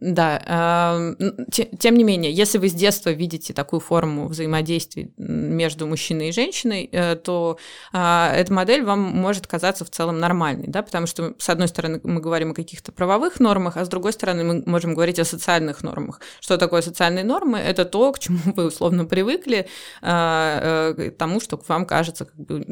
Да. 0.00 1.14
Э, 1.18 1.64
тем 1.78 1.96
не 1.96 2.04
менее, 2.04 2.32
если 2.32 2.58
вы 2.58 2.68
с 2.68 2.72
детства 2.72 3.10
видите 3.10 3.52
такую 3.52 3.80
форму 3.80 4.28
взаимодействия 4.28 5.10
между 5.16 5.86
мужчиной 5.86 6.28
и 6.28 6.32
женщиной, 6.32 6.88
э, 6.92 7.16
то 7.16 7.58
э, 7.92 8.30
эта 8.36 8.52
модель 8.52 8.84
вам 8.84 9.00
может 9.00 9.46
казаться 9.46 9.84
в 9.84 9.90
целом 9.90 10.18
нормальной, 10.18 10.68
да, 10.68 10.82
потому 10.82 11.06
что, 11.06 11.34
с 11.38 11.48
одной 11.48 11.68
стороны, 11.68 12.00
мы 12.04 12.20
говорим 12.20 12.52
о 12.52 12.54
каких-то 12.54 12.92
правовых 12.92 13.40
нормах, 13.40 13.76
а 13.76 13.84
с 13.84 13.88
другой 13.88 14.12
стороны, 14.12 14.44
мы 14.44 14.62
можем 14.66 14.94
говорить 14.94 15.18
о 15.18 15.24
социальных 15.24 15.82
нормах. 15.82 16.20
Что 16.40 16.58
такое 16.58 16.82
социальные 16.82 17.24
нормы? 17.24 17.58
Это 17.58 17.84
то, 17.84 18.12
к 18.12 18.18
чему 18.18 18.38
вы 18.56 18.66
условно 18.66 19.04
привыкли, 19.04 19.66
э, 20.02 20.94
э, 20.98 21.10
к 21.10 21.16
тому, 21.16 21.40
что 21.40 21.55
вам 21.68 21.86
кажется 21.86 22.24
как 22.24 22.36
бы 22.36 22.64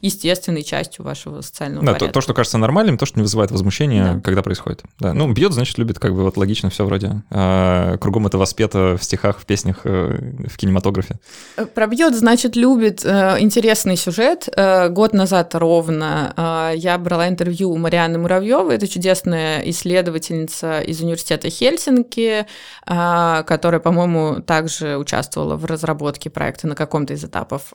естественной 0.00 0.62
частью 0.62 1.04
вашего 1.04 1.40
социального 1.40 1.84
да, 1.84 1.92
порядка. 1.92 2.06
То, 2.08 2.12
то, 2.14 2.20
что 2.20 2.34
кажется 2.34 2.58
нормальным, 2.58 2.98
то, 2.98 3.06
что 3.06 3.18
не 3.18 3.22
вызывает 3.22 3.50
возмущения, 3.50 4.14
да. 4.14 4.20
когда 4.20 4.42
происходит. 4.42 4.82
Да. 4.98 5.12
Ну, 5.14 5.32
бьет, 5.32 5.52
значит, 5.52 5.78
любит, 5.78 5.98
как 5.98 6.14
бы 6.14 6.22
вот 6.22 6.36
логично 6.36 6.70
все 6.70 6.84
вроде. 6.84 7.22
А, 7.30 7.96
кругом 7.98 8.26
это 8.26 8.38
воспето 8.38 8.96
в 8.98 9.04
стихах, 9.04 9.38
в 9.38 9.46
песнях, 9.46 9.80
э, 9.84 10.46
в 10.48 10.56
кинематографе. 10.56 11.18
Э, 11.56 11.66
про 11.66 11.86
бьет, 11.86 12.14
значит, 12.14 12.56
любит. 12.56 13.04
Э, 13.04 13.36
интересный 13.40 13.96
сюжет. 13.96 14.48
Год 14.90 15.12
назад 15.12 15.54
ровно 15.54 16.72
я 16.76 16.98
брала 16.98 17.28
интервью 17.28 17.70
у 17.70 17.76
Марианы 17.76 18.18
Муравьевой. 18.18 18.76
Это 18.76 18.88
чудесная 18.88 19.60
исследовательница 19.70 20.80
из 20.80 21.00
университета 21.00 21.50
Хельсинки, 21.50 22.46
которая, 22.84 23.80
по-моему, 23.80 24.40
также 24.40 24.96
участвовала 24.96 25.56
в 25.56 25.64
разработке 25.64 26.30
проекта 26.30 26.66
на 26.66 26.74
каком-то 26.74 27.14
из 27.14 27.24
этапов 27.24 27.72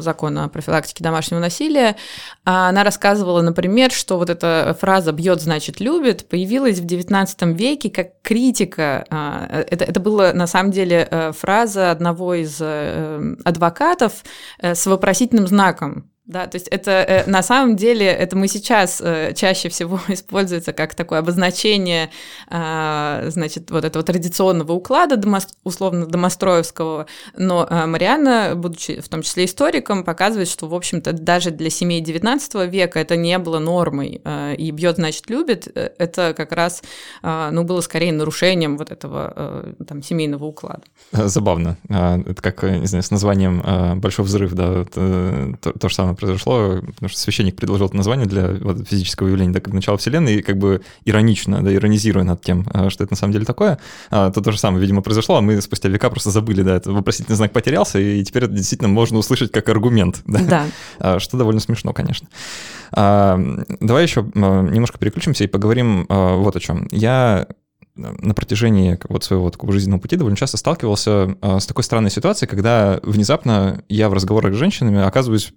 закона 0.00 0.44
о 0.44 0.48
профилактике 0.48 1.02
домашнего 1.02 1.40
насилия. 1.40 1.96
Она 2.44 2.84
рассказывала, 2.84 3.42
например, 3.42 3.90
что 3.90 4.18
вот 4.18 4.30
эта 4.30 4.76
фраза 4.80 5.12
«бьет, 5.12 5.40
значит, 5.40 5.80
любит» 5.80 6.28
появилась 6.28 6.78
в 6.78 6.86
XIX 6.86 7.52
веке 7.54 7.90
как 7.90 8.20
критика. 8.22 9.04
А, 9.10 9.64
это, 9.70 9.84
это 9.84 10.00
была, 10.00 10.32
на 10.32 10.46
самом 10.46 10.70
деле, 10.70 11.08
э, 11.10 11.32
фраза 11.32 11.90
одного 11.90 12.34
из 12.34 12.58
э, 12.60 13.36
адвокатов 13.44 14.24
э, 14.58 14.74
с 14.74 14.86
вопросительным 14.86 15.46
знаком 15.46 16.11
да, 16.24 16.46
то 16.46 16.54
есть 16.54 16.68
это 16.68 16.90
э, 16.90 17.28
на 17.28 17.42
самом 17.42 17.74
деле 17.74 18.06
это 18.06 18.36
мы 18.36 18.46
сейчас 18.46 19.00
э, 19.00 19.32
чаще 19.34 19.68
всего 19.68 20.00
используется 20.08 20.72
как 20.72 20.94
такое 20.94 21.18
обозначение, 21.18 22.10
э, 22.48 23.26
значит, 23.28 23.72
вот 23.72 23.84
этого 23.84 24.04
традиционного 24.04 24.72
уклада 24.72 25.20
условно 25.64 26.06
домостроевского, 26.06 27.06
но 27.36 27.66
э, 27.68 27.86
Марианна, 27.86 28.52
будучи 28.54 29.00
в 29.00 29.08
том 29.08 29.22
числе 29.22 29.46
историком, 29.46 30.04
показывает, 30.04 30.48
что 30.48 30.68
в 30.68 30.74
общем-то 30.74 31.12
даже 31.12 31.50
для 31.50 31.70
семей 31.70 32.00
XIX 32.00 32.68
века 32.68 33.00
это 33.00 33.16
не 33.16 33.36
было 33.38 33.58
нормой, 33.58 34.20
э, 34.24 34.54
и 34.54 34.70
бьет 34.70 34.96
значит 34.96 35.28
любит, 35.28 35.66
э, 35.74 35.90
это 35.98 36.34
как 36.34 36.52
раз 36.52 36.82
ну 37.22 37.64
было 37.64 37.80
скорее 37.80 38.12
нарушением 38.12 38.76
вот 38.76 38.90
этого 38.90 39.74
там 39.86 40.02
семейного 40.02 40.44
уклада. 40.44 40.82
Забавно, 41.12 41.76
а, 41.88 42.20
это 42.20 42.40
как 42.42 42.62
не 42.62 42.86
знаю 42.86 43.02
с 43.02 43.10
названием 43.10 44.00
большой 44.00 44.24
взрыв, 44.24 44.52
да, 44.52 44.84
то, 44.84 45.72
то 45.72 45.88
же 45.88 45.94
самое 45.94 46.11
произошло, 46.14 46.80
потому 46.80 47.08
что 47.08 47.18
священник 47.18 47.56
предложил 47.56 47.86
это 47.86 47.96
название 47.96 48.26
для 48.26 48.48
вот, 48.48 48.88
физического 48.88 49.28
явления, 49.28 49.52
так 49.54 49.64
как 49.64 49.74
начало 49.74 49.98
Вселенной, 49.98 50.36
и 50.36 50.42
как 50.42 50.58
бы 50.58 50.82
иронично, 51.04 51.62
да, 51.62 51.74
иронизируя 51.74 52.24
над 52.24 52.42
тем, 52.42 52.66
а, 52.72 52.90
что 52.90 53.04
это 53.04 53.12
на 53.12 53.16
самом 53.16 53.32
деле 53.32 53.44
такое, 53.44 53.78
а, 54.10 54.30
то 54.30 54.40
то 54.40 54.52
же 54.52 54.58
самое, 54.58 54.80
видимо, 54.80 55.02
произошло, 55.02 55.36
а 55.36 55.40
мы 55.40 55.60
спустя 55.60 55.88
века 55.88 56.10
просто 56.10 56.30
забыли, 56.30 56.62
да, 56.62 56.76
это 56.76 56.92
вопросительный 56.92 57.36
знак 57.36 57.52
потерялся, 57.52 57.98
и 57.98 58.22
теперь 58.24 58.44
это 58.44 58.52
действительно 58.52 58.88
можно 58.88 59.18
услышать 59.18 59.52
как 59.52 59.68
аргумент, 59.68 60.22
да, 60.26 60.40
да. 60.40 60.66
А, 60.98 61.18
что 61.18 61.36
довольно 61.36 61.60
смешно, 61.60 61.92
конечно. 61.92 62.28
Давай 62.92 64.02
еще 64.02 64.22
немножко 64.34 64.98
переключимся 64.98 65.44
и 65.44 65.46
поговорим 65.46 66.04
вот 66.08 66.56
о 66.56 66.60
чем. 66.60 66.88
Я 66.90 67.46
на 67.94 68.32
протяжении 68.32 68.98
вот 69.08 69.22
своего 69.22 69.50
такого 69.50 69.72
жизненного 69.72 70.00
пути 70.00 70.16
довольно 70.16 70.36
часто 70.36 70.56
сталкивался 70.56 71.36
э, 71.42 71.60
с 71.60 71.66
такой 71.66 71.84
странной 71.84 72.10
ситуацией, 72.10 72.48
когда 72.48 72.98
внезапно 73.02 73.84
я 73.88 74.08
в 74.08 74.14
разговорах 74.14 74.54
с 74.54 74.56
женщинами 74.56 75.02
оказываюсь 75.02 75.52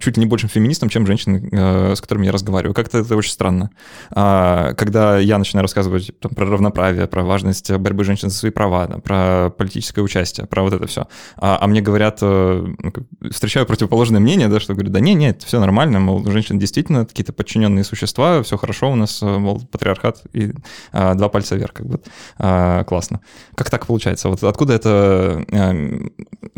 чуть 0.00 0.16
ли 0.16 0.20
не 0.20 0.26
большим 0.26 0.48
феминистом, 0.48 0.88
чем 0.88 1.06
женщины, 1.06 1.48
э, 1.50 1.94
с 1.96 2.00
которыми 2.00 2.26
я 2.26 2.32
разговариваю. 2.32 2.72
Как-то 2.72 2.98
это 2.98 3.16
очень 3.16 3.32
странно. 3.32 3.70
А, 4.12 4.74
когда 4.74 5.18
я 5.18 5.38
начинаю 5.38 5.62
рассказывать 5.62 6.12
там, 6.20 6.32
про 6.32 6.46
равноправие, 6.46 7.08
про 7.08 7.24
важность 7.24 7.70
борьбы 7.72 8.04
женщин 8.04 8.30
за 8.30 8.36
свои 8.36 8.52
права, 8.52 8.86
да, 8.86 8.98
про 8.98 9.50
политическое 9.50 10.02
участие, 10.02 10.46
про 10.46 10.62
вот 10.62 10.72
это 10.72 10.86
все, 10.86 11.08
а, 11.36 11.58
а 11.60 11.66
мне 11.66 11.80
говорят, 11.80 12.18
э, 12.22 12.66
ну, 12.78 12.92
встречаю 13.28 13.66
противоположное 13.66 14.20
мнение, 14.20 14.46
да, 14.46 14.60
что 14.60 14.74
говорю, 14.74 14.90
да 14.90 15.00
не, 15.00 15.14
нет, 15.14 15.42
все 15.42 15.58
нормально, 15.58 15.98
мол, 15.98 16.24
женщины 16.30 16.60
действительно 16.60 17.06
какие-то 17.06 17.32
подчиненные 17.32 17.82
существа, 17.82 18.40
все 18.44 18.56
хорошо 18.56 18.92
у 18.92 18.94
нас, 18.94 19.20
мол, 19.20 19.60
патриархат 19.72 20.22
и 20.32 20.52
два 20.92 21.28
пальца 21.28 21.39
вверх, 21.48 21.72
как 21.72 21.86
бы 21.86 22.00
а, 22.38 22.84
классно. 22.84 23.20
Как 23.54 23.70
так 23.70 23.86
получается? 23.86 24.28
Вот 24.28 24.42
откуда 24.42 24.74
это 24.74 25.44
а, 25.52 25.74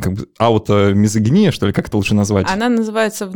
как 0.00 0.12
бы 0.14 0.28
аутомизогиния, 0.38 1.50
что 1.52 1.66
ли, 1.66 1.72
как 1.72 1.88
это 1.88 1.96
лучше 1.96 2.14
назвать? 2.14 2.46
Она 2.50 2.68
называется 2.68 3.30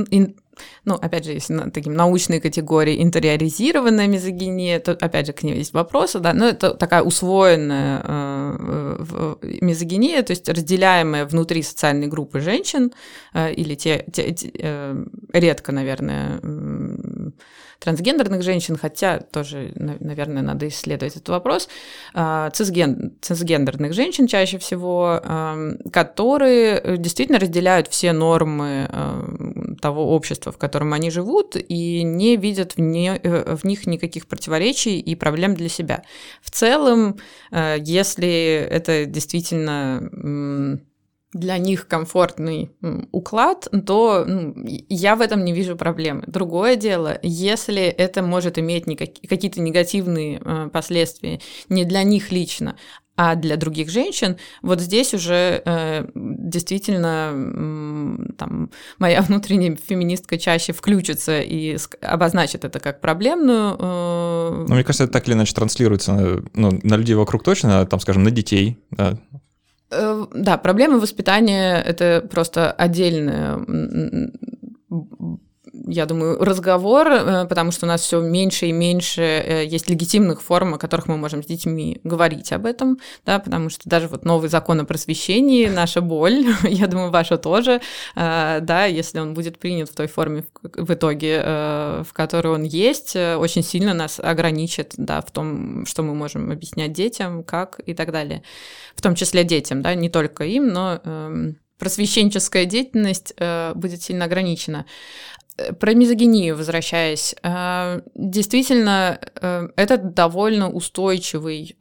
ну, 0.85 0.95
опять 0.95 1.25
же, 1.25 1.33
если 1.33 1.53
на 1.53 1.71
таким 1.71 1.95
научной 1.95 2.41
категории 2.41 3.03
интериоризированная 3.03 4.07
мизогиния, 4.07 4.81
то, 4.81 4.93
опять 4.93 5.27
же, 5.27 5.33
к 5.33 5.43
ней 5.43 5.57
есть 5.57 5.73
вопросы, 5.73 6.19
да, 6.19 6.33
но 6.33 6.49
это 6.49 6.75
такая 6.75 7.03
усвоенная 7.03 8.03
э, 8.05 9.35
мизогиния, 9.61 10.23
то 10.23 10.31
есть 10.31 10.49
разделяемая 10.49 11.27
внутри 11.27 11.63
социальной 11.63 12.07
группы 12.07 12.41
женщин, 12.41 12.93
э, 13.35 13.53
или 13.53 13.75
те, 13.75 14.05
те, 14.13 14.33
те 14.33 14.51
э, 14.55 15.05
редко, 15.33 15.73
наверное, 15.73 16.41
трансгендерных 17.87 18.43
женщин, 18.43 18.77
хотя 18.77 19.19
тоже, 19.19 19.73
наверное, 19.75 20.43
надо 20.43 20.69
исследовать 20.69 21.17
этот 21.17 21.29
вопрос, 21.29 21.69
э, 22.15 22.51
цисген, 22.53 23.13
цисгендерных 23.21 23.93
женщин 23.95 24.27
чаще 24.27 24.59
всего, 24.59 25.21
э, 25.23 25.73
которые 25.93 26.99
действительно 26.99 27.39
разделяют 27.39 27.89
все 27.89 28.13
нормы 28.13 28.89
э, 28.91 29.77
того 29.81 30.15
общества, 30.15 30.27
общества, 30.27 30.53
в 30.53 30.59
котором 30.59 30.93
они 30.93 31.11
живут, 31.11 31.57
и 31.57 32.03
не 32.03 32.37
видят 32.37 32.77
в, 32.77 32.81
не, 32.81 33.21
э, 33.23 33.57
в 33.57 33.65
них 33.65 33.87
никаких 33.87 34.27
противоречий 34.27 34.99
и 34.99 35.15
проблем 35.15 35.55
для 35.55 35.69
себя. 35.69 36.03
В 36.43 36.51
целом, 36.51 37.17
э, 37.53 37.77
если 37.81 38.67
это 38.71 39.07
действительно 39.07 40.81
для 41.39 41.59
них 41.59 41.87
комфортный 41.87 42.71
уклад, 43.13 43.69
то 43.87 44.25
ну, 44.27 44.55
я 44.89 45.17
в 45.17 45.21
этом 45.21 45.45
не 45.45 45.53
вижу 45.53 45.77
проблемы. 45.77 46.25
Другое 46.27 46.77
дело, 46.77 47.19
если 47.23 47.83
это 47.83 48.23
может 48.23 48.59
иметь 48.59 48.85
какие-то 49.29 49.61
негативные 49.61 50.41
э, 50.45 50.71
последствия 50.73 51.41
не 51.69 51.85
для 51.85 52.03
них 52.03 52.33
лично, 52.33 52.77
а 53.17 53.35
для 53.35 53.57
других 53.57 53.89
женщин, 53.91 54.37
вот 54.63 54.81
здесь 54.81 55.15
уже 55.15 55.63
э, 55.65 56.07
действительно 56.15 57.33
э, 57.33 58.33
там, 58.37 58.71
моя 58.99 59.23
внутренняя 59.29 59.77
феминистка 59.77 60.39
чаще 60.39 60.73
включится 60.73 61.41
и 61.41 61.77
обозначит 62.03 62.65
это 62.65 62.79
как 62.79 63.01
проблемную. 63.01 63.77
Э... 63.79 64.65
Ну, 64.69 64.75
мне 64.75 64.85
кажется, 64.85 65.05
это 65.05 65.15
так 65.15 65.27
или 65.29 65.35
иначе 65.35 65.55
транслируется 65.55 66.43
ну, 66.53 66.79
на 66.83 66.95
людей 66.95 67.15
вокруг 67.15 67.43
точно, 67.43 67.87
там, 67.87 68.01
скажем, 68.01 68.23
на 68.23 68.31
детей. 68.31 68.79
Да, 68.91 69.13
э, 69.13 69.39
да 69.91 70.59
проблемы 70.59 70.99
воспитания— 70.99 71.81
это 71.87 72.27
просто 72.29 72.73
отдельная 72.73 73.59
я 75.87 76.07
думаю, 76.07 76.43
разговор, 76.43 77.07
э, 77.09 77.47
потому 77.47 77.71
что 77.71 77.87
у 77.87 77.89
нас 77.89 78.01
все 78.01 78.21
меньше 78.21 78.67
и 78.67 78.73
меньше 78.73 79.23
э, 79.23 79.65
есть 79.65 79.89
легитимных 79.89 80.43
форм, 80.43 80.75
о 80.75 80.79
которых 80.79 81.07
мы 81.07 81.17
можем 81.17 81.43
с 81.43 81.47
детьми 81.47 82.01
говорить 82.03 82.53
об 82.53 82.67
этом, 82.67 82.99
да, 83.25 83.39
потому 83.39 83.71
что 83.71 83.89
даже 83.89 84.09
вот 84.09 84.25
новый 84.25 84.49
закон 84.49 84.81
о 84.81 84.85
просвещении, 84.85 85.69
наша 85.69 86.01
боль, 86.01 86.45
я 86.65 86.89
думаю, 86.89 87.11
ваша 87.11 87.39
тоже, 87.39 87.81
э, 88.17 88.59
да, 88.63 88.85
если 88.87 89.21
он 89.21 89.35
будет 89.35 89.59
принят 89.59 89.89
в 89.89 89.95
той 89.95 90.09
форме 90.09 90.45
в 90.63 90.93
итоге, 90.93 91.43
в 91.43 92.09
которой 92.13 92.49
он 92.49 92.65
есть, 92.65 93.17
очень 93.17 93.63
сильно 93.63 93.95
нас 93.95 94.19
ограничит, 94.21 94.95
да, 94.97 95.21
в 95.21 95.31
том, 95.31 95.87
что 95.87 96.03
мы 96.03 96.15
можем 96.15 96.51
объяснять 96.51 96.93
детям, 96.93 97.45
как 97.45 97.81
и 97.87 97.95
так 97.95 98.13
далее, 98.13 98.43
в 98.97 99.03
том 99.03 99.15
числе 99.15 99.45
детям, 99.45 99.83
да, 99.83 99.95
не 99.95 100.09
только 100.09 100.45
им, 100.45 100.69
но 100.69 101.01
эм, 101.05 101.59
просвещенческая 101.79 102.65
деятельность 102.65 103.35
будет 103.75 104.03
сильно 104.03 104.25
ограничена. 104.25 104.87
Э, 105.57 105.73
про 105.73 105.95
мизогинию 105.95 106.57
возвращаясь, 106.57 107.35
э, 107.43 108.01
действительно, 108.15 109.19
э, 109.41 109.69
это 109.77 109.97
довольно 109.97 110.71
устойчивый 110.71 111.77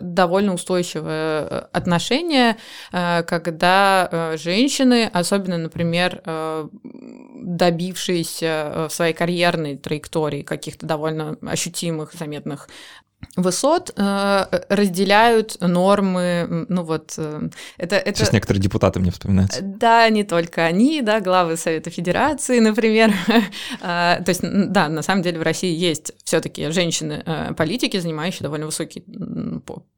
довольно 0.00 0.54
устойчивое 0.54 1.46
отношение, 1.72 2.56
когда 2.92 4.36
женщины, 4.36 5.10
особенно, 5.12 5.58
например, 5.58 6.22
добившиеся 7.42 8.86
в 8.88 8.92
своей 8.92 9.14
карьерной 9.14 9.76
траектории 9.76 10.42
каких-то 10.42 10.86
довольно 10.86 11.36
ощутимых, 11.42 12.14
заметных 12.14 12.68
высот 13.36 13.92
э, 13.96 14.44
разделяют 14.68 15.60
нормы, 15.60 16.66
ну 16.68 16.82
вот 16.82 17.14
э, 17.16 17.48
это, 17.76 17.96
это... 17.96 18.18
Сейчас 18.18 18.32
некоторые 18.32 18.62
депутаты 18.62 19.00
мне 19.00 19.10
вспоминаются. 19.10 19.60
Да, 19.62 20.08
не 20.08 20.24
только 20.24 20.64
они, 20.64 21.02
да, 21.02 21.20
главы 21.20 21.56
Совета 21.56 21.90
Федерации, 21.90 22.58
например. 22.58 23.12
а, 23.80 24.20
то 24.22 24.30
есть, 24.30 24.42
да, 24.42 24.88
на 24.88 25.02
самом 25.02 25.22
деле 25.22 25.38
в 25.38 25.42
России 25.42 25.74
есть 25.74 26.12
все 26.24 26.40
таки 26.40 26.70
женщины-политики, 26.70 27.96
э, 27.96 28.00
занимающие 28.00 28.42
довольно 28.42 28.66
высокие 28.66 29.04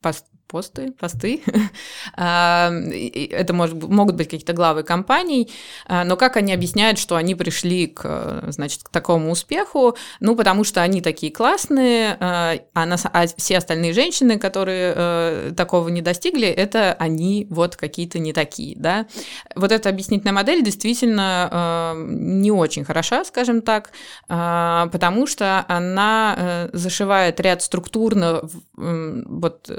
пост, 0.03 0.27
посты, 0.51 0.93
посты. 0.93 1.43
а, 2.17 2.71
это 2.71 3.53
может, 3.53 3.83
могут 3.83 4.17
быть 4.17 4.29
какие-то 4.29 4.53
главы 4.53 4.83
компаний, 4.83 5.51
а, 5.87 6.05
но 6.05 6.17
как 6.17 6.37
они 6.37 6.53
объясняют, 6.53 6.99
что 6.99 7.17
они 7.17 7.35
пришли 7.35 7.87
к, 7.87 8.45
значит, 8.49 8.83
к 8.83 8.89
такому 8.89 9.31
успеху? 9.31 9.97
Ну, 10.19 10.35
потому 10.37 10.65
что 10.65 10.83
они 10.83 11.01
такие 11.01 11.33
классные, 11.33 12.17
а, 12.21 12.57
а 12.75 12.87
на 12.87 12.97
а 13.13 13.27
все 13.37 13.59
остальные 13.59 13.93
женщины, 13.93 14.39
которые 14.39 14.93
э, 14.97 15.53
такого 15.57 15.89
не 15.89 16.03
достигли, 16.03 16.49
это 16.49 16.95
они 16.99 17.47
вот 17.51 17.77
какие-то 17.77 18.19
не 18.19 18.33
такие, 18.33 18.77
да. 18.77 19.07
Вот 19.55 19.73
эта 19.73 19.89
объяснительная 19.89 20.35
модель 20.35 20.63
действительно 20.63 21.95
э, 21.97 22.05
не 22.09 22.51
очень 22.51 22.85
хороша, 22.85 23.25
скажем 23.25 23.63
так, 23.63 23.91
потому 24.27 25.27
что 25.27 25.65
она 25.69 26.35
э, 26.37 26.71
зашивает 26.73 27.41
ряд 27.41 27.63
структурных 27.63 28.45
э, 28.79 29.23
вот, 29.27 29.71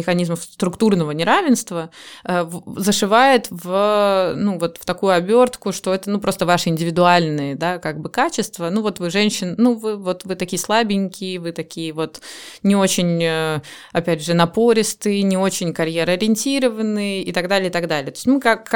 механизмов 0.00 0.42
структурного 0.42 1.12
неравенства, 1.12 1.90
э, 2.24 2.48
зашивает 2.76 3.46
в, 3.50 4.34
ну, 4.36 4.58
вот 4.58 4.78
в 4.78 4.84
такую 4.84 5.12
обертку, 5.12 5.72
что 5.72 5.94
это 5.94 6.10
ну, 6.10 6.20
просто 6.20 6.46
ваши 6.46 6.70
индивидуальные 6.70 7.54
да, 7.54 7.78
как 7.78 8.00
бы 8.00 8.08
качества. 8.08 8.70
Ну 8.70 8.82
вот 8.82 8.98
вы 8.98 9.10
женщин, 9.10 9.54
ну 9.58 9.74
вы, 9.74 9.96
вот 9.96 10.24
вы 10.24 10.34
такие 10.34 10.58
слабенькие, 10.58 11.38
вы 11.38 11.52
такие 11.52 11.92
вот 11.92 12.20
не 12.62 12.76
очень, 12.76 13.22
э, 13.22 13.60
опять 13.92 14.24
же, 14.24 14.34
напористые, 14.34 15.22
не 15.22 15.36
очень 15.36 15.72
карьероориентированные 15.72 17.22
и 17.22 17.32
так 17.32 17.48
далее, 17.48 17.68
и 17.68 17.72
так 17.72 17.86
далее. 17.86 18.10
То 18.10 18.16
есть 18.16 18.26
мы 18.26 18.40
как, 18.40 18.74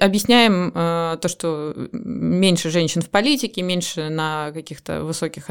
объясняем 0.00 0.72
э, 0.74 1.18
то, 1.20 1.28
что 1.28 1.74
меньше 1.92 2.70
женщин 2.70 3.02
в 3.02 3.08
политике, 3.08 3.62
меньше 3.62 4.08
на 4.08 4.50
каких-то 4.52 5.04
высоких 5.04 5.48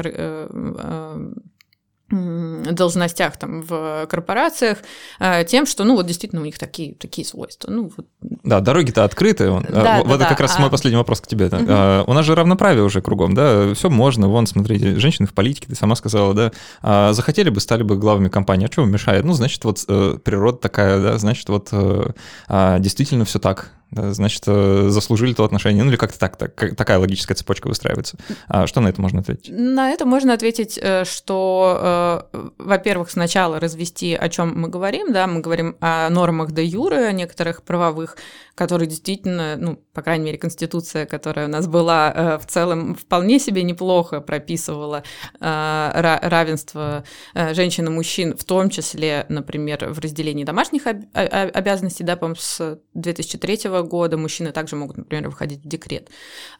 должностях 2.10 3.36
там 3.38 3.62
в 3.62 4.06
корпорациях 4.10 4.78
э, 5.18 5.44
тем, 5.44 5.66
что 5.66 5.84
ну 5.84 5.94
вот 5.96 6.06
действительно 6.06 6.42
у 6.42 6.44
них 6.44 6.58
такие 6.58 6.94
такие 6.94 7.26
свойства. 7.26 7.70
Ну 7.70 7.90
вот. 7.96 8.06
Да, 8.42 8.60
дороги-то 8.60 9.04
открыты. 9.04 9.46
Да, 9.46 9.52
вот 9.52 9.68
да, 9.70 10.14
это 10.14 10.18
да, 10.18 10.28
как 10.28 10.40
раз 10.40 10.54
а... 10.56 10.60
мой 10.60 10.70
последний 10.70 10.98
вопрос 10.98 11.20
к 11.20 11.26
тебе. 11.26 11.46
Угу. 11.46 11.56
А, 11.68 12.04
у 12.06 12.12
нас 12.12 12.26
же 12.26 12.34
равноправие 12.34 12.84
уже 12.84 13.00
кругом, 13.00 13.34
да, 13.34 13.72
все 13.74 13.88
можно. 13.88 14.28
Вон, 14.28 14.46
смотрите, 14.46 14.96
женщины 14.96 15.26
в 15.26 15.32
политике, 15.32 15.68
ты 15.68 15.74
сама 15.74 15.96
сказала, 15.96 16.34
да. 16.34 16.52
А, 16.82 17.12
захотели 17.12 17.48
бы, 17.48 17.60
стали 17.60 17.82
бы 17.82 17.96
главами 17.96 18.28
компании. 18.28 18.68
А 18.68 18.72
что 18.72 18.84
мешает? 18.84 19.24
Ну, 19.24 19.32
значит, 19.32 19.64
вот 19.64 19.82
э, 19.88 20.18
природа 20.22 20.58
такая, 20.58 21.00
да, 21.00 21.18
значит, 21.18 21.48
вот 21.48 21.68
э, 21.72 22.10
а, 22.48 22.78
действительно 22.78 23.24
все 23.24 23.38
так 23.38 23.72
значит, 23.90 24.42
э, 24.46 24.86
заслужили 24.88 25.34
то 25.34 25.44
отношение. 25.44 25.84
Ну 25.84 25.90
или 25.90 25.96
как-то 25.96 26.18
так, 26.18 26.36
так 26.36 26.76
такая 26.76 26.98
логическая 26.98 27.36
цепочка 27.36 27.68
выстраивается. 27.68 28.16
А 28.48 28.66
что 28.66 28.80
на 28.80 28.88
это 28.88 29.00
можно 29.00 29.20
ответить? 29.20 29.50
На 29.50 29.90
это 29.90 30.04
можно 30.04 30.32
ответить, 30.32 30.78
э, 30.80 31.04
что, 31.04 32.28
э, 32.32 32.48
во-первых, 32.58 33.10
сначала 33.10 33.60
развести, 33.60 34.14
о 34.14 34.28
чем 34.28 34.60
мы 34.60 34.68
говорим, 34.68 35.12
да, 35.12 35.26
мы 35.26 35.40
говорим 35.40 35.76
о 35.80 36.08
нормах 36.10 36.52
де 36.52 36.64
юры, 36.64 37.04
о 37.04 37.12
некоторых 37.12 37.62
правовых, 37.62 38.16
которые 38.54 38.88
действительно, 38.88 39.56
ну, 39.56 39.80
по 39.92 40.02
крайней 40.02 40.26
мере, 40.26 40.38
Конституция, 40.38 41.06
которая 41.06 41.46
у 41.46 41.50
нас 41.50 41.66
была, 41.66 42.38
в 42.38 42.46
целом 42.46 42.94
вполне 42.94 43.38
себе 43.38 43.62
неплохо 43.62 44.20
прописывала 44.20 45.02
равенство 45.40 47.04
женщин 47.34 47.86
и 47.86 47.90
мужчин, 47.90 48.36
в 48.36 48.44
том 48.44 48.70
числе, 48.70 49.26
например, 49.28 49.92
в 49.92 49.98
разделении 49.98 50.44
домашних 50.44 50.86
обязанностей, 50.86 52.04
да, 52.04 52.16
по 52.16 52.34
с 52.36 52.78
2003 52.94 53.73
года 53.82 54.16
мужчины 54.16 54.52
также 54.52 54.76
могут, 54.76 54.96
например, 54.96 55.28
выходить 55.28 55.64
в 55.64 55.68
декрет. 55.68 56.10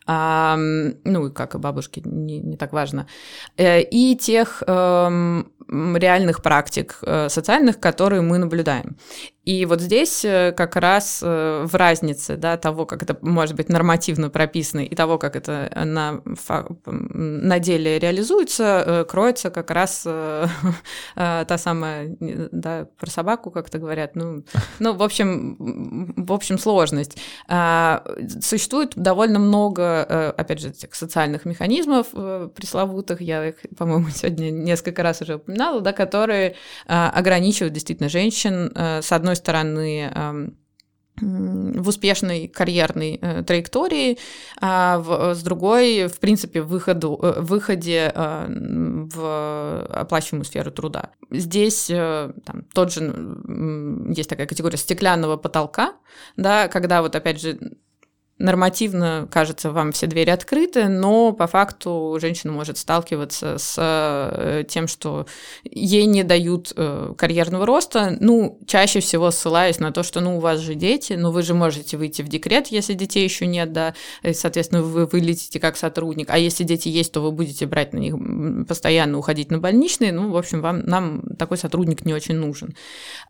А, 0.07 0.57
ну, 0.57 1.27
и 1.27 1.33
как 1.33 1.55
и 1.55 1.59
бабушки, 1.59 2.03
не, 2.05 2.41
не 2.41 2.57
так 2.57 2.73
важно. 2.73 3.07
Э, 3.57 3.81
и 3.83 4.17
тех 4.17 4.63
эм, 4.67 5.51
реальных 5.69 6.43
практик 6.43 6.99
э, 7.03 7.29
социальных, 7.29 7.81
которые 7.81 8.23
мы 8.23 8.39
наблюдаем. 8.39 8.97
И 9.45 9.67
вот 9.67 9.81
здесь 9.81 10.25
э, 10.25 10.53
как 10.57 10.77
раз 10.77 11.21
э, 11.23 11.65
в 11.67 11.75
разнице 11.75 12.37
да, 12.37 12.57
того, 12.57 12.87
как 12.87 13.03
это 13.03 13.17
может 13.21 13.55
быть 13.55 13.69
нормативно 13.69 14.31
прописано, 14.31 14.81
и 14.81 14.95
того, 14.95 15.19
как 15.19 15.37
это 15.37 15.71
на, 15.85 16.23
на 16.87 17.59
деле 17.59 17.99
реализуется, 17.99 19.07
кроется 19.09 19.51
как 19.51 19.71
раз 19.71 20.03
та 21.15 21.59
самая, 21.59 22.17
да, 22.19 22.89
про 22.99 23.11
собаку 23.11 23.51
как-то 23.51 23.79
говорят, 23.79 24.17
ну, 24.17 24.45
ну 24.79 24.95
в, 24.95 25.03
общем, 25.03 26.15
в 26.17 26.33
общем, 26.33 26.59
сложность. 26.59 27.19
А, 27.47 28.03
существует 28.41 28.93
довольно 28.97 29.39
много, 29.39 30.33
опять 30.33 30.61
же, 30.61 30.69
этих 30.71 30.95
социальных 30.95 31.45
механизмов 31.45 32.09
пресловутых, 32.55 33.21
я 33.21 33.49
их, 33.49 33.57
по-моему, 33.77 34.09
сегодня 34.15 34.51
несколько 34.51 35.03
раз 35.03 35.21
уже 35.21 35.37
упоминала, 35.37 35.81
да, 35.81 35.93
которые 35.93 36.57
а, 36.87 37.11
ограничивают 37.11 37.75
действительно 37.75 38.09
женщин, 38.09 38.73
с 38.75 39.13
одной 39.13 39.34
стороны, 39.37 40.55
в 41.21 41.89
успешной 41.89 42.49
карьерной 42.49 43.19
э, 43.21 43.43
траектории, 43.45 44.19
а 44.61 44.99
в, 44.99 45.35
с 45.35 45.43
другой, 45.43 46.09
в 46.09 46.19
принципе, 46.19 46.61
выходу, 46.61 47.19
э, 47.23 47.41
выходе 47.41 48.11
э, 48.13 48.47
в 48.49 49.87
оплачиваемую 49.91 50.45
сферу 50.45 50.73
труда. 50.73 51.11
Здесь 51.31 51.89
э, 51.89 52.33
там, 52.45 52.65
тот 52.75 52.93
же 52.93 53.03
есть 54.17 54.29
такая 54.29 54.47
категория 54.49 54.77
стеклянного 54.77 55.37
потолка, 55.37 55.95
да, 56.37 56.67
когда 56.67 57.01
вот 57.01 57.15
опять 57.15 57.41
же 57.41 57.59
нормативно, 58.39 59.29
кажется, 59.31 59.71
вам 59.71 59.93
все 59.93 60.09
двери 60.09 60.31
открыты, 60.31 60.89
но 60.89 61.33
по 61.33 61.47
факту 61.47 62.19
женщина 62.21 62.53
может 62.53 62.79
сталкиваться 62.79 63.59
с 63.59 63.77
э, 63.79 64.65
тем, 64.69 64.89
что 64.89 65.27
ей 65.63 66.07
не 66.07 66.25
дают 66.25 66.73
э, 66.75 67.15
карьерного 67.17 67.65
роста, 67.65 68.17
ну, 68.19 68.59
чаще 68.67 68.99
всего 68.99 69.31
ссылаясь 69.31 69.79
на 69.79 69.93
то, 69.93 70.03
что, 70.03 70.21
ну, 70.21 70.39
у 70.39 70.41
вас 70.41 70.59
же 70.59 70.75
дети, 70.75 71.13
ну, 71.13 71.31
вы 71.31 71.43
же 71.43 71.55
можете 71.55 71.97
выйти 71.97 72.23
в 72.23 72.29
декрет, 72.29 72.67
если 72.69 72.95
детей 72.95 73.23
еще 73.23 73.47
нет, 73.47 73.73
да, 73.73 73.95
и, 74.25 74.33
соответственно, 74.33 74.83
вы 74.83 75.07
вылетите 75.07 75.61
как 75.61 75.77
сотрудник, 75.77 76.29
а 76.31 76.37
если 76.37 76.65
дети 76.65 76.89
есть, 76.89 77.13
то 77.13 77.21
вы 77.21 77.31
будете 77.31 77.67
брать 77.67 77.93
на 77.93 77.99
них 77.99 78.17
постоянно, 78.67 79.17
уходить 79.19 79.53
на 79.53 79.59
больничные, 79.59 80.11
ну, 80.13 80.33
в 80.33 80.37
общем, 80.37 80.61
вам, 80.61 80.81
нам 80.81 81.23
такой 81.39 81.57
сотрудник 81.57 82.05
не 82.05 82.13
очень 82.13 82.35
нужен. 82.35 82.75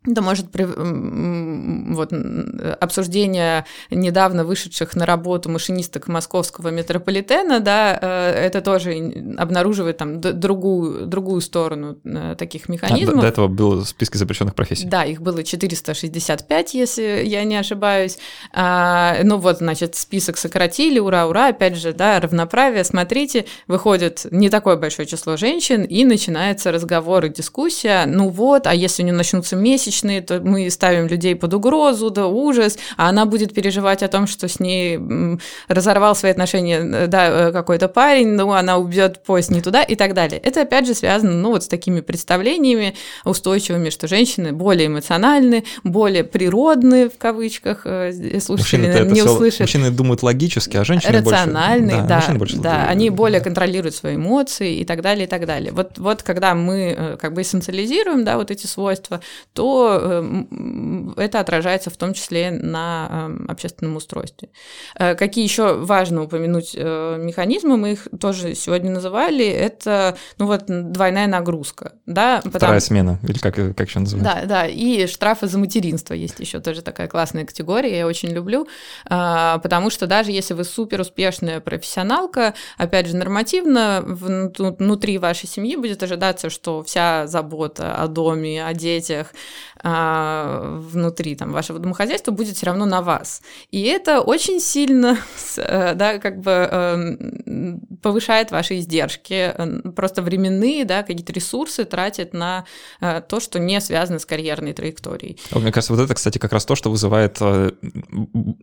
Это 0.07 0.23
может, 0.23 0.47
вот, 0.55 2.13
обсуждение 2.81 3.67
недавно 3.91 4.45
вышедших 4.45 4.94
на 4.97 5.07
работу 5.07 5.51
машинисток 5.51 6.09
московского 6.09 6.69
метрополитена, 6.69 7.61
да, 7.61 7.99
э, 8.01 8.47
это 8.47 8.61
тоже 8.61 9.35
обнаруживает 9.39 9.99
там 9.99 10.21
другую, 10.21 11.07
другую 11.07 11.41
сторону 11.41 11.99
э, 12.05 12.35
таких 12.39 12.69
механизмов. 12.69 13.19
А, 13.19 13.21
до 13.23 13.27
этого 13.27 13.49
было 13.49 13.85
в 13.85 13.89
списке 13.89 14.19
запрещенных 14.19 14.55
профессий. 14.55 14.87
Да, 14.87 15.05
их 15.05 15.21
было 15.21 15.43
465, 15.43 16.75
если 16.75 17.23
я 17.25 17.45
не 17.45 17.57
ошибаюсь. 17.57 18.19
А, 18.53 19.19
ну 19.23 19.39
вот, 19.39 19.59
значит, 19.59 19.95
список 19.95 20.37
сократили, 20.37 20.99
ура, 20.99 21.27
ура, 21.27 21.49
опять 21.49 21.77
же, 21.77 21.93
да, 21.93 22.21
равноправие, 22.21 22.85
смотрите, 22.85 23.47
выходит 23.67 24.27
не 24.31 24.51
такое 24.51 24.77
большое 24.77 25.07
число 25.07 25.37
женщин, 25.37 25.83
и 25.83 26.05
начинается 26.05 26.73
разговор 26.73 27.25
и 27.27 27.29
дискуссия, 27.29 28.05
ну 28.07 28.29
вот, 28.29 28.67
а 28.67 28.75
если 28.75 29.03
у 29.03 29.07
нее 29.07 29.15
начнутся 29.15 29.57
месячные, 29.57 30.21
то 30.21 30.41
мы 30.41 30.71
ставим 30.71 31.07
людей 31.07 31.35
под 31.37 31.55
угрозу, 31.55 32.11
да 32.11 32.27
ужас, 32.27 32.79
а 32.97 33.09
она 33.09 33.27
будет 33.27 33.55
переживать 33.55 34.03
о 34.03 34.09
том, 34.09 34.27
что 34.27 34.49
с 34.49 34.61
ней 34.61 34.84
разорвал 35.69 36.15
свои 36.15 36.33
отношения, 36.33 36.79
э, 36.81 37.07
да, 37.07 37.49
э, 37.49 37.53
какой-то 37.53 37.89
парень, 37.89 38.29
ну, 38.29 38.53
она 38.53 38.79
убьет 38.79 39.23
поезд 39.23 39.51
не 39.51 39.61
туда 39.61 39.83
и 39.83 39.97
так 39.97 40.15
далее. 40.15 40.39
Это, 40.39 40.63
опять 40.63 40.87
же, 40.87 40.95
связано, 40.95 41.33
ну, 41.33 41.51
вот 41.51 41.65
с 41.65 41.69
такими 41.69 42.01
представлениями 42.01 42.95
устойчивыми, 43.25 43.91
что 43.91 44.09
женщины 44.09 44.53
более 44.53 44.87
эмоциональны, 44.87 45.65
более 45.83 46.25
природные, 46.25 47.09
в 47.09 47.19
кавычках, 47.19 47.83
э, 47.85 48.13
слушатели 48.41 48.87
мужчины 48.87 49.11
не 49.11 49.23
услышат. 49.23 49.61
Мужчины 49.61 49.91
думают 49.91 50.23
логически, 50.23 50.77
а 50.77 50.85
женщины 50.85 51.19
Рациональные, 51.19 51.99
больше... 51.99 52.09
да, 52.09 52.25
да, 52.27 52.35
больше 52.35 52.57
да 52.59 52.87
они 52.89 53.11
более 53.11 53.41
контролируют 53.41 53.95
свои 53.95 54.17
эмоции 54.17 54.77
и 54.77 54.85
так 54.85 55.03
далее, 55.03 55.27
и 55.27 55.29
так 55.29 55.47
далее. 55.47 55.73
Вот, 55.73 55.99
вот 55.99 56.23
когда 56.23 56.55
мы 56.55 57.17
как 57.21 57.35
бы 57.35 57.43
эссенциализируем, 57.43 58.25
да, 58.25 58.37
вот 58.37 58.51
эти 58.51 58.67
свойства, 58.67 59.21
то 59.53 60.25
это 61.17 61.41
отражается 61.41 61.91
в 61.91 61.97
том 61.97 62.15
числе 62.15 62.51
на 62.51 63.31
общественном 63.49 63.97
устройстве. 63.97 64.49
Какие 64.95 65.45
еще 65.45 65.75
важно 65.75 66.23
упомянуть 66.23 66.75
механизмы, 66.75 67.77
мы 67.77 67.93
их 67.93 68.09
тоже 68.21 68.55
сегодня 68.55 68.91
называли, 68.91 69.47
это, 69.47 70.17
ну 70.39 70.47
вот, 70.47 70.65
двойная 70.67 71.27
нагрузка, 71.27 71.93
да. 72.07 72.39
Потому... 72.39 72.59
Вторая 72.59 72.81
смена, 72.81 73.19
или 73.23 73.39
как, 73.39 73.55
как 73.55 73.89
еще 73.89 74.01
называется? 74.01 74.41
Да, 74.41 74.47
да, 74.47 74.67
и 74.67 75.07
штрафы 75.07 75.47
за 75.47 75.59
материнство 75.59 76.15
есть 76.15 76.41
еще 76.41 76.61
тоже 76.61 76.83
такая 76.83 77.09
классная 77.09 77.45
категория, 77.45 77.99
я 77.99 78.07
очень 78.07 78.31
люблю, 78.31 78.67
потому 79.05 79.91
что 79.91 80.07
даже 80.07 80.31
если 80.33 80.55
вы 80.55 80.65
супер 80.65 81.01
успешная 81.01 81.61
профессионалка, 81.61 82.55
опять 82.79 83.07
же, 83.07 83.17
нормативно 83.17 84.03
внутри 84.05 85.19
вашей 85.19 85.49
семьи 85.49 85.77
будет 85.77 86.03
ожидаться, 86.03 86.51
что 86.51 86.83
вся 86.83 87.27
забота 87.27 87.97
о 87.97 88.09
доме, 88.09 88.65
о 88.65 88.73
детях 88.75 89.33
а, 89.83 90.79
внутри 90.81 91.37
там, 91.37 91.53
вашего 91.53 91.79
домохозяйства 91.79 92.31
будет 92.31 92.57
все 92.57 92.67
равно 92.67 92.87
на 92.87 93.03
вас. 93.03 93.43
И 93.71 93.83
это 93.83 94.21
очень 94.21 94.61
сильно 94.65 95.19
э, 95.57 95.95
да, 95.95 96.19
как 96.19 96.41
бы 96.41 96.51
эм, 96.51 97.81
повышает 98.03 98.51
ваши 98.51 98.79
издержки, 98.79 99.55
просто 99.95 100.23
временные, 100.23 100.85
да, 100.85 101.03
какие-то 101.03 101.33
ресурсы 101.33 101.85
тратят 101.85 102.33
на 102.33 102.65
э, 103.01 103.21
то, 103.27 103.41
что 103.41 103.59
не 103.59 103.81
связано 103.81 104.19
с 104.19 104.27
карьерной 104.27 104.73
траекторией. 104.73 105.39
Мне 105.53 105.73
кажется, 105.73 105.93
вот 105.93 106.03
это, 106.03 106.15
кстати, 106.15 106.39
как 106.39 106.53
раз 106.53 106.65
то, 106.65 106.75
что 106.75 106.91
вызывает 106.91 107.37
э, 107.41 107.73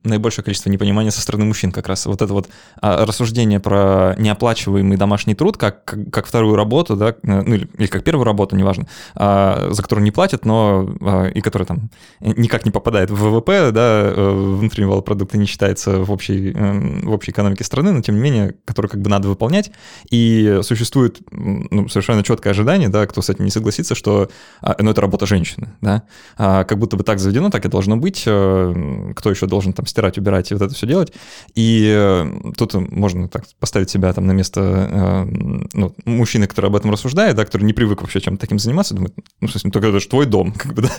наибольшее 0.04 0.44
количество 0.44 0.70
непонимания 0.70 1.12
со 1.12 1.22
стороны 1.22 1.46
мужчин, 1.46 1.72
как 1.72 1.88
раз 1.88 2.06
вот 2.06 2.22
это 2.22 2.34
вот 2.34 2.50
а, 2.82 3.06
рассуждение 3.06 3.60
про 3.60 4.16
неоплачиваемый 4.18 4.98
домашний 4.98 5.36
труд 5.36 5.58
как, 5.58 5.84
как, 6.12 6.26
вторую 6.26 6.56
работу, 6.56 6.96
да, 6.96 7.16
ну 7.24 7.54
или, 7.54 7.70
или 7.78 7.88
как 7.88 8.04
первую 8.04 8.26
работу, 8.26 8.56
неважно, 8.56 8.88
а, 9.16 9.70
за 9.72 9.82
которую 9.82 10.04
не 10.04 10.12
платят, 10.12 10.46
но 10.46 10.90
а, 11.02 11.28
и 11.28 11.42
которая 11.42 11.68
там 11.68 11.90
никак 12.20 12.66
не 12.66 12.72
попадает 12.72 13.12
в 13.12 13.16
ВВП, 13.16 13.72
да, 13.72 14.14
э, 14.16 14.56
внутреннего 14.60 15.02
продукта 15.02 15.38
не 15.38 15.46
считается 15.46 15.91
в 16.00 16.12
общей, 16.12 16.52
эм, 16.52 17.02
в 17.02 17.12
общей 17.12 17.32
экономике 17.32 17.64
страны, 17.64 17.92
но 17.92 18.02
тем 18.02 18.16
не 18.16 18.22
менее, 18.22 18.56
которую 18.66 18.90
как 18.90 19.02
бы 19.02 19.10
надо 19.10 19.28
выполнять. 19.28 19.72
И 20.10 20.60
существует 20.64 21.20
ну, 21.32 21.88
совершенно 21.90 22.24
четкое 22.24 22.52
ожидание, 22.52 22.90
да, 22.90 23.06
кто 23.08 23.22
с 23.22 23.30
этим 23.30 23.46
не 23.46 23.52
согласится, 23.52 23.96
что 23.96 24.30
а, 24.62 24.76
ну, 24.80 24.92
это 24.92 25.02
работа 25.02 25.26
женщины, 25.26 25.70
да, 25.82 26.04
а, 26.38 26.64
как 26.64 26.80
будто 26.80 26.98
бы 26.98 27.04
так 27.04 27.20
заведено, 27.20 27.50
так 27.50 27.66
и 27.66 27.70
должно 27.70 27.98
быть, 27.98 28.24
э, 28.26 29.14
кто 29.16 29.30
еще 29.30 29.48
должен 29.48 29.74
там 29.74 29.86
стирать, 29.86 30.18
убирать 30.18 30.52
и 30.52 30.54
вот 30.54 30.64
это 30.64 30.74
все 30.74 30.88
делать. 30.88 31.14
И 31.56 31.92
э, 31.94 32.52
тут 32.58 32.74
можно 32.74 33.28
так 33.28 33.46
поставить 33.60 33.90
себя 33.90 34.14
там 34.14 34.26
на 34.26 34.32
место 34.32 35.28
ну, 35.74 35.96
мужчины, 36.06 36.48
который 36.48 36.68
об 36.68 36.76
этом 36.76 36.92
рассуждает, 36.92 37.36
да, 37.36 37.46
который 37.46 37.64
не 37.64 37.74
привык 37.74 38.02
вообще 38.02 38.22
чем-то 38.22 38.42
таким 38.42 38.60
заниматься, 38.60 38.94
думает, 38.94 39.14
ну, 39.40 39.48
в 39.48 39.52
смысле, 39.52 39.72
только 39.72 39.88
это 39.88 40.00
же 40.00 40.08
твой 40.08 40.26
дом, 40.26 40.52
как 40.58 40.74
бы, 40.74 40.84
да, 40.84 40.92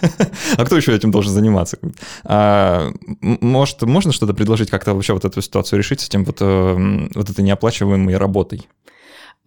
а 0.57 0.65
кто 0.65 0.77
еще 0.77 0.95
этим 0.95 1.11
должен 1.11 1.33
заниматься? 1.33 1.79
А, 2.25 2.93
может, 3.21 3.83
можно 3.83 4.13
что-то 4.13 4.35
предложить, 4.35 4.71
как-то 4.83 4.95
вообще 4.95 5.13
вот 5.13 5.25
эту 5.25 5.41
ситуацию 5.41 5.79
решить 5.79 6.01
с 6.01 6.09
этим 6.09 6.25
вот, 6.25 6.39
э, 6.41 7.09
вот 7.15 7.31
этой 7.31 7.45
неоплачиваемой 7.45 8.17
работой? 8.17 8.69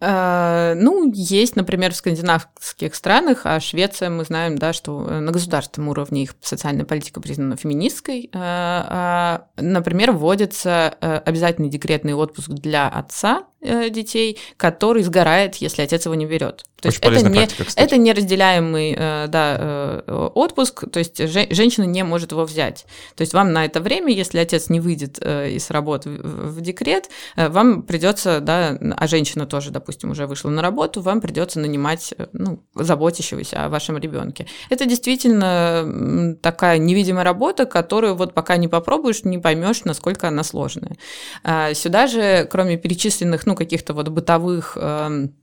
Э, 0.00 0.72
ну, 0.74 1.12
есть, 1.12 1.56
например, 1.56 1.92
в 1.92 1.96
скандинавских 1.96 2.94
странах, 2.94 3.42
а 3.44 3.60
Швеция, 3.60 4.08
мы 4.08 4.24
знаем, 4.24 4.56
да, 4.56 4.72
что 4.72 4.98
на 4.98 5.30
государственном 5.32 5.90
уровне 5.90 6.22
их 6.22 6.34
социальная 6.40 6.86
политика 6.86 7.20
признана 7.20 7.56
феминистской. 7.56 8.24
Э, 8.24 8.28
а, 8.32 9.46
например, 9.58 10.12
вводится 10.12 10.88
обязательный 10.88 11.68
декретный 11.68 12.14
отпуск 12.14 12.48
для 12.48 12.88
отца 12.88 13.44
детей, 13.60 14.38
который 14.56 15.02
сгорает, 15.02 15.56
если 15.56 15.82
отец 15.82 16.04
его 16.04 16.14
не 16.14 16.26
берет. 16.26 16.64
То 16.80 16.88
Очень 16.88 17.00
есть 17.10 17.22
это 17.22 17.30
не, 17.30 17.38
практика, 17.38 17.64
это 17.74 17.96
неразделяемый 17.96 18.94
э, 18.96 19.26
да, 19.28 19.56
э, 19.58 20.30
отпуск, 20.34 20.84
то 20.90 20.98
есть 20.98 21.16
женщина 21.16 21.84
не 21.84 22.04
может 22.04 22.32
его 22.32 22.44
взять. 22.44 22.84
То 23.14 23.22
есть 23.22 23.32
вам 23.32 23.54
на 23.54 23.64
это 23.64 23.80
время, 23.80 24.12
если 24.12 24.38
отец 24.38 24.68
не 24.68 24.78
выйдет 24.78 25.18
э, 25.22 25.52
из 25.52 25.70
работы 25.70 26.10
в 26.10 26.60
декрет, 26.60 27.08
вам 27.34 27.82
придется, 27.82 28.40
да, 28.40 28.78
а 28.96 29.06
женщина 29.06 29.46
тоже, 29.46 29.70
допустим, 29.70 30.10
уже 30.10 30.26
вышла 30.26 30.50
на 30.50 30.60
работу, 30.60 31.00
вам 31.00 31.22
придется 31.22 31.60
нанимать 31.60 32.12
ну, 32.34 32.62
заботящегося 32.74 33.64
о 33.64 33.68
вашем 33.70 33.96
ребенке. 33.96 34.46
Это 34.68 34.84
действительно 34.84 36.36
такая 36.42 36.76
невидимая 36.76 37.24
работа, 37.24 37.64
которую 37.64 38.16
вот 38.16 38.34
пока 38.34 38.58
не 38.58 38.68
попробуешь, 38.68 39.24
не 39.24 39.38
поймешь, 39.38 39.84
насколько 39.84 40.28
она 40.28 40.44
сложная. 40.44 40.96
А 41.42 41.72
сюда 41.72 42.06
же, 42.06 42.46
кроме 42.50 42.76
перечисленных, 42.76 43.45
ну, 43.46 43.54
каких-то 43.54 43.94
вот 43.94 44.08
бытовых 44.08 44.76
эм, 44.80 45.34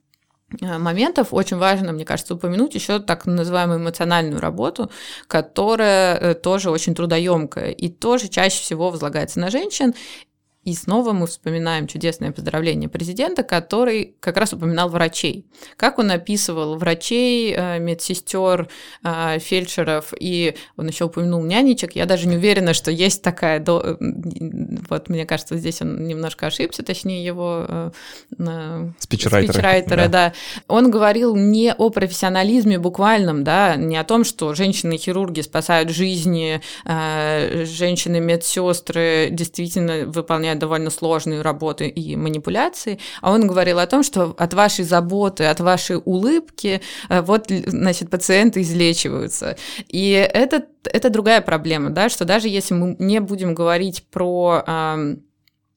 Э, 0.61 0.77
моментов 0.77 1.29
очень 1.33 1.57
важно, 1.57 1.91
мне 1.91 2.05
кажется, 2.05 2.35
упомянуть 2.35 2.75
еще 2.75 2.99
так 2.99 3.25
называемую 3.25 3.79
эмоциональную 3.79 4.39
работу, 4.39 4.91
которая 5.27 6.17
э, 6.17 6.33
тоже 6.35 6.69
очень 6.69 6.95
трудоемкая 6.95 7.71
и 7.71 7.89
тоже 7.89 8.27
чаще 8.27 8.61
всего 8.61 8.89
возлагается 8.89 9.39
на 9.39 9.49
женщин. 9.49 9.93
И 10.63 10.73
снова 10.75 11.11
мы 11.11 11.27
вспоминаем 11.27 11.87
чудесное 11.87 12.31
поздравление 12.31 12.87
президента, 12.87 13.43
который 13.43 14.15
как 14.21 14.37
раз 14.37 14.53
упоминал 14.53 14.87
врачей. 14.87 15.45
Как 15.75 15.99
он 15.99 16.09
описывал 16.09 16.77
врачей, 16.77 17.53
э, 17.53 17.79
медсестер, 17.79 18.69
э, 19.03 19.39
фельдшеров, 19.39 20.13
и 20.17 20.55
он 20.77 20.87
еще 20.87 21.03
упомянул 21.05 21.43
нянечек. 21.43 21.97
Я 21.97 22.05
даже 22.05 22.27
не 22.27 22.37
уверена, 22.37 22.73
что 22.73 22.91
есть 22.91 23.21
такая... 23.21 23.59
До... 23.59 23.97
Вот 23.99 25.09
мне 25.09 25.25
кажется, 25.25 25.57
здесь 25.57 25.81
он 25.81 26.07
немножко 26.07 26.47
ошибся, 26.47 26.81
точнее 26.81 27.25
его... 27.25 27.65
Э, 27.67 27.91
спичрайтера. 28.99 29.53
Спичрайтера, 29.53 30.07
да. 30.07 30.07
да. 30.07 30.33
Он 30.69 30.89
говорил 30.89 31.35
не 31.35 31.73
о 31.73 31.89
профессионализме 31.89 32.79
буквальном, 32.79 33.43
да, 33.43 33.75
не 33.75 33.97
о 33.97 34.05
том, 34.05 34.23
что 34.23 34.53
женщины-хирурги 34.53 35.41
спасают 35.41 35.89
жизни, 35.89 36.61
женщины-медсестры 36.85 39.27
действительно 39.29 40.05
выполняют 40.05 40.52
довольно 40.55 40.89
сложные 40.89 41.41
работы 41.41 41.87
и 41.87 42.15
манипуляции, 42.15 42.99
а 43.21 43.31
он 43.31 43.47
говорил 43.47 43.79
о 43.79 43.87
том, 43.87 44.03
что 44.03 44.35
от 44.37 44.53
вашей 44.53 44.85
заботы, 44.85 45.45
от 45.45 45.59
вашей 45.59 45.97
улыбки 46.03 46.81
э, 47.09 47.21
вот, 47.21 47.47
значит, 47.49 48.09
пациенты 48.09 48.61
излечиваются. 48.61 49.57
И 49.87 50.11
это, 50.11 50.65
это 50.83 51.09
другая 51.09 51.41
проблема, 51.41 51.89
да, 51.89 52.09
что 52.09 52.25
даже 52.25 52.47
если 52.47 52.73
мы 52.73 52.95
не 52.99 53.19
будем 53.19 53.55
говорить 53.55 54.05
про 54.11 54.63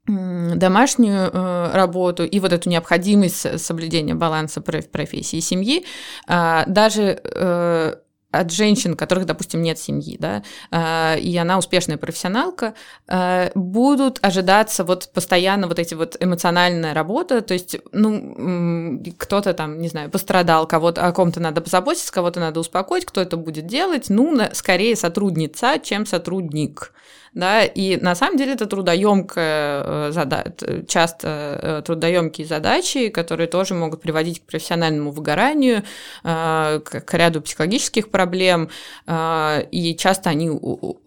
домашнюю 0.06 1.30
э, 1.32 1.70
работу 1.72 2.24
и 2.24 2.38
вот 2.38 2.52
эту 2.52 2.70
необходимость 2.70 3.60
соблюдения 3.60 4.14
баланса 4.14 4.60
профессии 4.60 5.38
и 5.38 5.40
семьи, 5.40 5.84
э, 6.28 6.62
даже 6.66 7.20
э, 7.24 7.94
от 8.30 8.50
женщин, 8.50 8.96
которых, 8.96 9.26
допустим, 9.26 9.62
нет 9.62 9.78
семьи, 9.78 10.16
да, 10.18 10.42
а, 10.70 11.16
и 11.16 11.36
она 11.36 11.58
успешная 11.58 11.96
профессионалка, 11.96 12.74
а, 13.08 13.50
будут 13.54 14.18
ожидаться 14.22 14.84
вот 14.84 15.10
постоянно 15.12 15.68
вот 15.68 15.78
эти 15.78 15.94
вот 15.94 16.16
эмоциональная 16.20 16.94
работа, 16.94 17.40
то 17.40 17.54
есть, 17.54 17.76
ну, 17.92 19.00
кто-то 19.18 19.54
там, 19.54 19.78
не 19.78 19.88
знаю, 19.88 20.10
пострадал, 20.10 20.66
кого-то, 20.66 21.06
о 21.06 21.12
ком-то 21.12 21.40
надо 21.40 21.60
позаботиться, 21.60 22.12
кого-то 22.12 22.40
надо 22.40 22.60
успокоить, 22.60 23.06
кто 23.06 23.20
это 23.20 23.36
будет 23.36 23.66
делать, 23.66 24.06
ну, 24.08 24.38
скорее 24.52 24.96
сотрудница, 24.96 25.78
чем 25.82 26.06
сотрудник, 26.06 26.92
да, 27.36 27.64
и 27.64 27.98
на 27.98 28.14
самом 28.14 28.38
деле 28.38 28.54
это 28.54 28.64
трудоемкая 28.64 29.82
э, 29.84 30.10
задача, 30.10 30.86
часто 30.88 31.60
э, 31.62 31.82
трудоемкие 31.84 32.46
задачи, 32.46 33.10
которые 33.10 33.46
тоже 33.46 33.74
могут 33.74 34.00
приводить 34.00 34.40
к 34.40 34.46
профессиональному 34.46 35.10
выгоранию, 35.10 35.82
э, 36.24 36.80
к 36.82 37.14
ряду 37.14 37.42
психологических 37.42 38.10
проблем, 38.10 38.70
и 39.06 39.96
часто 39.98 40.30
они 40.30 40.50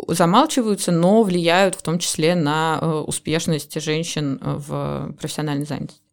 замалчиваются, 0.07 0.91
но 0.91 1.23
влияют 1.23 1.73
в 1.73 1.81
том 1.81 1.97
числе 1.97 2.35
на 2.35 2.79
успешность 3.07 3.81
женщин 3.81 4.39
в 4.39 5.13
профессиональной 5.19 5.65
занятости. 5.65 6.08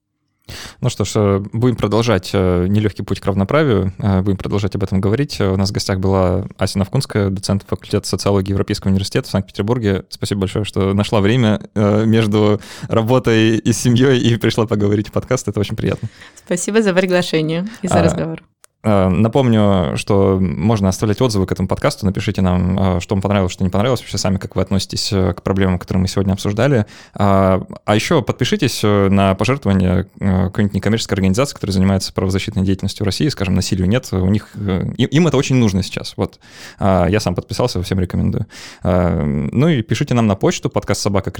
Ну 0.81 0.91
что 0.91 1.05
ж, 1.05 1.13
э, 1.17 1.45
будем 1.53 1.77
продолжать 1.77 2.31
э, 2.33 2.67
нелегкий 2.69 3.03
путь 3.03 3.21
к 3.21 3.27
равноправию, 3.27 3.93
э, 3.99 4.23
будем 4.23 4.37
продолжать 4.37 4.75
об 4.75 4.83
этом 4.83 5.01
говорить. 5.01 5.41
У 5.41 5.57
нас 5.57 5.71
в 5.71 5.73
гостях 5.73 5.99
была 5.99 6.47
Ася 6.59 6.79
Навкунская, 6.79 7.31
доцент 7.31 7.65
факультета 7.67 8.07
социологии 8.07 8.51
Европейского 8.51 8.91
университета 8.91 9.29
в 9.29 9.31
Санкт-Петербурге. 9.31 10.05
Спасибо 10.09 10.43
большое, 10.43 10.65
что 10.65 10.93
нашла 10.93 11.21
время 11.21 11.61
между 11.75 12.61
работой 12.89 13.57
и 13.57 13.73
семьей 13.73 14.21
и 14.21 14.37
пришла 14.37 14.67
поговорить 14.67 15.09
в 15.09 15.13
подкаст. 15.13 15.49
Это 15.49 15.61
очень 15.61 15.77
приятно. 15.77 16.09
Спасибо 16.45 16.83
за 16.83 16.93
приглашение 16.93 17.69
и 17.83 17.89
за 17.89 18.01
а, 18.01 18.03
разговор. 18.03 18.43
Э, 18.83 19.09
напомню, 19.09 19.97
что 19.97 20.39
можно 20.41 20.89
оставлять 20.89 21.21
отзывы 21.21 21.47
к 21.47 21.53
этому 21.53 21.67
подкасту, 21.67 22.07
напишите 22.07 22.41
нам, 22.41 22.97
э, 22.97 23.01
что 23.01 23.15
вам 23.15 23.23
понравилось, 23.23 23.53
что 23.53 23.65
не 23.65 23.71
понравилось, 23.71 24.01
вообще 24.01 24.17
сами, 24.19 24.37
как 24.37 24.55
вы 24.55 24.63
относитесь 24.63 25.13
э, 25.13 25.33
к 25.33 25.43
проблемам, 25.43 25.79
которые 25.79 26.03
мы 26.03 26.09
сегодня 26.09 26.33
обсуждали. 26.33 26.87
А 27.15 27.65
еще 27.95 28.23
подпишитесь 28.23 28.83
на 28.83 29.35
пожертвование 29.35 30.07
какой-нибудь 30.19 30.75
некоммерческой 30.75 31.17
организации, 31.17 31.55
которая 31.55 31.73
занимается 31.73 32.13
правозащитной 32.13 32.63
деятельностью 32.63 33.05
в 33.05 33.07
России, 33.07 33.29
скажем, 33.29 33.55
насилию 33.55 33.89
нет, 33.89 34.09
у 34.13 34.27
них, 34.27 34.51
им 34.55 35.27
это 35.27 35.37
очень 35.37 35.57
нужно 35.57 35.83
сейчас. 35.83 36.15
Вот. 36.17 36.39
Я 36.81 37.19
сам 37.21 37.35
подписался, 37.35 37.83
всем 37.83 38.01
рекомендую. 38.01 38.47
Ну 38.83 39.69
и 39.69 39.83
пишите 39.83 40.15
нам 40.15 40.27
на 40.27 40.35
почту 40.35 40.69
подкаст 40.71 41.01
собака 41.01 41.31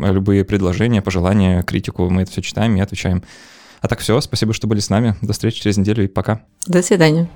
любые 0.00 0.44
предложения, 0.44 1.02
пожелания, 1.02 1.62
критику, 1.62 2.08
мы 2.08 2.22
это 2.22 2.30
все 2.30 2.42
читаем 2.42 2.76
и 2.76 2.80
отвечаем. 2.80 3.22
А 3.82 3.88
так 3.88 3.98
все, 3.98 4.20
спасибо, 4.20 4.54
что 4.54 4.68
были 4.68 4.78
с 4.78 4.88
нами. 4.88 5.16
До 5.22 5.32
встречи 5.32 5.60
через 5.60 5.76
неделю 5.76 6.04
и 6.04 6.08
пока. 6.08 6.42
До 6.66 6.82
свидания. 6.82 7.28